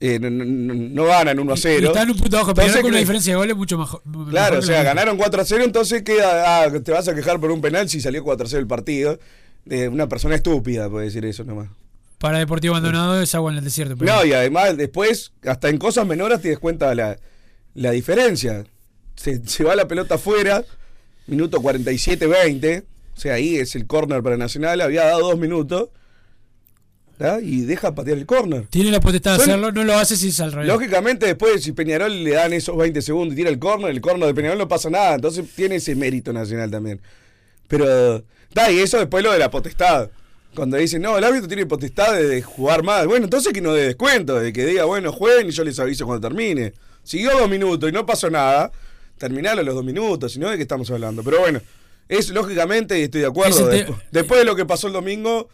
eh, 0.00 0.18
no, 0.18 0.30
no- 0.30 0.74
no- 0.74 1.04
ganan 1.04 1.38
1 1.38 1.52
a 1.52 1.56
0. 1.56 1.80
Y 1.82 1.86
está 1.86 2.02
en 2.02 2.10
un 2.10 2.16
punto 2.16 2.36
abajo, 2.38 2.54
pero 2.54 2.66
con 2.80 2.86
una 2.86 2.98
diferencia 2.98 3.32
de 3.34 3.36
goles 3.36 3.56
mucho 3.56 3.78
mejor. 3.78 4.02
Claro, 4.02 4.18
o 4.22 4.32
mejor 4.32 4.60
que 4.60 4.66
sea, 4.66 4.82
ganaron 4.82 5.16
4 5.18 5.42
a 5.42 5.44
0, 5.44 5.64
entonces 5.64 6.02
queda, 6.02 6.62
ah, 6.64 6.70
te 6.82 6.90
vas 6.92 7.06
a 7.08 7.14
quejar 7.14 7.38
por 7.38 7.50
un 7.50 7.60
penal 7.60 7.88
si 7.88 8.00
salió 8.00 8.24
4 8.24 8.46
a 8.46 8.48
0 8.48 8.60
el 8.60 8.66
partido. 8.66 9.18
De 9.64 9.88
una 9.88 10.08
persona 10.08 10.34
estúpida 10.34 10.88
puede 10.88 11.04
decir 11.06 11.24
eso 11.26 11.44
nomás. 11.44 11.68
Para 12.18 12.38
Deportivo 12.38 12.74
Abandonado 12.74 13.20
es 13.20 13.34
agua 13.34 13.50
en 13.52 13.58
el 13.58 13.64
desierto. 13.64 13.94
pero- 13.96 14.12
No, 14.14 14.24
y 14.24 14.32
además 14.32 14.76
después, 14.76 15.32
hasta 15.46 15.68
en 15.68 15.76
cosas 15.78 16.06
menores 16.06 16.40
te 16.40 16.50
das 16.50 16.58
cuenta 16.58 16.94
la, 16.94 17.18
la 17.74 17.90
diferencia. 17.90 18.64
Se, 19.16 19.46
se 19.46 19.64
va 19.64 19.76
la 19.76 19.86
pelota 19.86 20.14
afuera, 20.16 20.64
minuto 21.26 21.60
47-20, 21.60 22.84
o 23.16 23.20
sea, 23.20 23.34
ahí 23.34 23.56
es 23.56 23.74
el 23.76 23.86
córner 23.86 24.22
para 24.22 24.36
Nacional, 24.38 24.80
había 24.80 25.04
dado 25.04 25.20
dos 25.28 25.38
minutos, 25.38 25.90
¿tá? 27.20 27.38
y 27.42 27.60
deja 27.60 27.94
patear 27.94 28.16
el 28.16 28.24
córner. 28.24 28.64
Tiene 28.70 28.90
la 28.90 28.98
potestad 28.98 29.36
de 29.36 29.42
hacerlo, 29.42 29.70
no 29.72 29.84
lo 29.84 29.94
hace 29.98 30.16
si 30.16 30.28
es 30.28 30.40
al 30.40 30.52
revés. 30.52 30.68
Lógicamente 30.68 31.26
después 31.26 31.62
si 31.62 31.72
Peñarol 31.72 32.24
le 32.24 32.30
dan 32.30 32.54
esos 32.54 32.74
20 32.78 33.02
segundos 33.02 33.34
y 33.34 33.36
tira 33.36 33.50
el 33.50 33.58
córner, 33.58 33.90
el 33.90 34.00
córner 34.00 34.26
de 34.28 34.34
Peñarol 34.34 34.56
no 34.58 34.66
pasa 34.68 34.88
nada, 34.88 35.16
entonces 35.16 35.44
tiene 35.54 35.76
ese 35.76 35.94
mérito 35.94 36.32
Nacional 36.32 36.70
también. 36.70 36.98
Pero, 37.68 38.24
está, 38.48 38.70
y 38.72 38.78
eso 38.78 38.98
después 38.98 39.22
lo 39.22 39.32
de 39.32 39.38
la 39.38 39.50
potestad. 39.50 40.08
Cuando 40.54 40.76
dicen, 40.78 41.02
no, 41.02 41.16
el 41.18 41.22
árbitro 41.22 41.46
tiene 41.46 41.66
potestad 41.66 42.14
de, 42.14 42.42
jugar 42.42 42.82
más. 42.82 43.06
Bueno, 43.06 43.24
entonces 43.26 43.52
que 43.52 43.60
no 43.60 43.72
dé 43.72 43.84
descuento, 43.86 44.40
de 44.40 44.52
que 44.52 44.64
diga, 44.66 44.84
bueno, 44.84 45.12
jueguen 45.12 45.48
y 45.48 45.52
yo 45.52 45.62
les 45.62 45.78
aviso 45.78 46.06
cuando 46.06 46.26
termine. 46.26 46.72
Siguió 47.04 47.32
dos 47.38 47.48
minutos 47.48 47.88
y 47.88 47.92
no 47.92 48.04
pasó 48.04 48.28
nada, 48.30 48.72
terminalo 49.18 49.62
los 49.62 49.74
dos 49.74 49.84
minutos, 49.84 50.32
si 50.32 50.38
no, 50.40 50.48
¿de 50.50 50.56
qué 50.56 50.62
estamos 50.62 50.90
hablando? 50.90 51.22
Pero 51.22 51.38
bueno, 51.40 51.60
es 52.08 52.30
lógicamente, 52.30 52.98
y 52.98 53.02
estoy 53.02 53.20
de 53.20 53.26
acuerdo, 53.28 53.70
Es 53.70 53.74
el 53.78 53.86
te- 53.86 53.92
despu- 53.92 54.02
después 54.10 54.40
de 54.40 54.44
lo 54.46 54.56
que 54.56 54.66
pasó 54.66 54.88
el 54.88 54.92
domingo, 54.94 55.48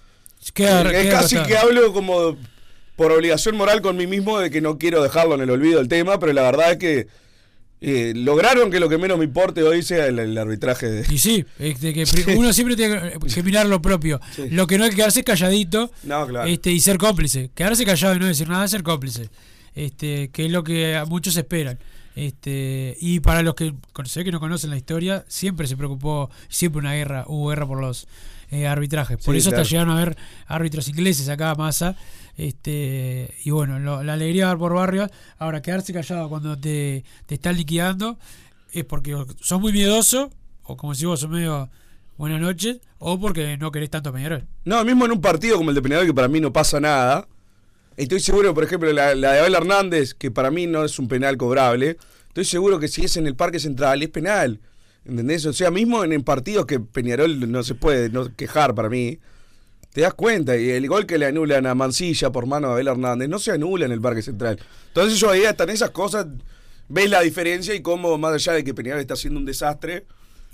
Queda- 0.54 0.82
es 0.92 1.02
queda 1.04 1.20
casi 1.20 1.36
que 1.42 1.56
hablo 1.56 1.92
como 1.92 2.36
por 2.96 3.12
obligación 3.12 3.56
moral 3.56 3.82
con 3.82 3.96
mí 3.96 4.06
mismo 4.06 4.38
de 4.38 4.50
que 4.50 4.60
no 4.60 4.78
quiero 4.78 5.02
dejarlo 5.02 5.34
en 5.34 5.42
el 5.42 5.50
olvido 5.50 5.80
el 5.80 5.88
tema, 5.88 6.18
pero 6.18 6.32
la 6.32 6.42
verdad 6.42 6.72
es 6.72 6.78
que 6.78 7.06
eh, 7.82 8.14
lograron 8.16 8.70
que 8.70 8.80
lo 8.80 8.88
que 8.88 8.96
menos 8.96 9.18
me 9.18 9.24
importe 9.24 9.62
hoy 9.62 9.82
sea 9.82 10.06
el, 10.06 10.18
el 10.18 10.38
arbitraje 10.38 10.86
de... 10.88 11.14
Y 11.14 11.18
sí, 11.18 11.44
este, 11.58 11.92
que 11.92 12.04
uno 12.36 12.52
siempre 12.54 12.74
tiene 12.74 13.12
que 13.34 13.42
mirar 13.42 13.66
lo 13.66 13.82
propio. 13.82 14.18
Lo 14.50 14.66
que 14.66 14.78
no 14.78 14.86
es 14.86 14.94
quedarse 14.94 15.22
calladito 15.22 15.90
No, 16.04 16.26
claro. 16.26 16.48
este, 16.48 16.72
y 16.72 16.80
ser 16.80 16.96
cómplice. 16.96 17.50
Quedarse 17.54 17.84
callado 17.84 18.14
y 18.16 18.18
no 18.18 18.26
decir 18.26 18.48
nada 18.48 18.64
es 18.64 18.70
ser 18.70 18.82
cómplice. 18.82 19.28
Este, 19.74 20.30
que 20.30 20.46
es 20.46 20.50
lo 20.50 20.64
que 20.64 21.02
muchos 21.06 21.36
esperan. 21.36 21.78
Este, 22.14 22.96
y 22.98 23.20
para 23.20 23.42
los 23.42 23.54
que 23.54 23.72
ve 23.72 24.24
que 24.24 24.32
no 24.32 24.40
conocen 24.40 24.70
la 24.70 24.78
historia, 24.78 25.26
siempre 25.28 25.66
se 25.66 25.76
preocupó, 25.76 26.30
siempre 26.48 26.78
una 26.80 26.94
guerra, 26.94 27.24
hubo 27.28 27.50
guerra 27.50 27.66
por 27.66 27.78
los 27.78 28.08
eh, 28.50 28.66
arbitrajes. 28.66 29.16
Por 29.18 29.34
Sí, 29.34 29.38
eso 29.38 29.50
claro. 29.50 29.62
hasta 29.62 29.70
llegaron 29.72 29.96
a 29.96 30.04
ver 30.04 30.16
árbitros 30.46 30.88
ingleses 30.88 31.28
acá 31.28 31.50
a 31.50 31.54
masa. 31.54 31.96
Este, 32.36 33.34
y 33.44 33.50
bueno, 33.50 33.78
lo- 33.78 34.02
la 34.02 34.12
alegría 34.14 34.44
de 34.44 34.48
dar 34.48 34.58
por 34.58 34.74
barrio. 34.74 35.08
Ahora, 35.38 35.62
quedarse 35.62 35.92
callado 35.92 36.28
cuando 36.28 36.56
te, 36.58 37.04
te 37.26 37.34
están 37.36 37.56
liquidando 37.56 38.18
es 38.72 38.84
porque 38.84 39.14
o 39.14 39.26
sos 39.40 39.60
muy 39.60 39.72
miedoso, 39.72 40.30
o 40.64 40.76
como 40.76 40.94
si 40.94 41.06
vos 41.06 41.20
sos 41.20 41.30
medio 41.30 41.68
buenas 42.18 42.40
noches, 42.40 42.78
o 42.98 43.18
porque 43.18 43.56
no 43.58 43.70
querés 43.72 43.90
tanto 43.90 44.10
a 44.10 44.12
Peñarol. 44.12 44.44
No, 44.64 44.84
mismo 44.84 45.06
en 45.06 45.12
un 45.12 45.20
partido 45.20 45.56
como 45.56 45.70
el 45.70 45.76
de 45.76 45.82
Peñarol, 45.82 46.06
que 46.06 46.14
para 46.14 46.28
mí 46.28 46.40
no 46.40 46.52
pasa 46.52 46.78
nada. 46.80 47.26
Estoy 47.96 48.20
seguro, 48.20 48.52
por 48.54 48.64
ejemplo, 48.64 48.92
la, 48.92 49.14
la 49.14 49.32
de 49.32 49.38
Abel 49.40 49.54
Hernández, 49.54 50.12
que 50.14 50.30
para 50.30 50.50
mí 50.50 50.66
no 50.66 50.84
es 50.84 50.98
un 50.98 51.08
penal 51.08 51.36
cobrable. 51.38 51.96
Estoy 52.28 52.44
seguro 52.44 52.78
que 52.78 52.88
si 52.88 53.04
es 53.04 53.16
en 53.16 53.26
el 53.26 53.34
Parque 53.34 53.58
Central, 53.58 54.02
es 54.02 54.10
penal. 54.10 54.60
¿Entendés? 55.08 55.46
O 55.46 55.52
sea, 55.52 55.70
mismo 55.70 56.02
en, 56.04 56.12
en 56.12 56.22
partidos 56.22 56.66
que 56.66 56.80
Peñarol 56.80 57.50
no 57.50 57.62
se 57.62 57.74
puede 57.74 58.08
no 58.10 58.34
quejar 58.34 58.74
para 58.74 58.88
mí. 58.88 59.18
Te 59.92 60.02
das 60.02 60.12
cuenta, 60.14 60.56
y 60.58 60.68
el 60.70 60.86
gol 60.88 61.06
que 61.06 61.16
le 61.16 61.24
anulan 61.26 61.64
a 61.66 61.74
Mancilla 61.74 62.30
por 62.30 62.44
mano 62.46 62.66
de 62.68 62.72
Abel 62.74 62.88
Hernández 62.88 63.28
no 63.30 63.38
se 63.38 63.52
anula 63.52 63.86
en 63.86 63.92
el 63.92 64.00
Parque 64.00 64.20
Central. 64.20 64.58
Entonces 64.88 65.18
yo 65.18 65.30
ahí 65.30 65.42
están 65.44 65.70
esas 65.70 65.90
cosas, 65.90 66.26
ves 66.88 67.08
la 67.08 67.20
diferencia 67.22 67.74
y 67.74 67.80
cómo 67.80 68.18
más 68.18 68.34
allá 68.34 68.52
de 68.52 68.62
que 68.64 68.74
Peñarol 68.74 69.00
está 69.00 69.14
haciendo 69.14 69.40
un 69.40 69.46
desastre, 69.46 70.04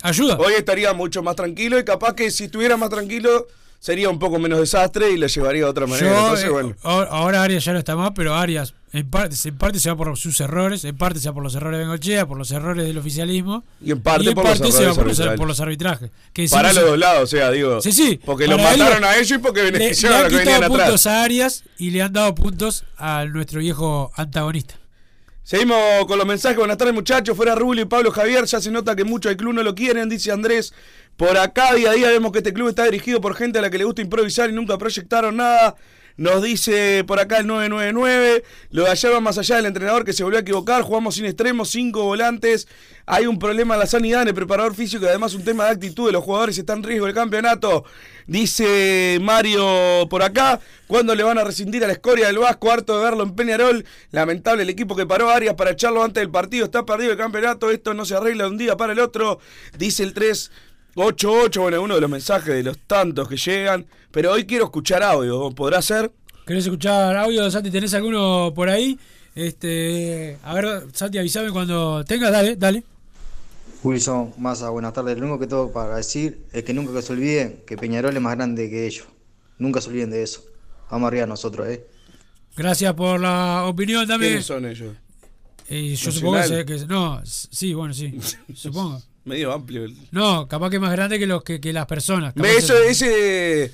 Ayuda. 0.02 0.36
hoy 0.38 0.52
estaría 0.56 0.92
mucho 0.92 1.22
más 1.24 1.34
tranquilo 1.34 1.76
y 1.78 1.84
capaz 1.84 2.14
que 2.14 2.30
si 2.30 2.44
estuviera 2.44 2.76
más 2.76 2.90
tranquilo 2.90 3.48
sería 3.80 4.08
un 4.10 4.18
poco 4.20 4.38
menos 4.38 4.60
desastre 4.60 5.10
y 5.10 5.16
le 5.16 5.26
llevaría 5.26 5.62
de 5.64 5.70
otra 5.70 5.86
manera. 5.88 6.08
Yo, 6.08 6.18
Entonces, 6.20 6.46
eh, 6.46 6.50
bueno. 6.50 6.76
ahora 6.82 7.42
Arias 7.42 7.64
ya 7.64 7.72
no 7.72 7.80
está 7.80 7.96
más, 7.96 8.12
pero 8.14 8.34
Arias 8.34 8.74
en 8.92 9.08
parte, 9.08 9.34
en 9.48 9.56
parte 9.56 9.80
se 9.80 9.88
va 9.88 9.96
por 9.96 10.16
sus 10.18 10.38
errores, 10.40 10.84
en 10.84 10.96
parte 10.96 11.18
se 11.18 11.28
va 11.28 11.34
por 11.34 11.42
los 11.42 11.54
errores 11.54 11.78
de 11.78 11.84
Bengochea, 11.84 12.26
por 12.26 12.36
los 12.36 12.50
errores 12.50 12.86
del 12.86 12.98
oficialismo. 12.98 13.64
Y 13.80 13.90
en 13.92 14.02
parte 14.02 14.34
por 14.34 14.44
los 14.44 14.58
se 14.58 14.84
va 14.86 14.94
por 14.94 15.06
los, 15.06 15.18
arbitrales. 15.18 15.38
por 15.38 15.48
los 15.48 15.60
arbitrajes. 15.60 16.10
Que 16.34 16.46
Para 16.48 16.74
los 16.74 16.84
dos 16.84 16.98
lados, 16.98 17.22
o 17.22 17.26
sea, 17.26 17.50
digo. 17.50 17.80
Sí, 17.80 17.92
sí. 17.92 18.20
Porque 18.22 18.46
lo 18.46 18.58
mataron 18.58 19.02
a 19.02 19.16
ellos 19.16 19.32
y 19.32 19.38
porque 19.38 19.62
le, 19.62 19.70
le 19.70 19.78
beneficiaron 19.78 20.18
a 20.18 20.22
los 20.24 20.32
que 20.32 20.38
quitado 20.38 20.60
venían 20.60 20.70
puntos 20.70 21.06
atrás. 21.06 21.06
a 21.06 21.24
Arias 21.24 21.64
y 21.78 21.90
le 21.90 22.02
han 22.02 22.12
dado 22.12 22.34
puntos 22.34 22.84
a 22.98 23.24
nuestro 23.24 23.60
viejo 23.60 24.12
antagonista. 24.14 24.74
Seguimos 25.42 26.06
con 26.06 26.18
los 26.18 26.26
mensajes. 26.26 26.58
Buenas 26.58 26.76
tardes, 26.76 26.94
muchachos. 26.94 27.34
Fuera 27.34 27.54
Rubio 27.54 27.82
y 27.82 27.86
Pablo 27.86 28.12
Javier. 28.12 28.44
Ya 28.44 28.60
se 28.60 28.70
nota 28.70 28.94
que 28.94 29.04
muchos 29.04 29.30
del 29.30 29.38
club 29.38 29.54
no 29.54 29.62
lo 29.62 29.74
quieren, 29.74 30.10
dice 30.10 30.30
Andrés. 30.30 30.74
Por 31.16 31.36
acá, 31.38 31.74
día 31.74 31.90
a 31.90 31.94
día, 31.94 32.08
vemos 32.08 32.30
que 32.30 32.38
este 32.38 32.52
club 32.52 32.68
está 32.68 32.84
dirigido 32.84 33.20
por 33.20 33.34
gente 33.34 33.58
a 33.58 33.62
la 33.62 33.70
que 33.70 33.78
le 33.78 33.84
gusta 33.84 34.02
improvisar 34.02 34.50
y 34.50 34.52
nunca 34.52 34.76
proyectaron 34.76 35.36
nada. 35.38 35.76
Nos 36.16 36.42
dice 36.42 37.04
por 37.06 37.20
acá 37.20 37.38
el 37.38 37.46
999. 37.46 38.44
Lo 38.70 38.84
de 38.84 38.90
ayer 38.90 39.12
va 39.12 39.20
más 39.20 39.38
allá 39.38 39.56
del 39.56 39.66
entrenador 39.66 40.04
que 40.04 40.12
se 40.12 40.24
volvió 40.24 40.38
a 40.38 40.42
equivocar. 40.42 40.82
Jugamos 40.82 41.14
sin 41.14 41.24
extremos, 41.24 41.70
cinco 41.70 42.04
volantes. 42.04 42.68
Hay 43.06 43.26
un 43.26 43.38
problema 43.38 43.74
en 43.74 43.80
la 43.80 43.86
sanidad, 43.86 44.22
en 44.22 44.28
el 44.28 44.34
preparador 44.34 44.74
físico 44.74 45.04
y 45.04 45.08
además 45.08 45.34
un 45.34 45.44
tema 45.44 45.64
de 45.64 45.70
actitud 45.70 46.06
de 46.06 46.12
los 46.12 46.22
jugadores. 46.22 46.58
Está 46.58 46.74
en 46.74 46.82
riesgo 46.82 47.06
el 47.06 47.14
campeonato. 47.14 47.84
Dice 48.26 49.18
Mario 49.20 50.06
por 50.08 50.22
acá. 50.22 50.60
¿Cuándo 50.86 51.14
le 51.14 51.22
van 51.22 51.38
a 51.38 51.44
rescindir 51.44 51.82
a 51.84 51.86
la 51.86 51.94
escoria 51.94 52.26
del 52.26 52.38
Vasco? 52.38 52.70
Harto 52.70 52.98
de 52.98 53.04
verlo 53.04 53.22
en 53.22 53.34
Peñarol. 53.34 53.84
Lamentable 54.10 54.62
el 54.62 54.70
equipo 54.70 54.94
que 54.94 55.06
paró 55.06 55.30
Arias 55.30 55.54
para 55.54 55.70
echarlo 55.70 56.02
antes 56.02 56.20
del 56.20 56.30
partido. 56.30 56.66
Está 56.66 56.84
perdido 56.84 57.12
el 57.12 57.18
campeonato. 57.18 57.70
Esto 57.70 57.94
no 57.94 58.04
se 58.04 58.14
arregla 58.14 58.44
de 58.44 58.50
un 58.50 58.58
día 58.58 58.76
para 58.76 58.92
el 58.92 58.98
otro. 58.98 59.38
Dice 59.78 60.02
el 60.02 60.12
388. 60.94 61.60
Bueno, 61.60 61.82
uno 61.82 61.94
de 61.94 62.00
los 62.00 62.10
mensajes 62.10 62.54
de 62.54 62.62
los 62.62 62.78
tantos 62.78 63.28
que 63.28 63.36
llegan. 63.36 63.86
Pero 64.10 64.32
hoy 64.32 64.44
quiero 64.44 64.64
escuchar 64.64 65.02
audio. 65.02 65.50
¿Podrá 65.52 65.80
ser? 65.82 66.12
¿Querés 66.46 66.64
escuchar 66.64 67.16
audio, 67.16 67.50
Santi? 67.50 67.70
¿Tenés 67.70 67.94
alguno 67.94 68.52
por 68.54 68.68
ahí? 68.68 68.98
Este, 69.34 70.38
a 70.42 70.52
ver, 70.54 70.84
Santi, 70.92 71.16
avísame 71.18 71.50
cuando 71.50 72.04
tengas, 72.04 72.30
dale, 72.32 72.56
dale. 72.56 72.84
Wilson, 73.82 74.34
Massa, 74.38 74.68
buenas 74.70 74.92
tardes. 74.92 75.16
Lo 75.18 75.24
único 75.24 75.38
que 75.40 75.46
tengo 75.46 75.72
para 75.72 75.96
decir 75.96 76.42
es 76.52 76.62
que 76.64 76.74
nunca 76.74 76.92
que 76.92 77.02
se 77.02 77.12
olviden 77.12 77.62
que 77.66 77.76
Peñarol 77.76 78.14
es 78.14 78.22
más 78.22 78.36
grande 78.36 78.68
que 78.68 78.86
ellos. 78.86 79.06
Nunca 79.58 79.80
se 79.80 79.88
olviden 79.88 80.10
de 80.10 80.22
eso. 80.22 80.44
Vamos 80.90 81.08
arriba 81.08 81.26
nosotros, 81.26 81.66
¿eh? 81.68 81.86
Gracias 82.56 82.92
por 82.94 83.18
la 83.18 83.64
opinión 83.64 84.06
también. 84.06 84.32
¿Quiénes 84.32 84.46
son 84.46 84.66
ellos? 84.66 84.94
Eh, 85.68 85.94
yo 85.96 86.10
Nacional. 86.10 86.12
supongo 86.12 86.36
que, 86.36 86.48
se- 86.78 86.86
que- 86.86 86.86
no, 86.92 87.20
sí, 87.24 87.72
bueno, 87.72 87.94
sí, 87.94 88.18
supongo. 88.54 89.00
Medio 89.24 89.52
amplio. 89.52 89.84
el- 89.84 89.96
No, 90.10 90.48
capaz 90.48 90.70
que 90.70 90.80
más 90.80 90.90
grande 90.92 91.18
que 91.18 91.26
los 91.26 91.42
que, 91.44 91.60
que 91.60 91.72
las 91.72 91.86
personas. 91.86 92.34
Me- 92.36 92.52
Eso, 92.56 92.74
que- 92.74 92.90
ese. 92.90 93.72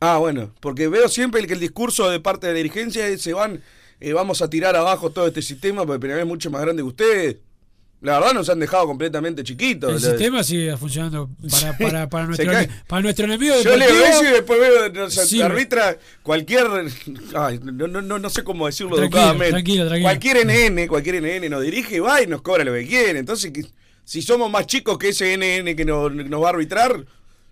Ah, 0.00 0.18
bueno, 0.18 0.52
porque 0.60 0.88
veo 0.88 1.08
siempre 1.08 1.46
que 1.46 1.52
el 1.54 1.60
discurso 1.60 2.10
de 2.10 2.20
parte 2.20 2.46
de 2.46 2.52
la 2.54 2.56
dirigencia 2.58 3.06
es, 3.06 3.20
se 3.22 3.32
van, 3.34 3.62
eh, 4.00 4.12
vamos 4.12 4.40
a 4.42 4.48
tirar 4.48 4.74
abajo 4.76 5.10
todo 5.10 5.26
este 5.26 5.42
sistema 5.42 5.84
porque 5.84 6.00
Peñarol 6.00 6.22
es 6.22 6.26
mucho 6.28 6.50
más 6.50 6.62
grande 6.62 6.82
que 6.82 6.88
ustedes. 6.88 7.36
La 8.02 8.18
verdad 8.18 8.32
nos 8.32 8.48
han 8.48 8.58
dejado 8.58 8.86
completamente 8.86 9.44
chiquitos. 9.44 9.92
El 9.92 10.10
sistema 10.10 10.42
sigue 10.42 10.74
funcionando 10.78 11.28
para, 11.50 11.76
para, 11.76 12.08
para, 12.08 12.26
nuestro, 12.28 12.50
para 12.86 13.02
nuestro 13.02 13.26
enemigo 13.26 13.54
Yo 13.62 13.76
leo 13.76 14.04
eso 14.06 14.24
y 14.24 14.28
después 14.32 14.58
veo, 14.58 14.88
nos 14.90 15.12
Sí. 15.12 15.42
arbitra 15.42 15.98
cualquier. 16.22 16.66
Ay, 17.34 17.60
no, 17.62 17.86
no, 17.88 18.00
no, 18.00 18.18
no 18.18 18.30
sé 18.30 18.42
cómo 18.42 18.64
decirlo 18.64 18.96
Tranquilo, 18.96 19.18
educadamente. 19.20 19.50
tranquilo, 19.52 19.84
tranquilo. 19.86 20.06
Cualquier 20.06 20.36
NN, 20.46 20.88
cualquier 20.88 21.16
NN 21.16 21.50
nos 21.50 21.62
dirige 21.62 21.96
y 21.96 21.98
va 21.98 22.22
y 22.22 22.26
nos 22.26 22.40
cobra 22.40 22.64
lo 22.64 22.72
que 22.72 22.86
quiere. 22.86 23.18
Entonces, 23.18 23.52
si 24.10 24.22
somos 24.22 24.50
más 24.50 24.66
chicos 24.66 24.98
que 24.98 25.10
ese 25.10 25.36
NN 25.36 25.76
que 25.76 25.84
nos, 25.84 26.12
nos 26.12 26.42
va 26.42 26.46
a 26.48 26.50
arbitrar, 26.50 27.04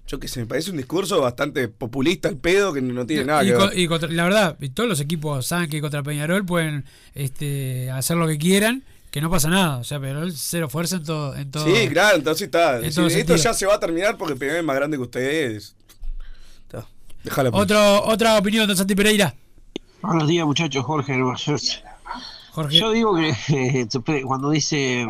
yo 0.08 0.18
qué 0.18 0.26
sé, 0.26 0.40
me 0.40 0.46
parece 0.46 0.72
un 0.72 0.76
discurso 0.76 1.20
bastante 1.20 1.68
populista 1.68 2.28
al 2.28 2.36
pedo 2.36 2.72
que 2.72 2.82
no 2.82 3.06
tiene 3.06 3.26
nada 3.26 3.44
y, 3.44 3.46
que 3.46 3.54
ver. 3.54 3.78
y 3.78 3.86
contra- 3.86 4.08
la 4.10 4.24
verdad, 4.24 4.56
y 4.60 4.70
todos 4.70 4.88
los 4.88 4.98
equipos 4.98 5.46
saben 5.46 5.70
que 5.70 5.80
contra 5.80 6.02
Peñarol 6.02 6.44
pueden 6.44 6.84
este, 7.14 7.92
hacer 7.92 8.16
lo 8.16 8.26
que 8.26 8.38
quieran, 8.38 8.82
que 9.12 9.20
no 9.20 9.30
pasa 9.30 9.48
nada. 9.48 9.76
O 9.78 9.84
sea, 9.84 10.00
Peñarol 10.00 10.32
cero 10.34 10.68
fuerza 10.68 10.96
en 10.96 11.04
todo. 11.04 11.36
En 11.36 11.48
todo 11.52 11.64
Sí, 11.64 11.88
claro, 11.90 12.16
entonces 12.16 12.46
está. 12.46 12.78
en 12.78 12.82
decir, 12.82 13.02
esto 13.04 13.08
sentido. 13.10 13.36
ya 13.36 13.54
se 13.54 13.66
va 13.66 13.74
a 13.76 13.80
terminar 13.80 14.16
porque 14.18 14.34
Peñarol 14.34 14.58
es 14.58 14.66
más 14.66 14.74
grande 14.74 14.96
que 14.96 15.02
ustedes. 15.04 15.76
Déjala. 17.22 17.52
pues. 17.52 17.62
Otro, 17.62 18.04
otra 18.06 18.36
opinión, 18.38 18.66
don 18.66 18.76
Santi 18.76 18.96
Pereira. 18.96 19.32
Buenos 20.02 20.26
días, 20.26 20.44
muchachos. 20.44 20.84
Jorge. 20.84 21.14
Jorge. 22.52 22.76
Yo 22.78 22.90
digo 22.90 23.14
que 23.16 23.28
eh, 23.48 24.22
cuando 24.24 24.50
dice 24.50 25.06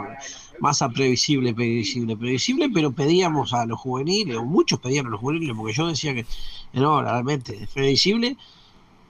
masa 0.61 0.89
previsible, 0.89 1.55
previsible, 1.55 2.17
previsible, 2.17 2.69
pero 2.71 2.93
pedíamos 2.93 3.53
a 3.53 3.67
los 3.67 3.79
juveniles, 3.81 4.37
o 4.37 4.45
muchos 4.45 4.81
pedían 4.81 5.07
a 5.07 5.11
los 5.11 5.21
juveniles, 5.21 5.55
porque 5.57 5.73
yo 5.73 5.87
decía 5.87 6.15
que 6.15 6.27
no, 6.73 7.03
realmente, 7.03 7.69
previsible 7.73 8.37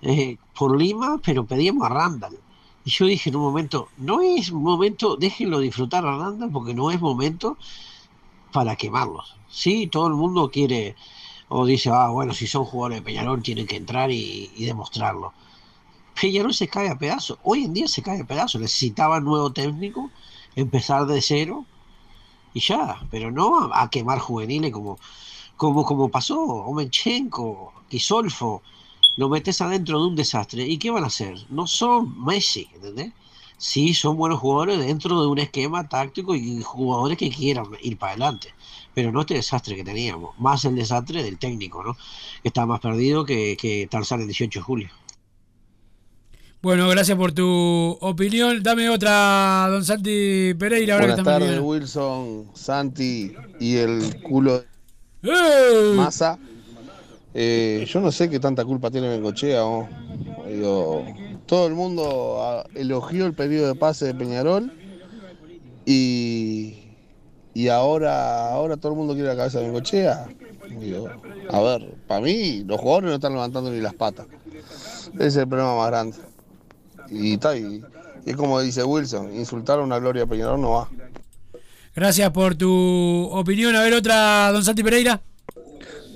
eh, 0.03 0.37
por 0.57 0.79
Lima, 0.79 1.21
pero 1.25 1.45
pedíamos 1.47 1.87
a 1.87 1.91
Randall. 1.91 2.39
Y 2.85 2.91
yo 2.91 3.07
dije 3.07 3.31
en 3.31 3.37
un 3.37 3.43
momento, 3.43 3.89
no 3.99 4.21
es 4.21 4.53
momento, 4.53 5.17
déjenlo 5.17 5.61
disfrutar 5.61 6.07
a 6.07 6.17
Randall, 6.17 6.51
porque 6.51 6.75
no 6.75 6.91
es 6.91 7.01
momento 7.01 7.57
para 8.53 8.77
quemarlos. 8.77 9.37
Sí, 9.49 9.87
todo 9.87 10.09
el 10.09 10.15
mundo 10.15 10.51
quiere, 10.51 10.97
o 11.49 11.67
dice, 11.67 11.91
ah, 11.93 12.09
bueno, 12.09 12.33
si 12.35 12.47
son 12.47 12.65
jugadores 12.65 12.99
de 12.99 13.05
Peñarol 13.05 13.43
tienen 13.43 13.67
que 13.67 13.77
entrar 13.77 14.11
y, 14.11 14.51
y 14.57 14.65
demostrarlo. 14.65 15.33
Peñarol 16.21 16.53
se 16.53 16.69
cae 16.69 16.89
a 16.89 16.99
pedazos. 16.99 17.39
Hoy 17.45 17.65
en 17.65 17.73
día 17.73 17.89
se 17.89 18.03
cae 18.03 18.21
a 18.21 18.27
pedazos. 18.27 18.61
Necesitaba 18.61 19.21
nuevo 19.21 19.53
técnico, 19.53 20.11
empezar 20.61 21.07
de 21.07 21.23
cero 21.23 21.65
y 22.55 22.61
ya. 22.61 23.01
Pero 23.11 23.31
no 23.31 23.71
a, 23.73 23.89
quemar 23.91 24.19
juveniles 24.19 24.73
como, 24.73 24.99
como, 25.57 25.85
como 25.85 26.09
pasó. 26.09 26.41
Omenchenko, 26.41 27.73
Kisolfo. 27.89 28.63
Lo 29.17 29.29
metes 29.29 29.61
adentro 29.61 30.01
de 30.01 30.07
un 30.09 30.17
desastre. 30.17 30.67
¿Y 30.67 30.79
qué 30.79 30.91
van 30.91 31.05
a 31.05 31.09
hacer? 31.09 31.37
No 31.51 31.67
son 31.67 32.25
Messi, 32.25 32.69
¿entendés? 32.75 33.13
Sí, 33.57 33.93
son 33.93 34.17
buenos 34.17 34.39
jugadores 34.39 34.79
dentro 34.79 35.21
de 35.21 35.27
un 35.27 35.39
esquema 35.39 35.89
táctico 35.89 36.35
y 36.35 36.63
jugadores 36.63 37.19
que 37.19 37.31
quieran 37.31 37.67
ir 37.83 37.99
para 37.99 38.13
adelante. 38.13 38.55
Pero 38.95 39.11
no 39.11 39.21
este 39.23 39.35
desastre 39.35 39.75
que 39.77 39.85
teníamos. 39.85 40.39
Más 40.39 40.65
el 40.65 40.77
desastre 40.77 41.23
del 41.23 41.39
técnico, 41.39 41.83
¿no? 41.83 41.95
Que 42.43 42.49
está 42.49 42.67
más 42.67 42.81
perdido 42.81 43.25
que, 43.25 43.57
que 43.57 43.89
Tarzán 43.89 44.21
el 44.21 44.27
18 44.27 44.61
de 44.61 44.63
julio. 44.65 44.91
Bueno, 46.61 46.89
gracias 46.89 47.17
por 47.17 47.31
tu 47.31 47.97
opinión. 48.01 48.61
Dame 48.65 48.91
otra, 48.91 49.69
don 49.71 49.85
Santi 49.85 50.55
Pereira, 50.55 50.95
ahora 50.95 51.07
Buenas 51.07 51.25
tardes. 51.25 51.61
Wilson, 51.61 52.51
Santi 52.53 53.33
y 53.61 53.77
el 53.77 54.21
culo 54.23 54.65
de. 55.23 55.95
Massa. 55.95 56.37
Eh, 57.33 57.87
yo 57.89 58.01
no 58.01 58.11
sé 58.11 58.29
qué 58.29 58.41
tanta 58.41 58.65
culpa 58.65 58.91
tiene 58.91 59.09
Bengochea. 59.09 59.61
¿no? 59.61 59.89
Digo, 60.49 61.05
todo 61.47 61.69
el 61.69 61.75
mundo 61.75 62.39
ah, 62.43 62.65
elogió 62.75 63.27
el 63.27 63.35
pedido 63.35 63.69
de 63.69 63.77
pase 63.77 64.07
de 64.07 64.15
Peñarol 64.15 64.73
y, 65.87 66.75
y 67.55 67.69
ahora, 67.69 68.51
ahora 68.51 68.77
todo 68.77 68.93
el 68.93 68.99
mundo 68.99 69.15
quiere 69.15 69.29
la 69.29 69.37
cabeza 69.37 69.61
de 69.61 69.67
Bengochea. 69.67 70.27
Digo, 70.81 71.09
a 71.51 71.61
ver, 71.61 71.95
para 72.09 72.21
mí 72.21 72.65
los 72.65 72.81
jugadores 72.81 73.11
no 73.11 73.15
están 73.15 73.35
levantando 73.35 73.71
ni 73.71 73.81
las 73.81 73.95
patas. 73.95 74.27
Ese 75.15 75.27
es 75.27 75.37
el 75.37 75.49
problema 75.49 75.77
más 75.77 75.87
grande. 75.87 76.28
Y, 77.11 77.35
está, 77.35 77.57
y, 77.57 77.83
y 78.25 78.31
es 78.31 78.37
como 78.37 78.61
dice 78.61 78.85
Wilson, 78.85 79.35
insultar 79.35 79.79
a 79.79 79.83
una 79.83 79.99
gloria 79.99 80.27
Peñarol 80.27 80.61
no 80.61 80.71
va. 80.71 80.89
Gracias 81.95 82.31
por 82.31 82.55
tu 82.55 83.29
opinión. 83.33 83.75
A 83.75 83.83
ver, 83.83 83.95
otra, 83.95 84.53
don 84.53 84.65
Santi 84.65 84.85
Pereira. 84.85 85.21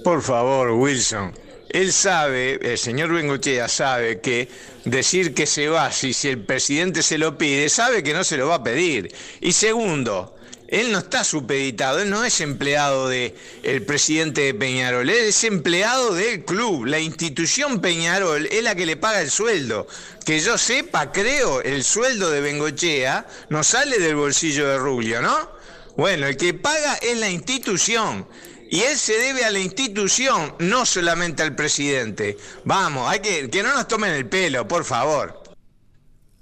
Por 0.04 0.22
favor, 0.22 0.70
Wilson. 0.70 1.32
Él 1.68 1.92
sabe, 1.92 2.58
el 2.70 2.76
señor 2.76 3.12
Bengochea 3.12 3.66
sabe 3.66 4.20
que 4.20 4.48
decir 4.84 5.32
que 5.32 5.46
se 5.46 5.68
va, 5.68 5.90
si, 5.90 6.12
si 6.12 6.28
el 6.28 6.44
presidente 6.44 7.02
se 7.02 7.16
lo 7.16 7.38
pide, 7.38 7.68
sabe 7.70 8.02
que 8.02 8.12
no 8.12 8.24
se 8.24 8.36
lo 8.36 8.48
va 8.48 8.56
a 8.56 8.62
pedir. 8.62 9.12
Y 9.40 9.52
segundo, 9.52 10.36
él 10.72 10.90
no 10.90 11.00
está 11.00 11.22
supeditado, 11.22 12.00
él 12.00 12.08
no 12.08 12.24
es 12.24 12.40
empleado 12.40 13.06
del 13.06 13.34
el 13.62 13.84
presidente 13.84 14.40
de 14.40 14.54
Peñarol, 14.54 15.08
él 15.08 15.26
es 15.26 15.44
empleado 15.44 16.14
del 16.14 16.46
club. 16.46 16.86
La 16.86 16.98
institución 16.98 17.82
Peñarol 17.82 18.46
es 18.46 18.64
la 18.64 18.74
que 18.74 18.86
le 18.86 18.96
paga 18.96 19.20
el 19.20 19.30
sueldo. 19.30 19.86
Que 20.24 20.40
yo 20.40 20.56
sepa, 20.56 21.12
creo, 21.12 21.60
el 21.60 21.84
sueldo 21.84 22.30
de 22.30 22.40
Bengochea 22.40 23.26
no 23.50 23.62
sale 23.62 23.98
del 23.98 24.16
bolsillo 24.16 24.66
de 24.66 24.78
Rubio, 24.78 25.20
¿no? 25.20 25.50
Bueno, 25.94 26.26
el 26.26 26.38
que 26.38 26.54
paga 26.54 26.94
es 26.94 27.18
la 27.18 27.28
institución. 27.28 28.26
Y 28.70 28.80
él 28.80 28.96
se 28.96 29.18
debe 29.18 29.44
a 29.44 29.50
la 29.50 29.58
institución, 29.58 30.54
no 30.58 30.86
solamente 30.86 31.42
al 31.42 31.54
presidente. 31.54 32.38
Vamos, 32.64 33.10
hay 33.10 33.20
que 33.20 33.50
que 33.50 33.62
no 33.62 33.74
nos 33.74 33.86
tomen 33.86 34.12
el 34.12 34.26
pelo, 34.26 34.66
por 34.66 34.86
favor. 34.86 35.42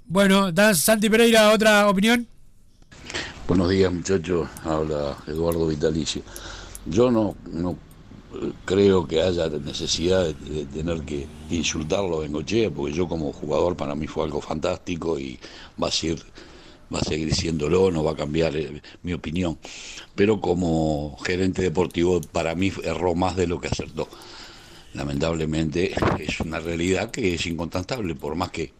Bueno, 0.05 0.53
Santi 0.73 1.09
Pereira, 1.09 1.51
otra 1.51 1.89
opinión. 1.89 2.30
Buenos 3.51 3.67
días 3.67 3.91
muchachos, 3.91 4.47
habla 4.63 5.17
Eduardo 5.27 5.67
Vitalicio. 5.67 6.21
Yo 6.85 7.11
no, 7.11 7.35
no 7.51 7.77
creo 8.63 9.05
que 9.05 9.21
haya 9.21 9.49
necesidad 9.49 10.23
de, 10.23 10.33
de 10.33 10.65
tener 10.67 11.01
que 11.01 11.27
insultarlo 11.49 12.15
a 12.15 12.21
Bengochea, 12.21 12.71
porque 12.71 12.93
yo 12.93 13.09
como 13.09 13.33
jugador 13.33 13.75
para 13.75 13.93
mí 13.93 14.07
fue 14.07 14.23
algo 14.23 14.39
fantástico 14.39 15.19
y 15.19 15.37
va 15.83 15.89
a 15.89 15.91
ser 15.91 16.23
va 16.95 16.99
a 16.99 17.03
seguir 17.03 17.35
siéndolo, 17.35 17.91
no 17.91 18.05
va 18.05 18.11
a 18.11 18.15
cambiar 18.15 18.55
eh, 18.55 18.81
mi 19.03 19.11
opinión. 19.11 19.57
Pero 20.15 20.39
como 20.39 21.17
gerente 21.17 21.61
deportivo, 21.61 22.21
para 22.21 22.55
mí 22.55 22.71
erró 22.85 23.15
más 23.15 23.35
de 23.35 23.47
lo 23.47 23.59
que 23.59 23.67
acertó. 23.67 24.07
Lamentablemente 24.93 25.93
es 26.19 26.39
una 26.39 26.61
realidad 26.61 27.11
que 27.11 27.33
es 27.33 27.45
incontestable, 27.47 28.15
por 28.15 28.35
más 28.35 28.49
que 28.49 28.71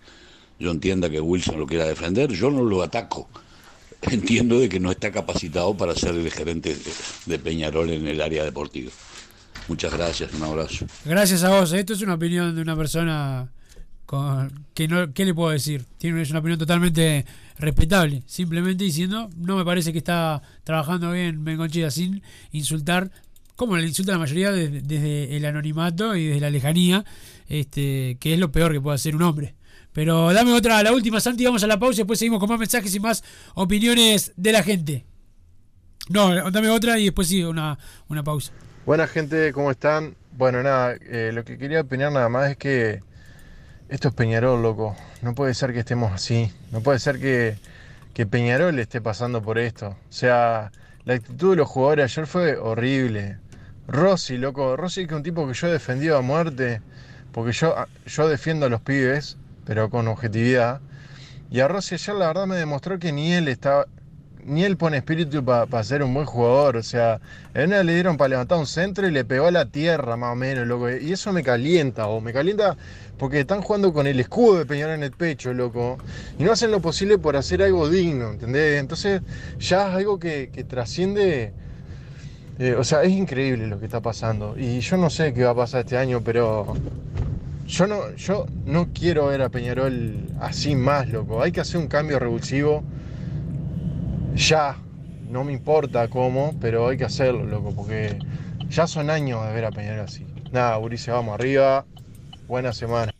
yo 0.59 0.71
entienda 0.71 1.09
que 1.09 1.19
Wilson 1.19 1.59
lo 1.59 1.67
quiera 1.67 1.83
defender, 1.83 2.31
yo 2.31 2.49
no 2.49 2.63
lo 2.63 2.81
ataco. 2.83 3.27
Entiendo 4.11 4.59
de 4.59 4.67
que 4.69 4.79
no 4.79 4.91
está 4.91 5.11
capacitado 5.11 5.75
para 5.77 5.93
ser 5.95 6.15
el 6.15 6.31
gerente 6.31 6.75
de- 7.25 7.39
Peñarol 7.39 7.89
en 7.91 8.07
el 8.07 8.21
área 8.21 8.43
deportiva. 8.43 8.91
Muchas 9.67 9.93
gracias, 9.93 10.33
un 10.33 10.43
abrazo. 10.43 10.85
Gracias 11.05 11.43
a 11.43 11.49
vos. 11.49 11.71
Esto 11.71 11.93
es 11.93 12.01
una 12.01 12.15
opinión 12.15 12.55
de 12.55 12.61
una 12.61 12.75
persona 12.75 13.51
con, 14.05 14.65
que 14.73 14.87
no, 14.87 15.13
¿qué 15.13 15.23
le 15.23 15.33
puedo 15.33 15.51
decir? 15.51 15.85
Tiene 15.97 16.21
es 16.21 16.31
una 16.31 16.39
opinión 16.39 16.59
totalmente 16.59 17.25
respetable. 17.59 18.23
Simplemente 18.25 18.83
diciendo, 18.83 19.29
no 19.37 19.55
me 19.55 19.63
parece 19.63 19.91
que 19.91 19.99
está 19.99 20.41
trabajando 20.63 21.11
bien 21.11 21.43
Bengochea 21.45 21.91
sin 21.91 22.21
insultar, 22.51 23.11
como 23.55 23.77
le 23.77 23.87
insulta 23.87 24.11
la 24.13 24.17
mayoría 24.17 24.51
desde, 24.51 24.81
desde 24.81 25.37
el 25.37 25.45
anonimato 25.45 26.15
y 26.15 26.25
desde 26.25 26.41
la 26.41 26.49
lejanía, 26.49 27.05
este, 27.47 28.17
que 28.19 28.33
es 28.33 28.39
lo 28.39 28.51
peor 28.51 28.71
que 28.73 28.81
puede 28.81 28.95
hacer 28.95 29.15
un 29.15 29.21
hombre. 29.21 29.53
Pero 29.93 30.31
dame 30.33 30.53
otra, 30.53 30.81
la 30.83 30.93
última, 30.93 31.19
Santi, 31.19 31.45
vamos 31.45 31.63
a 31.63 31.67
la 31.67 31.77
pausa 31.79 31.95
y 31.95 32.03
después 32.03 32.19
seguimos 32.19 32.39
con 32.39 32.49
más 32.49 32.59
mensajes 32.59 32.93
y 32.95 32.99
más 32.99 33.23
opiniones 33.55 34.31
de 34.35 34.51
la 34.51 34.63
gente. 34.63 35.05
No, 36.09 36.49
dame 36.51 36.69
otra 36.69 36.97
y 36.97 37.05
después 37.05 37.27
sí, 37.27 37.43
una, 37.43 37.77
una 38.07 38.23
pausa. 38.23 38.51
Buena 38.85 39.07
gente, 39.07 39.53
¿cómo 39.53 39.69
están? 39.71 40.15
Bueno, 40.37 40.63
nada, 40.63 40.95
eh, 41.01 41.31
lo 41.33 41.43
que 41.43 41.57
quería 41.57 41.81
opinar 41.81 42.11
nada 42.11 42.29
más 42.29 42.51
es 42.51 42.57
que 42.57 43.01
esto 43.91 44.07
es 44.07 44.13
Peñarol, 44.13 44.61
loco. 44.61 44.95
No 45.21 45.35
puede 45.35 45.53
ser 45.53 45.73
que 45.73 45.79
estemos 45.79 46.13
así. 46.13 46.49
No 46.71 46.79
puede 46.79 46.97
ser 46.97 47.19
que, 47.19 47.57
que 48.13 48.25
Peñarol 48.25 48.79
esté 48.79 49.01
pasando 49.01 49.41
por 49.41 49.59
esto. 49.59 49.89
O 49.89 50.13
sea, 50.13 50.71
la 51.03 51.15
actitud 51.15 51.51
de 51.51 51.57
los 51.57 51.67
jugadores 51.67 52.05
ayer 52.05 52.25
fue 52.25 52.55
horrible. 52.55 53.37
Rossi, 53.87 54.37
loco. 54.37 54.77
Rossi 54.77 55.05
que 55.05 55.13
es 55.13 55.17
un 55.17 55.23
tipo 55.23 55.45
que 55.45 55.53
yo 55.53 55.67
he 55.67 55.71
defendido 55.71 56.17
a 56.17 56.21
muerte. 56.21 56.81
Porque 57.33 57.51
yo, 57.51 57.75
yo 58.05 58.29
defiendo 58.29 58.67
a 58.67 58.69
los 58.69 58.79
pibes, 58.79 59.37
pero 59.65 59.89
con 59.89 60.07
objetividad. 60.07 60.81
Y 61.49 61.59
a 61.59 61.67
Rossi 61.67 61.95
ayer 61.95 62.15
la 62.15 62.27
verdad 62.27 62.47
me 62.47 62.55
demostró 62.55 62.97
que 62.99 63.11
ni 63.11 63.33
él 63.33 63.47
estaba, 63.47 63.85
ni 64.45 64.63
él 64.63 64.77
pone 64.77 64.97
espíritu 64.97 65.43
para 65.43 65.83
ser 65.83 66.01
un 66.01 66.13
buen 66.13 66.25
jugador. 66.25 66.77
O 66.77 66.83
sea, 66.83 67.19
en 67.53 67.67
una 67.67 67.83
le 67.83 67.93
dieron 67.93 68.17
para 68.17 68.29
levantar 68.29 68.57
un 68.57 68.67
centro 68.67 69.07
y 69.07 69.11
le 69.11 69.25
pegó 69.25 69.47
a 69.47 69.51
la 69.51 69.65
tierra, 69.65 70.15
más 70.17 70.31
o 70.33 70.35
menos, 70.35 70.65
loco. 70.67 70.89
Y 70.89 71.11
eso 71.11 71.33
me 71.33 71.43
calienta, 71.43 72.07
o 72.07 72.21
me 72.21 72.31
calienta 72.33 72.77
porque 73.17 73.41
están 73.41 73.61
jugando 73.61 73.93
con 73.93 74.07
el 74.07 74.19
escudo 74.19 74.59
de 74.59 74.65
Peñarol 74.65 74.95
en 74.95 75.03
el 75.03 75.11
pecho, 75.11 75.53
loco. 75.53 75.97
Y 76.39 76.43
no 76.43 76.53
hacen 76.53 76.71
lo 76.71 76.79
posible 76.81 77.17
por 77.17 77.35
hacer 77.35 77.61
algo 77.61 77.89
digno, 77.89 78.31
¿entendés? 78.31 78.79
Entonces 78.79 79.21
ya 79.59 79.89
es 79.89 79.95
algo 79.95 80.19
que, 80.19 80.49
que 80.53 80.63
trasciende. 80.63 81.53
eh, 82.59 82.75
o 82.77 82.83
sea, 82.83 83.03
es 83.03 83.11
increíble 83.11 83.67
lo 83.67 83.79
que 83.79 83.85
está 83.85 84.01
pasando. 84.01 84.55
Y 84.57 84.79
yo 84.79 84.97
no 84.97 85.09
sé 85.09 85.33
qué 85.33 85.43
va 85.43 85.51
a 85.51 85.55
pasar 85.55 85.81
este 85.81 85.97
año, 85.97 86.21
pero 86.23 86.75
yo 87.71 87.87
no, 87.87 88.13
yo 88.17 88.45
no 88.65 88.89
quiero 88.93 89.27
ver 89.27 89.41
a 89.41 89.49
Peñarol 89.49 90.27
así 90.41 90.75
más, 90.75 91.07
loco. 91.07 91.41
Hay 91.41 91.53
que 91.53 91.61
hacer 91.61 91.79
un 91.79 91.87
cambio 91.87 92.19
revulsivo 92.19 92.83
ya. 94.35 94.77
No 95.29 95.45
me 95.45 95.53
importa 95.53 96.09
cómo, 96.09 96.53
pero 96.59 96.89
hay 96.89 96.97
que 96.97 97.05
hacerlo, 97.05 97.45
loco, 97.45 97.73
porque 97.73 98.19
ya 98.67 98.87
son 98.87 99.09
años 99.09 99.45
de 99.45 99.53
ver 99.53 99.63
a 99.63 99.71
Peñarol 99.71 100.01
así. 100.01 100.25
Nada, 100.51 100.77
Urice, 100.79 101.11
vamos 101.11 101.33
arriba. 101.33 101.85
Buena 102.45 102.73
semana. 102.73 103.13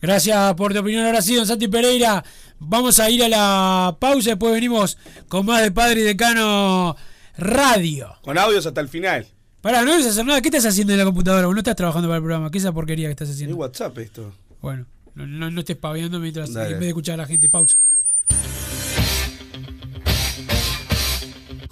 Gracias 0.00 0.54
por 0.54 0.72
tu 0.72 0.78
opinión. 0.78 1.04
Ahora 1.04 1.20
sí, 1.20 1.34
don 1.34 1.46
Santi 1.46 1.66
Pereira. 1.66 2.24
Vamos 2.60 3.00
a 3.00 3.10
ir 3.10 3.24
a 3.24 3.28
la 3.28 3.96
pausa. 3.98 4.30
Después 4.30 4.52
venimos 4.52 4.96
con 5.26 5.44
más 5.44 5.60
de 5.60 5.72
Padre 5.72 6.02
y 6.02 6.04
Decano 6.04 6.96
Radio. 7.36 8.14
Con 8.22 8.38
audios 8.38 8.64
hasta 8.64 8.80
el 8.80 8.88
final. 8.88 9.26
Pará, 9.62 9.82
no 9.84 9.92
debes 9.92 10.06
hacer 10.06 10.24
nada. 10.26 10.42
¿Qué 10.42 10.48
estás 10.48 10.66
haciendo 10.66 10.92
en 10.92 10.98
la 10.98 11.04
computadora? 11.04 11.46
Vos 11.46 11.54
no 11.54 11.60
estás 11.60 11.76
trabajando 11.76 12.08
para 12.08 12.16
el 12.16 12.22
programa. 12.22 12.50
¿Qué 12.50 12.58
es 12.58 12.64
esa 12.64 12.72
porquería 12.72 13.06
que 13.06 13.12
estás 13.12 13.30
haciendo? 13.30 13.54
Es 13.54 13.58
WhatsApp 13.60 13.96
esto. 13.98 14.34
Bueno, 14.60 14.86
no, 15.14 15.26
no, 15.26 15.50
no 15.52 15.60
estés 15.60 15.76
paviando 15.76 16.18
mientras 16.18 16.52
Dale. 16.52 16.66
en 16.66 16.72
vez 16.74 16.80
de 16.80 16.88
escuchar 16.88 17.14
a 17.14 17.18
la 17.18 17.26
gente. 17.26 17.48
Pausa. 17.48 17.78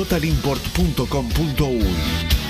totalimport.com.uy 0.00 2.49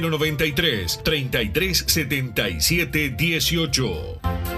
093 0.00 1.02
3377 1.02 3.16
18. 3.16 4.57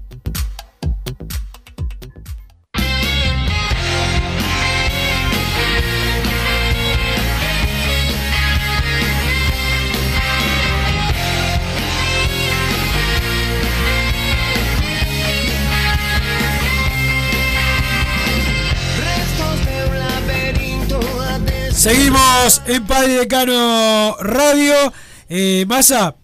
Seguimos 21.81 22.61
en 22.67 22.85
Padre 22.85 23.13
Decano 23.13 24.15
Radio. 24.19 24.75
Eh, 25.27 25.65
Massa, 25.67 26.15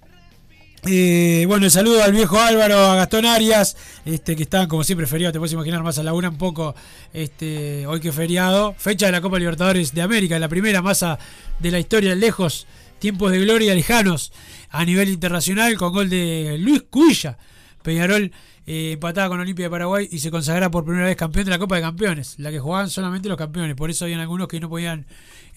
eh, 0.86 1.46
bueno, 1.48 1.66
el 1.66 1.72
saludo 1.72 2.04
al 2.04 2.12
viejo 2.12 2.40
Álvaro, 2.40 2.78
a 2.78 2.96
Gastón 2.96 3.26
Arias, 3.26 3.76
este, 4.06 4.36
que 4.36 4.44
están 4.44 4.68
como 4.68 4.84
siempre 4.84 5.08
feriados, 5.08 5.34
te 5.34 5.40
puedes 5.40 5.54
imaginar 5.54 5.82
más 5.82 5.98
a 5.98 6.04
Laguna 6.04 6.30
un 6.30 6.38
poco 6.38 6.76
este, 7.12 7.88
hoy 7.88 8.00
que 8.00 8.12
feriado. 8.12 8.76
Fecha 8.78 9.08
de 9.08 9.14
la 9.14 9.22
Copa 9.22 9.40
Libertadores 9.40 9.96
de 9.96 10.04
América, 10.04 10.38
la 10.38 10.48
primera 10.48 10.84
masa 10.84 11.18
de 11.58 11.72
la 11.72 11.80
historia 11.80 12.14
lejos, 12.14 12.68
tiempos 13.00 13.32
de 13.32 13.40
gloria 13.40 13.74
lejanos 13.74 14.34
a 14.70 14.86
nivel 14.86 15.10
internacional, 15.10 15.76
con 15.76 15.92
gol 15.92 16.08
de 16.08 16.58
Luis 16.60 16.84
Cuilla. 16.84 17.40
Peñarol 17.82 18.32
eh, 18.68 18.92
empataba 18.92 19.30
con 19.30 19.40
Olimpia 19.40 19.66
de 19.66 19.70
Paraguay 19.72 20.08
y 20.12 20.20
se 20.20 20.30
consagra 20.30 20.70
por 20.70 20.84
primera 20.84 21.08
vez 21.08 21.16
campeón 21.16 21.46
de 21.46 21.52
la 21.52 21.58
Copa 21.58 21.78
de 21.78 21.82
Campeones, 21.82 22.38
la 22.38 22.52
que 22.52 22.60
jugaban 22.60 22.90
solamente 22.90 23.30
los 23.30 23.38
campeones. 23.38 23.76
Por 23.76 23.90
eso 23.90 24.06
habían 24.06 24.20
algunos 24.20 24.50
que 24.50 24.60
no 24.60 24.70
podían 24.70 25.08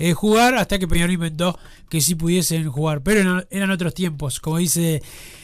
eh, 0.01 0.13
jugar 0.15 0.57
hasta 0.57 0.79
que 0.81 0.89
Peñarol 0.89 1.13
inventó 1.13 1.57
que 1.89 2.01
sí 2.01 2.17
pudiesen 2.17 2.69
jugar. 2.69 3.03
Pero 3.03 3.21
eran, 3.21 3.47
eran 3.51 3.71
otros 3.71 3.95
tiempos, 3.95 4.41
como 4.41 4.59
dice 4.59 5.03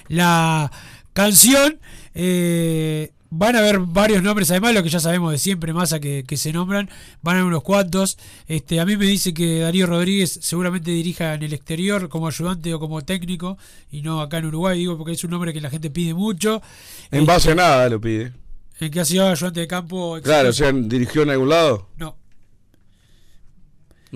la 0.08 0.72
canción. 1.12 1.78
eh, 2.14 3.12
van 3.30 3.56
a 3.56 3.58
haber 3.58 3.80
varios 3.80 4.22
nombres, 4.22 4.50
además 4.50 4.72
lo 4.74 4.82
que 4.82 4.88
ya 4.88 5.00
sabemos 5.00 5.32
de 5.32 5.38
siempre, 5.38 5.72
masa 5.72 6.00
que, 6.00 6.24
que 6.26 6.36
se 6.36 6.52
nombran, 6.52 6.88
van 7.22 7.36
a 7.36 7.38
haber 7.40 7.48
unos 7.48 7.62
cuantos. 7.62 8.18
Este, 8.46 8.80
a 8.80 8.86
mí 8.86 8.96
me 8.96 9.06
dice 9.06 9.34
que 9.34 9.60
Darío 9.60 9.86
Rodríguez 9.86 10.38
seguramente 10.42 10.90
dirija 10.90 11.34
en 11.34 11.42
el 11.42 11.52
exterior 11.52 12.08
como 12.08 12.28
ayudante 12.28 12.72
o 12.72 12.78
como 12.80 13.02
técnico 13.02 13.58
y 13.90 14.02
no 14.02 14.20
acá 14.20 14.38
en 14.38 14.46
Uruguay, 14.46 14.78
digo, 14.78 14.96
porque 14.96 15.12
es 15.12 15.24
un 15.24 15.30
nombre 15.30 15.52
que 15.52 15.60
la 15.60 15.70
gente 15.70 15.90
pide 15.90 16.14
mucho. 16.14 16.62
En 17.10 17.26
base 17.26 17.50
a 17.52 17.54
nada 17.54 17.88
lo 17.88 18.00
pide. 18.00 18.32
En 18.78 18.90
que 18.90 19.00
ha 19.00 19.04
sido 19.04 19.28
ayudante 19.28 19.60
de 19.60 19.66
campo. 19.66 20.18
Claro, 20.22 20.50
o 20.50 20.52
sea, 20.52 20.70
dirigió 20.72 21.22
en 21.22 21.30
algún 21.30 21.48
lado. 21.48 21.88
No. 21.96 22.16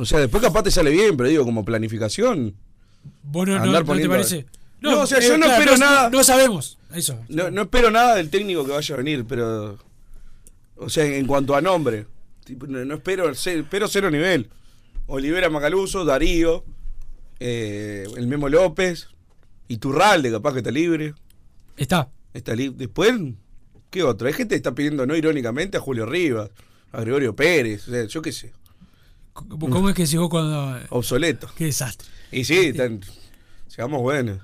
O 0.00 0.04
sea, 0.06 0.18
después 0.18 0.42
capaz 0.42 0.62
te 0.62 0.70
sale 0.70 0.90
bien, 0.90 1.16
pero 1.16 1.28
digo, 1.28 1.44
como 1.44 1.64
planificación. 1.64 2.54
¿Vos 3.22 3.46
no, 3.46 3.56
no- 3.58 3.62
andar 3.64 3.86
no 3.86 3.96
te 3.96 4.08
parece? 4.08 4.46
No, 4.80 5.00
o 5.02 5.06
sea, 5.06 5.18
eh, 5.18 5.22
yo 5.28 5.36
no 5.36 5.44
claro, 5.44 5.60
espero 5.62 5.76
nada. 5.78 6.08
No 6.10 6.24
sabemos, 6.24 6.78
eso. 6.94 7.18
No, 7.28 7.50
no 7.50 7.62
espero 7.62 7.90
nada 7.90 8.14
del 8.14 8.30
técnico 8.30 8.64
que 8.64 8.72
vaya 8.72 8.94
a 8.94 8.98
venir, 8.98 9.24
pero. 9.28 9.78
O 10.76 10.88
sea, 10.88 11.04
en 11.04 11.26
cuanto 11.26 11.54
a 11.54 11.60
nombre. 11.60 12.06
no, 12.66 12.84
no 12.86 12.94
espero, 12.94 13.28
espero 13.30 13.88
cero 13.88 14.10
nivel. 14.10 14.48
Olivera 15.06 15.50
Macaluso, 15.50 16.04
Darío, 16.06 16.64
eh, 17.40 18.06
el 18.16 18.26
Memo 18.26 18.48
López, 18.48 19.08
Iturralde, 19.68 20.30
capaz 20.30 20.52
que 20.52 20.58
está 20.60 20.70
libre. 20.70 21.14
Está. 21.76 22.08
Está 22.32 22.54
libre. 22.54 22.76
Después, 22.78 23.12
¿qué 23.90 24.02
otro? 24.02 24.28
Hay 24.28 24.32
gente 24.34 24.54
que 24.54 24.56
está 24.56 24.74
pidiendo, 24.74 25.04
no 25.04 25.14
irónicamente, 25.14 25.76
a 25.76 25.80
Julio 25.80 26.06
Rivas, 26.06 26.50
a 26.92 27.00
Gregorio 27.02 27.36
Pérez, 27.36 27.86
o 27.88 27.90
sea, 27.90 28.04
yo 28.04 28.22
qué 28.22 28.32
sé. 28.32 28.52
¿Cómo 29.32 29.88
es 29.88 29.94
que 29.94 30.06
llegó 30.06 30.28
cuando.? 30.28 30.78
Obsoleto. 30.90 31.50
Qué 31.56 31.64
desastre. 31.64 32.08
Y 32.32 32.44
sí, 32.44 32.56
están, 32.66 33.00
seamos 33.68 34.00
buenos. 34.02 34.38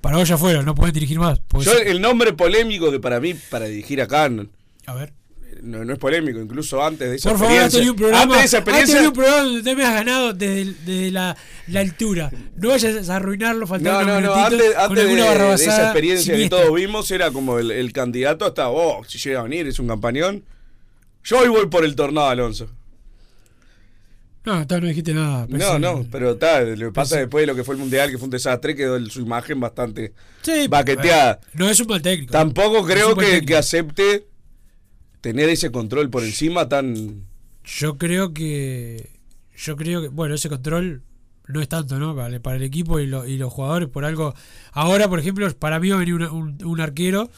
Para 0.00 0.16
vos 0.18 0.28
ya 0.28 0.38
fueron, 0.38 0.64
no 0.64 0.74
pueden 0.74 0.94
dirigir 0.94 1.18
más. 1.18 1.40
Yo, 1.60 1.72
el 1.78 2.00
nombre 2.00 2.32
polémico 2.32 2.90
que 2.90 3.00
para 3.00 3.18
mí, 3.20 3.34
para 3.34 3.66
dirigir 3.66 4.00
acá, 4.00 4.28
no, 4.28 4.46
A 4.86 4.94
ver. 4.94 5.12
no, 5.62 5.84
no 5.84 5.92
es 5.92 5.98
polémico, 5.98 6.38
incluso 6.38 6.82
antes 6.84 7.08
de 7.10 7.16
esa 7.16 7.30
Por 7.30 7.38
favor, 7.38 7.58
has 7.58 7.74
experiencia. 7.74 7.78
tenido 7.78 7.92
un 7.92 7.98
programa. 7.98 8.22
antes 8.22 8.38
de 8.38 8.44
esa 8.44 8.64
tenido 8.64 8.78
experiencia. 8.80 9.08
un 9.08 9.14
programa 9.14 9.42
donde 9.42 9.62
te 9.64 9.76
me 9.76 9.84
has 9.84 9.94
ganado 9.94 10.32
desde, 10.34 10.60
el- 10.62 10.84
desde 10.84 11.10
la, 11.10 11.36
la 11.66 11.80
altura. 11.80 12.30
No 12.56 12.68
vayas 12.68 13.08
a 13.08 13.16
arruinarlo, 13.16 13.66
faltando 13.66 14.04
No, 14.04 14.20
no, 14.20 14.26
no, 14.28 14.34
antes, 14.34 14.76
antes 14.76 15.04
de, 15.08 15.54
esa 15.54 15.82
experiencia 15.84 16.36
que 16.36 16.48
todos 16.48 16.72
vimos, 16.74 17.10
era 17.10 17.30
como 17.32 17.58
el, 17.58 17.70
el 17.72 17.92
candidato 17.92 18.44
hasta, 18.46 18.68
oh, 18.70 19.02
si 19.04 19.18
llega 19.18 19.40
a 19.40 19.42
venir, 19.42 19.66
es 19.66 19.78
un 19.80 19.88
campañón. 19.88 20.44
Yo 21.24 21.40
hoy 21.40 21.48
voy 21.48 21.66
por 21.66 21.84
el 21.84 21.96
tornado, 21.96 22.28
Alonso. 22.28 22.70
No, 24.44 24.66
todavía 24.66 24.80
no 24.80 24.88
dijiste 24.88 25.12
nada. 25.14 25.46
No, 25.48 25.58
pensé- 25.58 25.78
no, 25.80 26.06
pero 26.10 26.30
está, 26.32 26.60
lo 26.62 26.86
que 26.88 26.92
pasa 26.92 27.16
Pensé- 27.16 27.20
después 27.20 27.42
de 27.42 27.46
lo 27.48 27.54
que 27.54 27.64
fue 27.64 27.74
el 27.74 27.80
Mundial, 27.80 28.10
que 28.10 28.18
fue 28.18 28.26
un 28.26 28.30
desastre, 28.30 28.74
quedó 28.74 28.96
el- 28.96 29.10
su 29.10 29.20
imagen 29.20 29.60
bastante 29.60 30.14
Sí, 30.42 30.68
baqueteada. 30.68 31.40
no 31.54 31.68
es 31.68 31.78
un 31.80 31.86
mal 31.88 32.00
técnico. 32.00 32.32
Tampoco 32.32 32.84
creo 32.86 33.12
un 33.14 33.18
que, 33.18 33.42
que 33.44 33.56
acepte 33.56 34.26
tener 35.20 35.48
ese 35.50 35.70
control 35.70 36.08
por 36.08 36.22
encima 36.24 36.68
tan... 36.68 37.26
Yo 37.64 37.98
creo 37.98 38.32
que. 38.32 39.10
Yo 39.54 39.76
creo 39.76 40.00
que. 40.00 40.08
Bueno, 40.08 40.34
ese 40.36 40.48
control 40.48 41.02
no 41.48 41.60
es 41.60 41.68
tanto, 41.68 41.98
¿no? 41.98 42.14
Vale, 42.14 42.40
para 42.40 42.56
el 42.56 42.62
equipo 42.62 42.98
y, 43.00 43.06
lo- 43.06 43.26
y 43.26 43.36
los 43.36 43.52
jugadores, 43.52 43.88
por 43.90 44.06
algo. 44.06 44.34
Ahora, 44.72 45.06
por 45.08 45.18
ejemplo, 45.18 45.46
para 45.58 45.78
mí 45.78 45.90
va 45.90 45.96
a 45.96 45.98
venir 45.98 46.14
una- 46.14 46.32
un, 46.32 46.56
un 46.64 46.80
arquero 46.80 47.28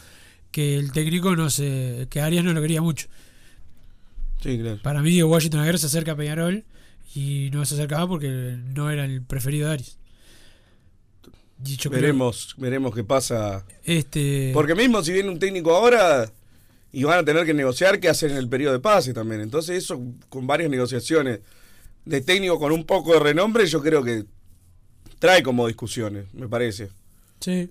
que 0.53 0.77
el 0.77 0.93
técnico 0.93 1.35
no 1.35 1.51
se. 1.51 2.07
que 2.11 2.21
Arias 2.21 2.45
no 2.45 2.53
lo 2.53 2.61
quería 2.61 2.81
mucho. 2.81 3.09
Sí, 4.41 4.59
claro. 4.59 4.79
Para 4.83 5.03
mí, 5.03 5.21
Washington 5.21 5.61
Aguirre 5.61 5.79
se 5.79 5.87
acerca 5.87 6.13
a 6.13 6.17
Peñarol 6.17 6.65
y 7.15 7.51
no 7.53 7.65
se 7.65 7.75
acercaba 7.75 8.07
porque 8.09 8.29
no 8.29 8.91
era 8.91 9.05
el 9.05 9.23
preferido 9.23 9.69
de 9.69 9.75
creo- 11.91 12.01
veremos, 12.03 12.55
veremos 12.57 12.95
qué 12.95 13.05
pasa. 13.05 13.65
Este. 13.85 14.51
Porque 14.55 14.75
mismo 14.75 15.03
si 15.03 15.13
viene 15.13 15.29
un 15.29 15.39
técnico 15.39 15.75
ahora 15.75 16.31
y 16.93 17.05
van 17.05 17.19
a 17.19 17.25
tener 17.25 17.45
que 17.45 17.55
negociar 17.55 18.01
qué 18.01 18.09
hacer 18.09 18.31
en 18.31 18.37
el 18.39 18.49
periodo 18.49 18.73
de 18.75 18.81
pase 18.81 19.13
también. 19.13 19.41
Entonces 19.41 19.77
eso 19.83 20.01
con 20.29 20.47
varias 20.47 20.71
negociaciones 20.71 21.41
de 22.05 22.21
técnico 22.23 22.59
con 22.59 22.73
un 22.73 22.85
poco 22.87 23.13
de 23.13 23.21
renombre 23.21 23.67
yo 23.67 23.83
creo 23.83 24.03
que 24.03 24.25
trae 25.19 25.43
como 25.43 25.67
discusiones, 25.67 26.33
me 26.33 26.49
parece. 26.49 26.89
Sí. 27.41 27.71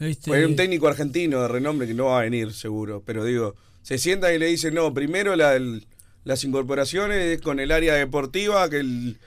Este, 0.00 0.34
Hay 0.34 0.44
un 0.44 0.56
técnico 0.56 0.88
argentino 0.88 1.42
de 1.42 1.48
renombre 1.48 1.86
que 1.86 1.94
no 1.94 2.06
va 2.06 2.20
a 2.20 2.22
venir 2.22 2.52
seguro, 2.54 3.02
pero 3.04 3.22
digo, 3.24 3.54
se 3.82 3.98
sienta 3.98 4.32
y 4.32 4.38
le 4.38 4.46
dice, 4.46 4.70
no, 4.72 4.92
primero 4.94 5.36
la- 5.36 5.54
el- 5.54 5.86
las 6.24 6.44
incorporaciones 6.44 7.40
con 7.40 7.60
el 7.60 7.70
área 7.72 7.94
deportiva, 7.94 8.68
que 8.68 8.78
el, 8.80 9.18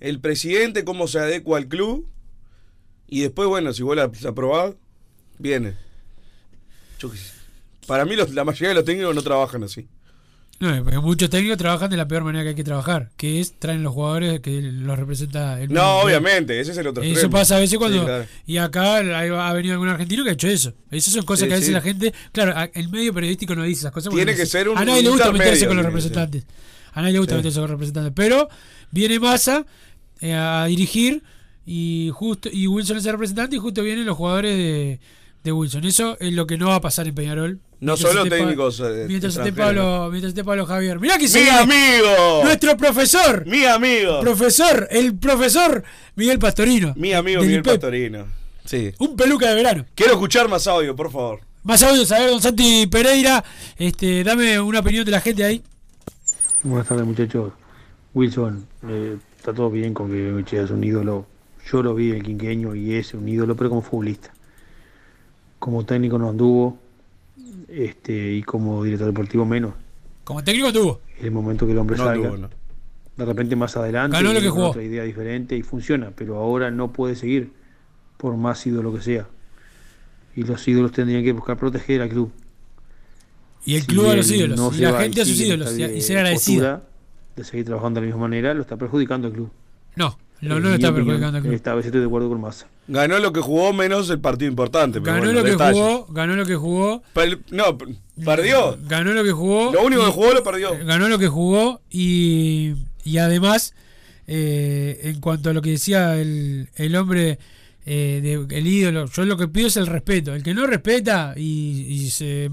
el 0.00 0.20
presidente, 0.20 0.84
cómo 0.84 1.06
se 1.08 1.18
adecua 1.18 1.58
al 1.58 1.68
club, 1.68 2.06
y 3.06 3.20
después, 3.22 3.48
bueno, 3.48 3.72
si 3.72 3.82
vos 3.82 3.96
la, 3.96 4.10
la 4.22 4.34
viene. 5.38 5.74
Para 7.86 8.04
mí 8.04 8.14
los- 8.16 8.32
la 8.34 8.44
mayoría 8.44 8.68
de 8.68 8.74
los 8.74 8.84
técnicos 8.84 9.14
no 9.14 9.22
trabajan 9.22 9.64
así. 9.64 9.88
No, 10.60 10.84
porque 10.84 10.98
muchos 10.98 11.30
técnicos 11.30 11.56
trabajan 11.56 11.88
de 11.88 11.96
la 11.96 12.06
peor 12.06 12.22
manera 12.22 12.42
que 12.44 12.50
hay 12.50 12.54
que 12.54 12.64
trabajar, 12.64 13.10
que 13.16 13.40
es 13.40 13.58
traen 13.58 13.82
los 13.82 13.94
jugadores 13.94 14.40
que 14.40 14.60
los 14.60 14.98
representa 14.98 15.58
el 15.58 15.72
No, 15.72 16.00
club. 16.00 16.04
obviamente, 16.04 16.60
ese 16.60 16.72
es 16.72 16.76
el 16.78 16.86
otro 16.86 17.02
Eso 17.02 17.12
extremo. 17.12 17.32
pasa 17.32 17.56
a 17.56 17.60
veces 17.60 17.78
cuando. 17.78 17.98
Sí, 18.00 18.04
claro. 18.04 18.26
Y 18.46 18.56
acá 18.58 18.96
ha 18.98 19.52
venido 19.54 19.72
algún 19.72 19.88
argentino 19.88 20.22
que 20.22 20.28
ha 20.30 20.32
hecho 20.34 20.48
eso. 20.48 20.74
Esas 20.90 21.14
son 21.14 21.24
cosas 21.24 21.44
Sí, 21.44 21.48
que 21.48 21.54
a 21.54 21.56
veces 21.56 21.68
sí. 21.68 21.72
la 21.72 21.80
gente. 21.80 22.12
Claro, 22.32 22.54
el 22.74 22.88
medio 22.90 23.14
periodístico 23.14 23.54
no 23.54 23.62
dice 23.62 23.80
esas 23.80 23.92
cosas. 23.92 24.12
Tiene 24.12 24.34
que 24.36 24.44
ser 24.44 24.68
un 24.68 24.76
A 24.76 24.84
nadie 24.84 25.02
le 25.02 25.08
gusta 25.08 25.32
meterse 25.32 25.66
con 25.66 25.76
los 25.78 25.86
representantes. 25.86 26.44
A 26.92 27.00
nadie 27.00 27.14
le 27.14 27.18
gusta 27.20 27.36
meterse 27.36 27.54
con 27.56 27.62
los 27.62 27.70
representantes. 27.70 28.12
Pero 28.14 28.48
viene 28.90 29.18
Massa 29.18 29.64
eh, 30.20 30.34
a 30.34 30.66
dirigir 30.66 31.22
y 31.64 32.10
justo 32.12 32.50
y 32.52 32.66
Wilson 32.66 32.98
es 32.98 33.06
el 33.06 33.12
representante 33.12 33.56
y 33.56 33.58
justo 33.58 33.82
vienen 33.82 34.04
los 34.04 34.16
jugadores 34.18 34.54
de, 34.58 35.00
de 35.42 35.52
Wilson. 35.52 35.84
Eso 35.86 36.18
es 36.20 36.34
lo 36.34 36.46
que 36.46 36.58
no 36.58 36.66
va 36.68 36.74
a 36.74 36.80
pasar 36.82 37.06
en 37.08 37.14
Peñarol. 37.14 37.60
No 37.80 37.96
solo 37.96 38.24
técnicos, 38.26 38.78
eh, 38.80 39.06
mientras 39.08 39.36
esté. 39.36 39.54
Pablo, 39.54 40.08
mientras 40.10 40.30
esté 40.30 40.44
Pablo 40.44 40.66
Javier. 40.66 41.00
Mirá 41.00 41.16
que 41.16 41.26
se 41.26 41.42
¡Mi 41.42 41.48
amigo! 41.48 42.42
Nuestro 42.44 42.76
profesor. 42.76 43.46
¡Mi 43.46 43.64
amigo! 43.64 44.20
Profesor, 44.20 44.86
el 44.90 45.16
profesor 45.16 45.82
Miguel 46.14 46.38
Pastorino. 46.38 46.92
Mi 46.96 47.14
amigo 47.14 47.40
Miguel 47.40 47.60
IPEP. 47.60 47.72
Pastorino. 47.72 48.26
Sí. 48.66 48.92
Un 48.98 49.16
peluca 49.16 49.48
de 49.48 49.54
verano. 49.54 49.86
Quiero 49.94 50.12
escuchar 50.12 50.46
más 50.46 50.66
audio, 50.66 50.94
por 50.94 51.10
favor. 51.10 51.40
Más 51.62 51.82
audios, 51.82 52.12
a 52.12 52.18
ver, 52.18 52.30
don 52.30 52.42
Santi 52.42 52.86
Pereira, 52.86 53.42
este, 53.76 54.24
dame 54.24 54.60
una 54.60 54.80
opinión 54.80 55.04
de 55.04 55.10
la 55.10 55.20
gente 55.20 55.44
ahí. 55.44 55.62
Buenas 56.62 56.86
tardes 56.86 57.06
muchachos. 57.06 57.52
Wilson, 58.12 58.66
eh, 58.88 59.16
está 59.38 59.54
todo 59.54 59.70
bien 59.70 59.94
con 59.94 60.10
que 60.10 60.16
Bengochea 60.16 60.64
es 60.64 60.70
un 60.70 60.84
ídolo. 60.84 61.26
Yo 61.70 61.82
lo 61.82 61.94
vi 61.94 62.10
en 62.10 62.16
el 62.16 62.22
quinqueño 62.22 62.74
y 62.74 62.94
es 62.94 63.14
un 63.14 63.26
ídolo, 63.26 63.56
pero 63.56 63.70
como 63.70 63.80
futbolista. 63.80 64.32
Como 65.58 65.84
técnico 65.86 66.18
no 66.18 66.28
anduvo 66.28 66.78
este, 67.70 68.32
y 68.32 68.42
como 68.42 68.82
director 68.84 69.06
deportivo 69.08 69.44
menos. 69.44 69.74
Como 70.24 70.42
técnico 70.44 70.72
tuvo. 70.72 71.00
El 71.20 71.30
momento 71.30 71.66
que 71.66 71.72
el 71.72 71.78
hombre 71.78 71.96
No 71.96 72.04
salga. 72.04 72.30
no. 72.36 72.48
De 73.16 73.24
repente 73.26 73.54
más 73.56 73.76
adelante 73.76 74.16
Ganó 74.16 74.28
lo 74.28 74.34
que 74.34 74.40
viene 74.40 74.48
con 74.50 74.56
jugó. 74.58 74.70
otra 74.70 74.82
idea 74.82 75.02
diferente 75.04 75.54
y 75.56 75.62
funciona, 75.62 76.10
pero 76.14 76.36
ahora 76.38 76.70
no 76.70 76.92
puede 76.92 77.16
seguir 77.16 77.52
por 78.16 78.36
más 78.36 78.66
ídolo 78.66 78.94
que 78.94 79.02
sea. 79.02 79.26
Y 80.36 80.44
los 80.44 80.66
ídolos 80.66 80.92
tendrían 80.92 81.22
que 81.24 81.32
buscar 81.32 81.56
proteger 81.58 82.00
al 82.02 82.08
club. 82.08 82.32
Y 83.66 83.74
el 83.74 83.82
Si 83.82 83.86
club 83.88 84.06
a 84.08 84.16
los 84.16 84.30
ídolos, 84.30 84.58
no 84.58 84.70
y 84.74 84.80
la 84.80 85.00
gente 85.00 85.20
a 85.20 85.24
sus 85.26 85.38
ídolos, 85.38 85.76
y- 85.78 85.82
y 85.84 86.00
ser 86.00 86.16
agradecido. 86.18 86.62
postura 86.62 86.82
De 87.36 87.44
seguir 87.44 87.64
trabajando 87.66 88.00
de 88.00 88.06
la 88.06 88.12
misma 88.12 88.22
manera, 88.22 88.54
lo 88.54 88.62
está 88.62 88.76
perjudicando 88.76 89.26
al 89.28 89.32
club. 89.34 89.50
No, 89.96 90.16
no, 90.40 90.54
no 90.60 90.68
lo 90.68 90.74
está 90.74 90.92
perjudicando 90.94 91.36
al 91.38 91.42
club. 91.42 91.54
Esta 91.54 91.74
vez 91.74 91.86
estoy 91.86 92.00
de 92.00 92.06
acuerdo 92.06 92.28
con 92.28 92.40
Massa. 92.40 92.66
Ganó 92.92 93.18
lo 93.20 93.32
que 93.32 93.40
jugó 93.40 93.72
menos 93.72 94.10
el 94.10 94.20
partido 94.20 94.50
importante. 94.50 95.00
pero 95.00 95.12
Ganó 95.14 95.24
bueno, 95.26 95.38
lo 95.40 95.44
que 95.44 95.50
detalles. 95.52 95.80
jugó, 95.80 96.06
ganó 96.12 96.34
lo 96.36 96.44
que 96.46 96.56
jugó. 96.56 97.02
No, 97.50 97.78
per- 97.78 97.88
perdió. 98.24 98.78
Ganó 98.82 99.12
lo 99.12 99.22
que 99.24 99.32
jugó. 99.32 99.72
Lo 99.72 99.82
único 99.84 100.02
y- 100.02 100.06
que 100.06 100.10
jugó 100.12 100.32
lo 100.32 100.42
perdió. 100.42 100.70
Ganó 100.84 101.08
lo 101.08 101.18
que 101.18 101.28
jugó 101.28 101.80
y, 101.90 102.74
y 103.04 103.18
además, 103.18 103.74
eh, 104.26 105.00
en 105.04 105.20
cuanto 105.20 105.50
a 105.50 105.52
lo 105.52 105.62
que 105.62 105.70
decía 105.70 106.16
el, 106.20 106.68
el 106.76 106.96
hombre, 106.96 107.38
eh, 107.86 108.20
de- 108.48 108.56
el 108.58 108.66
ídolo, 108.66 109.06
yo 109.06 109.24
lo 109.24 109.36
que 109.36 109.48
pido 109.48 109.68
es 109.68 109.76
el 109.76 109.86
respeto. 109.86 110.34
El 110.34 110.42
que 110.42 110.52
no 110.54 110.66
respeta 110.66 111.34
y, 111.36 111.86
y 111.88 112.10
se 112.10 112.46
eh, 112.46 112.50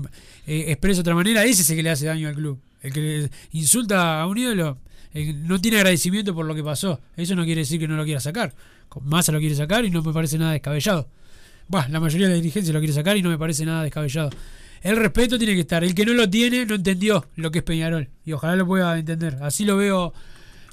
expresa 0.68 0.98
de 0.98 1.02
otra 1.02 1.16
manera, 1.16 1.44
ese 1.46 1.64
es 1.64 1.70
el 1.72 1.76
que 1.78 1.84
le 1.84 1.90
hace 1.90 2.06
daño 2.06 2.28
al 2.30 2.36
club. 2.36 2.60
El 2.82 2.94
que 2.94 3.02
le 3.02 3.30
insulta 3.54 4.22
a 4.22 4.28
un 4.28 4.38
ídolo 4.38 4.78
no 5.26 5.60
tiene 5.60 5.78
agradecimiento 5.78 6.34
por 6.34 6.46
lo 6.46 6.56
que 6.56 6.64
pasó. 6.64 7.00
Eso 7.16 7.36
no 7.36 7.44
quiere 7.46 7.62
decir 7.62 7.80
que 7.80 7.88
no 7.88 7.96
lo 7.96 8.04
quiera 8.06 8.20
sacar. 8.20 8.54
Massa 9.04 9.32
lo 9.32 9.40
quiere 9.40 9.56
sacar 9.56 9.86
y 9.86 9.92
no 9.92 10.02
me 10.02 10.14
parece 10.14 10.38
nada 10.38 10.54
descabellado. 10.54 11.08
Bah, 11.68 11.88
la 11.90 12.00
mayoría 12.00 12.28
de 12.28 12.34
la 12.34 12.38
dirigencia 12.38 12.74
lo 12.74 12.80
quiere 12.80 12.94
sacar 12.94 13.18
y 13.18 13.22
no 13.22 13.30
me 13.30 13.38
parece 13.38 13.66
nada 13.66 13.84
descabellado. 13.84 14.30
El 14.82 14.96
respeto 14.96 15.38
tiene 15.38 15.54
que 15.56 15.62
estar. 15.62 15.84
El 15.84 15.94
que 15.94 16.06
no 16.06 16.14
lo 16.14 16.30
tiene 16.30 16.66
no 16.66 16.76
entendió 16.76 17.26
lo 17.36 17.52
que 17.52 17.60
es 17.60 17.64
Peñarol. 17.64 18.10
Y 18.26 18.32
ojalá 18.34 18.56
lo 18.56 18.66
pueda 18.66 18.98
entender. 18.98 19.38
Así 19.42 19.66
lo 19.66 19.76
veo, 19.78 20.14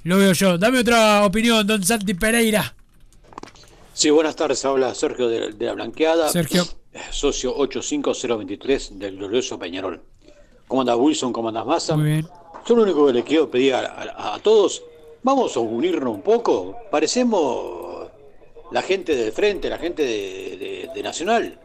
lo 0.05 0.18
veo 0.18 0.32
yo. 0.32 0.59
Dame 0.59 0.78
otra 0.80 1.24
opinión, 1.24 1.66
don 1.66 1.82
Santi 1.82 2.14
Pereira. 2.14 2.74
Sí, 3.92 4.11
buenas 4.11 4.36
tardes. 4.36 4.64
Habla 4.64 4.95
Sergio 4.95 5.28
de, 5.28 5.53
de 5.53 5.66
la 5.66 5.72
Blanqueada. 5.72 6.28
Sergio. 6.28 6.64
eh, 6.92 7.01
Socio 7.11 7.55
85023 7.57 8.99
del 8.99 9.16
glorioso 9.16 9.59
Peñarol. 9.59 10.03
¿Cómo 10.66 10.82
andas 10.82 10.97
Wilson? 10.99 11.32
¿Cómo 11.32 11.49
andas 11.49 11.66
Massa? 11.66 11.97
Muy 11.97 12.07
bien. 12.07 12.26
Yo 12.66 12.74
lo 12.76 12.82
único 12.82 13.07
que 13.07 13.12
le 13.12 13.24
quiero 13.24 13.50
pedir 13.50 13.74
a, 13.74 13.80
a- 13.80 14.34
a 14.34 14.38
todos, 14.40 14.82
vamos 15.22 15.57
a 15.57 15.61
unirnos 15.61 16.14
un 16.14 16.22
poco. 16.22 16.76
Parecemos 16.90 18.09
la 18.70 18.82
gente 18.82 19.14
del 19.14 19.32
frente, 19.32 19.68
la 19.68 19.78
gente 19.78 20.02
de, 20.02 21.00
Nacional. 21.02 21.59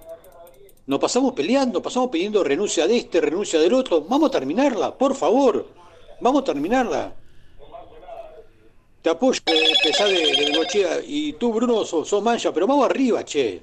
Nos 0.87 0.99
pasamos 0.99 1.33
peleando, 1.33 1.81
pasamos 1.81 2.09
pidiendo 2.09 2.43
renuncia 2.43 2.85
de 2.87 2.97
este, 2.97 3.21
renuncia 3.21 3.59
del 3.59 3.73
otro. 3.73 4.01
Vamos 4.01 4.29
a 4.29 4.31
terminarla, 4.31 4.97
por 4.97 5.15
favor. 5.15 5.67
Vamos 6.19 6.41
a 6.41 6.45
terminarla. 6.45 7.15
Te 9.01 9.09
apoyo, 9.09 9.39
eh, 9.45 9.73
pesar 9.81 10.09
de, 10.09 10.15
de 10.15 10.45
Bengochea. 10.45 10.99
Y 11.05 11.33
tú, 11.33 11.53
Bruno, 11.53 11.85
sos, 11.85 12.07
sos 12.09 12.21
mancha, 12.21 12.51
pero 12.51 12.67
vamos 12.67 12.85
arriba, 12.85 13.23
che. 13.23 13.61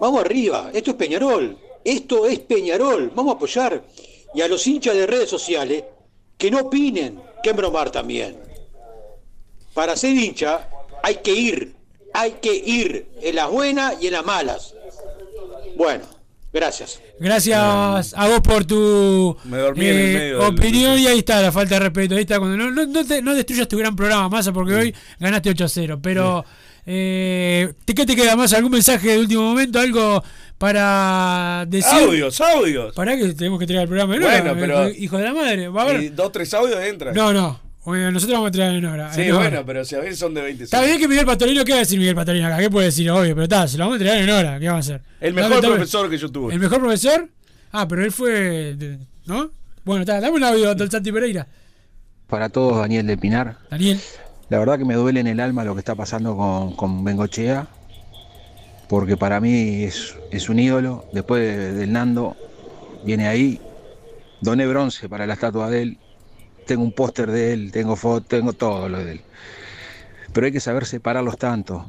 Vamos 0.00 0.20
arriba. 0.24 0.70
Esto 0.72 0.92
es 0.92 0.96
Peñarol. 0.96 1.58
Esto 1.84 2.24
es 2.26 2.38
Peñarol. 2.38 3.10
Vamos 3.14 3.34
a 3.34 3.36
apoyar. 3.36 3.82
Y 4.34 4.40
a 4.40 4.48
los 4.48 4.66
hinchas 4.66 4.94
de 4.94 5.06
redes 5.06 5.28
sociales, 5.28 5.84
que 6.42 6.50
no 6.50 6.58
opinen, 6.58 7.20
que 7.40 7.50
en 7.50 7.56
bromar 7.56 7.92
también. 7.92 8.36
Para 9.74 9.96
ser 9.96 10.16
hincha, 10.16 10.68
hay 11.04 11.16
que 11.22 11.32
ir. 11.32 11.76
Hay 12.12 12.32
que 12.42 12.52
ir. 12.54 13.06
En 13.22 13.36
las 13.36 13.48
buenas 13.48 13.94
y 14.02 14.08
en 14.08 14.12
las 14.14 14.24
malas. 14.24 14.74
Bueno, 15.76 16.02
gracias. 16.52 17.00
Gracias 17.20 17.60
a 18.16 18.28
vos 18.28 18.40
por 18.40 18.64
tu 18.64 19.36
Me 19.44 19.58
dormí 19.58 19.86
en 19.86 19.96
el 19.96 20.16
eh, 20.16 20.18
del- 20.24 20.40
opinión 20.40 20.98
y 20.98 21.06
ahí 21.06 21.18
está 21.20 21.40
la 21.40 21.52
falta 21.52 21.76
de 21.76 21.80
respeto. 21.80 22.16
Ahí 22.16 22.22
está 22.22 22.40
cuando 22.40 22.56
no, 22.56 22.72
no, 22.72 22.86
no, 22.86 23.06
te- 23.06 23.22
no 23.22 23.34
destruyas 23.36 23.68
tu 23.68 23.78
gran 23.78 23.94
programa, 23.94 24.28
Massa, 24.28 24.52
porque 24.52 24.74
hoy 24.74 24.94
ganaste 25.20 25.50
8 25.50 25.64
a 25.64 25.68
0. 25.68 26.00
Pero, 26.02 26.44
eh, 26.84 27.72
¿te- 27.84 27.94
¿qué 27.94 28.04
te 28.04 28.16
queda 28.16 28.34
más? 28.34 28.52
¿Algún 28.52 28.72
mensaje 28.72 29.10
de 29.12 29.18
último 29.20 29.42
momento? 29.42 29.78
¿Algo 29.78 30.22
para 30.62 31.66
decir? 31.66 32.04
Audios, 32.04 32.40
audios. 32.40 32.94
Para 32.94 33.16
que 33.16 33.34
tenemos 33.34 33.58
que 33.58 33.66
traer 33.66 33.82
el 33.82 33.88
programa 33.88 34.14
de 34.14 34.20
Bueno, 34.20 34.44
Nora, 34.54 34.60
pero- 34.60 34.88
Hijo 34.90 35.18
de 35.18 35.24
la 35.24 35.34
madre. 35.34 35.68
Va 35.68 35.82
a 35.82 35.86
Y 35.86 35.96
haber. 35.96 36.14
dos, 36.14 36.30
tres 36.30 36.54
audios 36.54 36.80
entran. 36.84 37.12
No, 37.16 37.32
no. 37.32 37.58
Bueno, 37.84 38.12
nosotros 38.12 38.36
vamos 38.38 38.50
a 38.50 38.52
traer 38.52 38.76
en 38.76 38.84
hora. 38.84 39.12
Sí, 39.12 39.22
en 39.22 39.32
hora. 39.32 39.48
bueno, 39.48 39.62
pero 39.66 39.84
si 39.84 39.96
a 39.96 39.98
ver 39.98 40.14
son 40.16 40.34
de 40.34 40.40
20 40.40 40.62
Está 40.62 40.80
bien 40.82 41.00
que 41.00 41.08
Miguel 41.08 41.26
Patorino, 41.26 41.64
¿qué 41.64 41.72
va 41.72 41.78
a 41.78 41.80
decir 41.80 41.98
Miguel 41.98 42.14
Patorino 42.14 42.46
acá? 42.46 42.58
¿Qué 42.58 42.70
puede 42.70 42.86
decir? 42.86 43.10
Obvio, 43.10 43.34
pero 43.34 43.42
está, 43.42 43.66
se 43.66 43.76
lo 43.76 43.86
vamos 43.86 43.96
a 44.00 44.04
traer 44.04 44.22
en 44.22 44.30
hora. 44.30 44.60
¿Qué 44.60 44.68
vamos 44.68 44.88
a 44.88 44.94
hacer? 44.94 45.04
El 45.20 45.34
mejor 45.34 45.60
dame. 45.60 45.74
profesor 45.74 46.08
que 46.08 46.16
yo 46.16 46.28
tuve. 46.30 46.54
¿El 46.54 46.60
mejor 46.60 46.78
profesor? 46.78 47.28
Ah, 47.72 47.88
pero 47.88 48.04
él 48.04 48.12
fue. 48.12 48.76
¿No? 49.26 49.50
Bueno, 49.84 50.02
está, 50.02 50.20
dame 50.20 50.36
un 50.36 50.44
audio 50.44 50.76
del 50.76 50.88
Santi 50.92 51.10
Pereira. 51.10 51.44
Para 52.28 52.48
todos, 52.50 52.78
Daniel 52.78 53.04
de 53.04 53.16
Pinar. 53.18 53.56
Daniel. 53.68 53.98
La 54.48 54.60
verdad 54.60 54.78
que 54.78 54.84
me 54.84 54.94
duele 54.94 55.18
en 55.18 55.26
el 55.26 55.40
alma 55.40 55.64
lo 55.64 55.74
que 55.74 55.80
está 55.80 55.96
pasando 55.96 56.36
con, 56.36 56.76
con 56.76 57.02
Bengochea, 57.02 57.66
porque 58.92 59.16
para 59.16 59.40
mí 59.40 59.84
es, 59.84 60.14
es 60.30 60.50
un 60.50 60.58
ídolo. 60.58 61.02
Después 61.12 61.40
de- 61.40 61.72
del 61.72 61.92
Nando, 61.92 62.36
viene 63.02 63.26
ahí. 63.26 63.58
Doné 64.42 64.66
bronce 64.66 65.08
para 65.08 65.26
la 65.26 65.32
estatua 65.32 65.70
de 65.70 65.80
él. 65.80 65.98
Tengo 66.66 66.82
un 66.82 66.92
póster 66.92 67.30
de 67.30 67.54
él, 67.54 67.72
tengo 67.72 67.96
fotos, 67.96 68.28
tengo 68.28 68.52
todo 68.52 68.90
lo 68.90 69.02
de 69.02 69.12
él. 69.12 69.20
Pero 70.34 70.44
hay 70.44 70.52
que 70.52 70.60
saber 70.60 70.84
separarlos 70.84 71.38
tanto. 71.38 71.86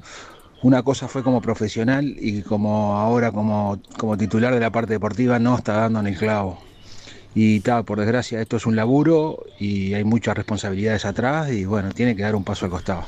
Una 0.62 0.82
cosa 0.82 1.10
fue 1.10 1.24
como 1.24 1.42
profesional 1.42 2.06
y 2.18 2.42
como 2.42 2.98
ahora 2.98 3.34
como, 3.34 3.82
como 3.98 4.18
titular 4.18 4.54
de 4.54 4.62
la 4.62 4.72
parte 4.72 4.94
deportiva 4.94 5.40
no 5.40 5.58
está 5.58 5.74
dando 5.74 6.00
en 6.00 6.08
el 6.08 6.18
clavo. 6.18 6.58
Y 7.36 7.60
tal, 7.60 7.84
por 7.84 8.00
desgracia, 8.00 8.40
esto 8.40 8.56
es 8.56 8.66
un 8.66 8.78
laburo 8.78 9.44
y 9.60 9.94
hay 9.94 10.06
muchas 10.06 10.38
responsabilidades 10.38 11.04
atrás 11.04 11.52
y 11.52 11.66
bueno, 11.66 11.92
tiene 11.92 12.16
que 12.16 12.22
dar 12.22 12.34
un 12.34 12.46
paso 12.46 12.64
al 12.64 12.72
costado. 12.72 13.04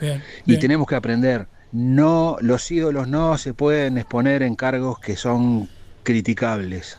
Bien. 0.00 0.20
Y 0.46 0.56
tenemos 0.58 0.88
que 0.88 0.96
aprender, 0.96 1.46
no, 1.72 2.36
los 2.40 2.70
ídolos 2.70 3.08
no 3.08 3.36
se 3.38 3.54
pueden 3.54 3.98
exponer 3.98 4.42
en 4.42 4.54
cargos 4.56 4.98
que 4.98 5.16
son 5.16 5.68
criticables. 6.02 6.98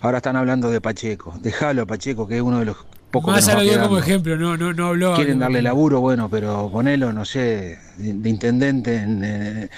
Ahora 0.00 0.18
están 0.18 0.36
hablando 0.36 0.70
de 0.70 0.80
Pacheco, 0.80 1.34
déjalo 1.40 1.82
a 1.82 1.86
Pacheco, 1.86 2.26
que 2.26 2.36
es 2.36 2.42
uno 2.42 2.58
de 2.60 2.64
los 2.66 2.76
pocos 3.10 3.34
que 3.34 3.40
Massa 3.40 3.52
nos 3.54 3.60
va 3.60 3.64
lo 3.64 3.70
dio 3.70 3.82
como 3.82 3.98
ejemplo, 3.98 4.36
no, 4.36 4.56
no, 4.56 4.72
no 4.72 4.86
habló. 4.88 5.14
Quieren 5.16 5.38
darle 5.38 5.62
laburo, 5.62 6.00
bueno, 6.00 6.28
pero 6.30 6.70
ponelo, 6.70 7.12
no 7.12 7.24
sé, 7.24 7.78
de, 7.98 8.12
de 8.14 8.28
intendente 8.30 8.96
en, 8.96 9.24
en- 9.24 9.70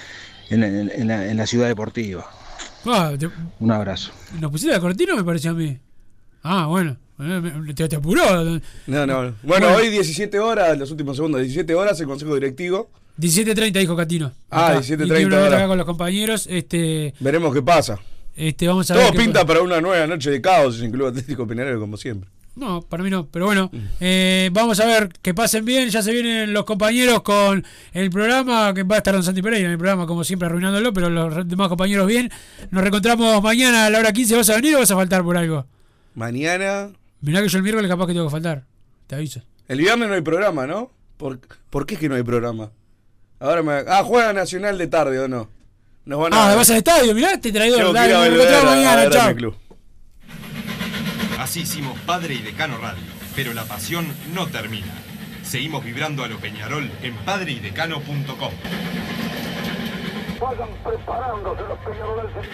en- 0.50 0.90
en 0.94 1.08
la, 1.08 1.26
en 1.28 1.36
la 1.36 1.46
ciudad 1.46 1.66
deportiva. 1.68 2.26
Ah, 2.84 3.12
te- 3.18 3.30
Un 3.60 3.70
abrazo. 3.72 4.12
¿Nos 4.40 4.50
pusiste 4.50 4.72
la 4.74 4.80
cortina 4.80 5.14
me 5.16 5.24
pareció 5.24 5.52
a 5.52 5.54
mí? 5.54 5.78
Ah, 6.42 6.66
bueno. 6.66 6.96
Eh, 7.20 7.72
Te, 7.74 7.88
te 7.88 7.96
apuró. 7.96 8.22
No, 8.86 9.06
no. 9.06 9.34
Bueno, 9.44 9.68
hoy 9.76 9.88
17 9.90 10.38
horas, 10.40 10.76
los 10.76 10.90
últimos 10.90 11.16
segundos, 11.16 11.40
17 11.40 11.74
horas 11.74 11.98
el 12.00 12.06
consejo 12.06 12.34
directivo. 12.34 12.90
17.30 13.18 13.72
dijo 13.72 13.96
Catino. 13.96 14.32
Ah, 14.50 14.68
Acá. 14.68 14.80
17:30 14.80 15.04
Y 15.04 15.08
tiene 15.08 15.26
una 15.26 15.36
nota 15.36 15.44
ahora. 15.44 15.56
acá 15.58 15.68
con 15.68 15.78
los 15.78 15.86
compañeros. 15.86 16.46
Este, 16.50 17.14
Veremos 17.20 17.52
qué 17.54 17.62
pasa. 17.62 17.98
este, 18.36 18.66
vamos 18.68 18.90
a. 18.90 18.94
Todo 18.94 19.12
pinta 19.12 19.44
para 19.46 19.60
una 19.62 19.80
nueva 19.80 20.06
noche 20.06 20.30
de 20.30 20.40
caos 20.40 20.80
en 20.80 20.90
Club 20.90 21.08
Atlético 21.08 21.46
Peñarol, 21.46 21.78
como 21.78 21.96
siempre. 21.96 22.28
No, 22.54 22.82
para 22.82 23.02
mí 23.02 23.08
no, 23.08 23.26
pero 23.28 23.46
bueno, 23.46 23.70
eh, 23.98 24.50
vamos 24.52 24.78
a 24.78 24.84
ver 24.84 25.08
que 25.22 25.32
pasen 25.32 25.64
bien, 25.64 25.88
ya 25.88 26.02
se 26.02 26.12
vienen 26.12 26.52
los 26.52 26.64
compañeros 26.64 27.22
con 27.22 27.64
el 27.94 28.10
programa, 28.10 28.74
que 28.74 28.82
va 28.82 28.96
a 28.96 28.98
estar 28.98 29.14
Don 29.14 29.22
Santi 29.22 29.40
Pereira 29.40 29.64
en 29.68 29.72
el 29.72 29.78
programa, 29.78 30.06
como 30.06 30.22
siempre, 30.22 30.44
arruinándolo, 30.46 30.92
pero 30.92 31.08
los 31.08 31.48
demás 31.48 31.68
compañeros 31.68 32.06
bien. 32.06 32.30
Nos 32.70 32.82
reencontramos 32.82 33.42
mañana 33.42 33.86
a 33.86 33.90
la 33.90 33.98
hora 34.00 34.12
15, 34.12 34.36
¿vas 34.36 34.50
a 34.50 34.56
venir 34.56 34.76
o 34.76 34.80
vas 34.80 34.90
a 34.90 34.94
faltar 34.96 35.22
por 35.22 35.38
algo? 35.38 35.64
Mañana. 36.14 36.90
Mirá 37.22 37.40
que 37.40 37.48
yo 37.48 37.56
el 37.56 37.62
miércoles 37.62 37.88
capaz 37.90 38.06
que 38.06 38.12
tengo 38.12 38.26
que 38.26 38.32
faltar. 38.32 38.64
Te 39.06 39.14
aviso. 39.14 39.40
El 39.66 39.78
viernes 39.78 40.08
no 40.10 40.14
hay 40.14 40.20
programa, 40.20 40.66
¿no? 40.66 40.90
¿Por, 41.16 41.40
¿por 41.70 41.86
qué 41.86 41.94
es 41.94 42.00
que 42.00 42.08
no 42.10 42.16
hay 42.16 42.22
programa? 42.22 42.70
Ahora 43.42 43.62
me. 43.64 43.72
Ah, 43.88 44.04
juega 44.04 44.32
Nacional 44.32 44.78
de 44.78 44.86
tarde 44.86 45.18
o 45.18 45.26
no. 45.26 45.48
Nos 46.04 46.20
van 46.20 46.32
a. 46.32 46.52
Ah, 46.52 46.54
vas 46.54 46.70
al 46.70 46.76
estadio, 46.76 47.12
mirá, 47.12 47.40
te 47.40 47.50
traidor. 47.50 47.92
Dale, 47.92 48.14
nos 48.14 48.26
encontramos 48.26 48.72
a 48.72 48.76
mañana, 48.76 49.10
chao. 49.10 49.54
Así 51.40 51.62
hicimos 51.62 51.98
Padre 52.06 52.34
y 52.34 52.38
Decano 52.38 52.78
Radio, 52.78 53.02
pero 53.34 53.52
la 53.52 53.64
pasión 53.64 54.06
no 54.32 54.46
termina. 54.46 54.86
Seguimos 55.42 55.84
vibrando 55.84 56.22
a 56.22 56.28
lo 56.28 56.38
Peñarol 56.38 56.88
en 57.02 57.16
padreidecano.com. 57.16 58.52
Vayan 60.40 60.68
preparándose 60.84 61.62
los 61.62 61.78
peñarolenses. 61.80 62.48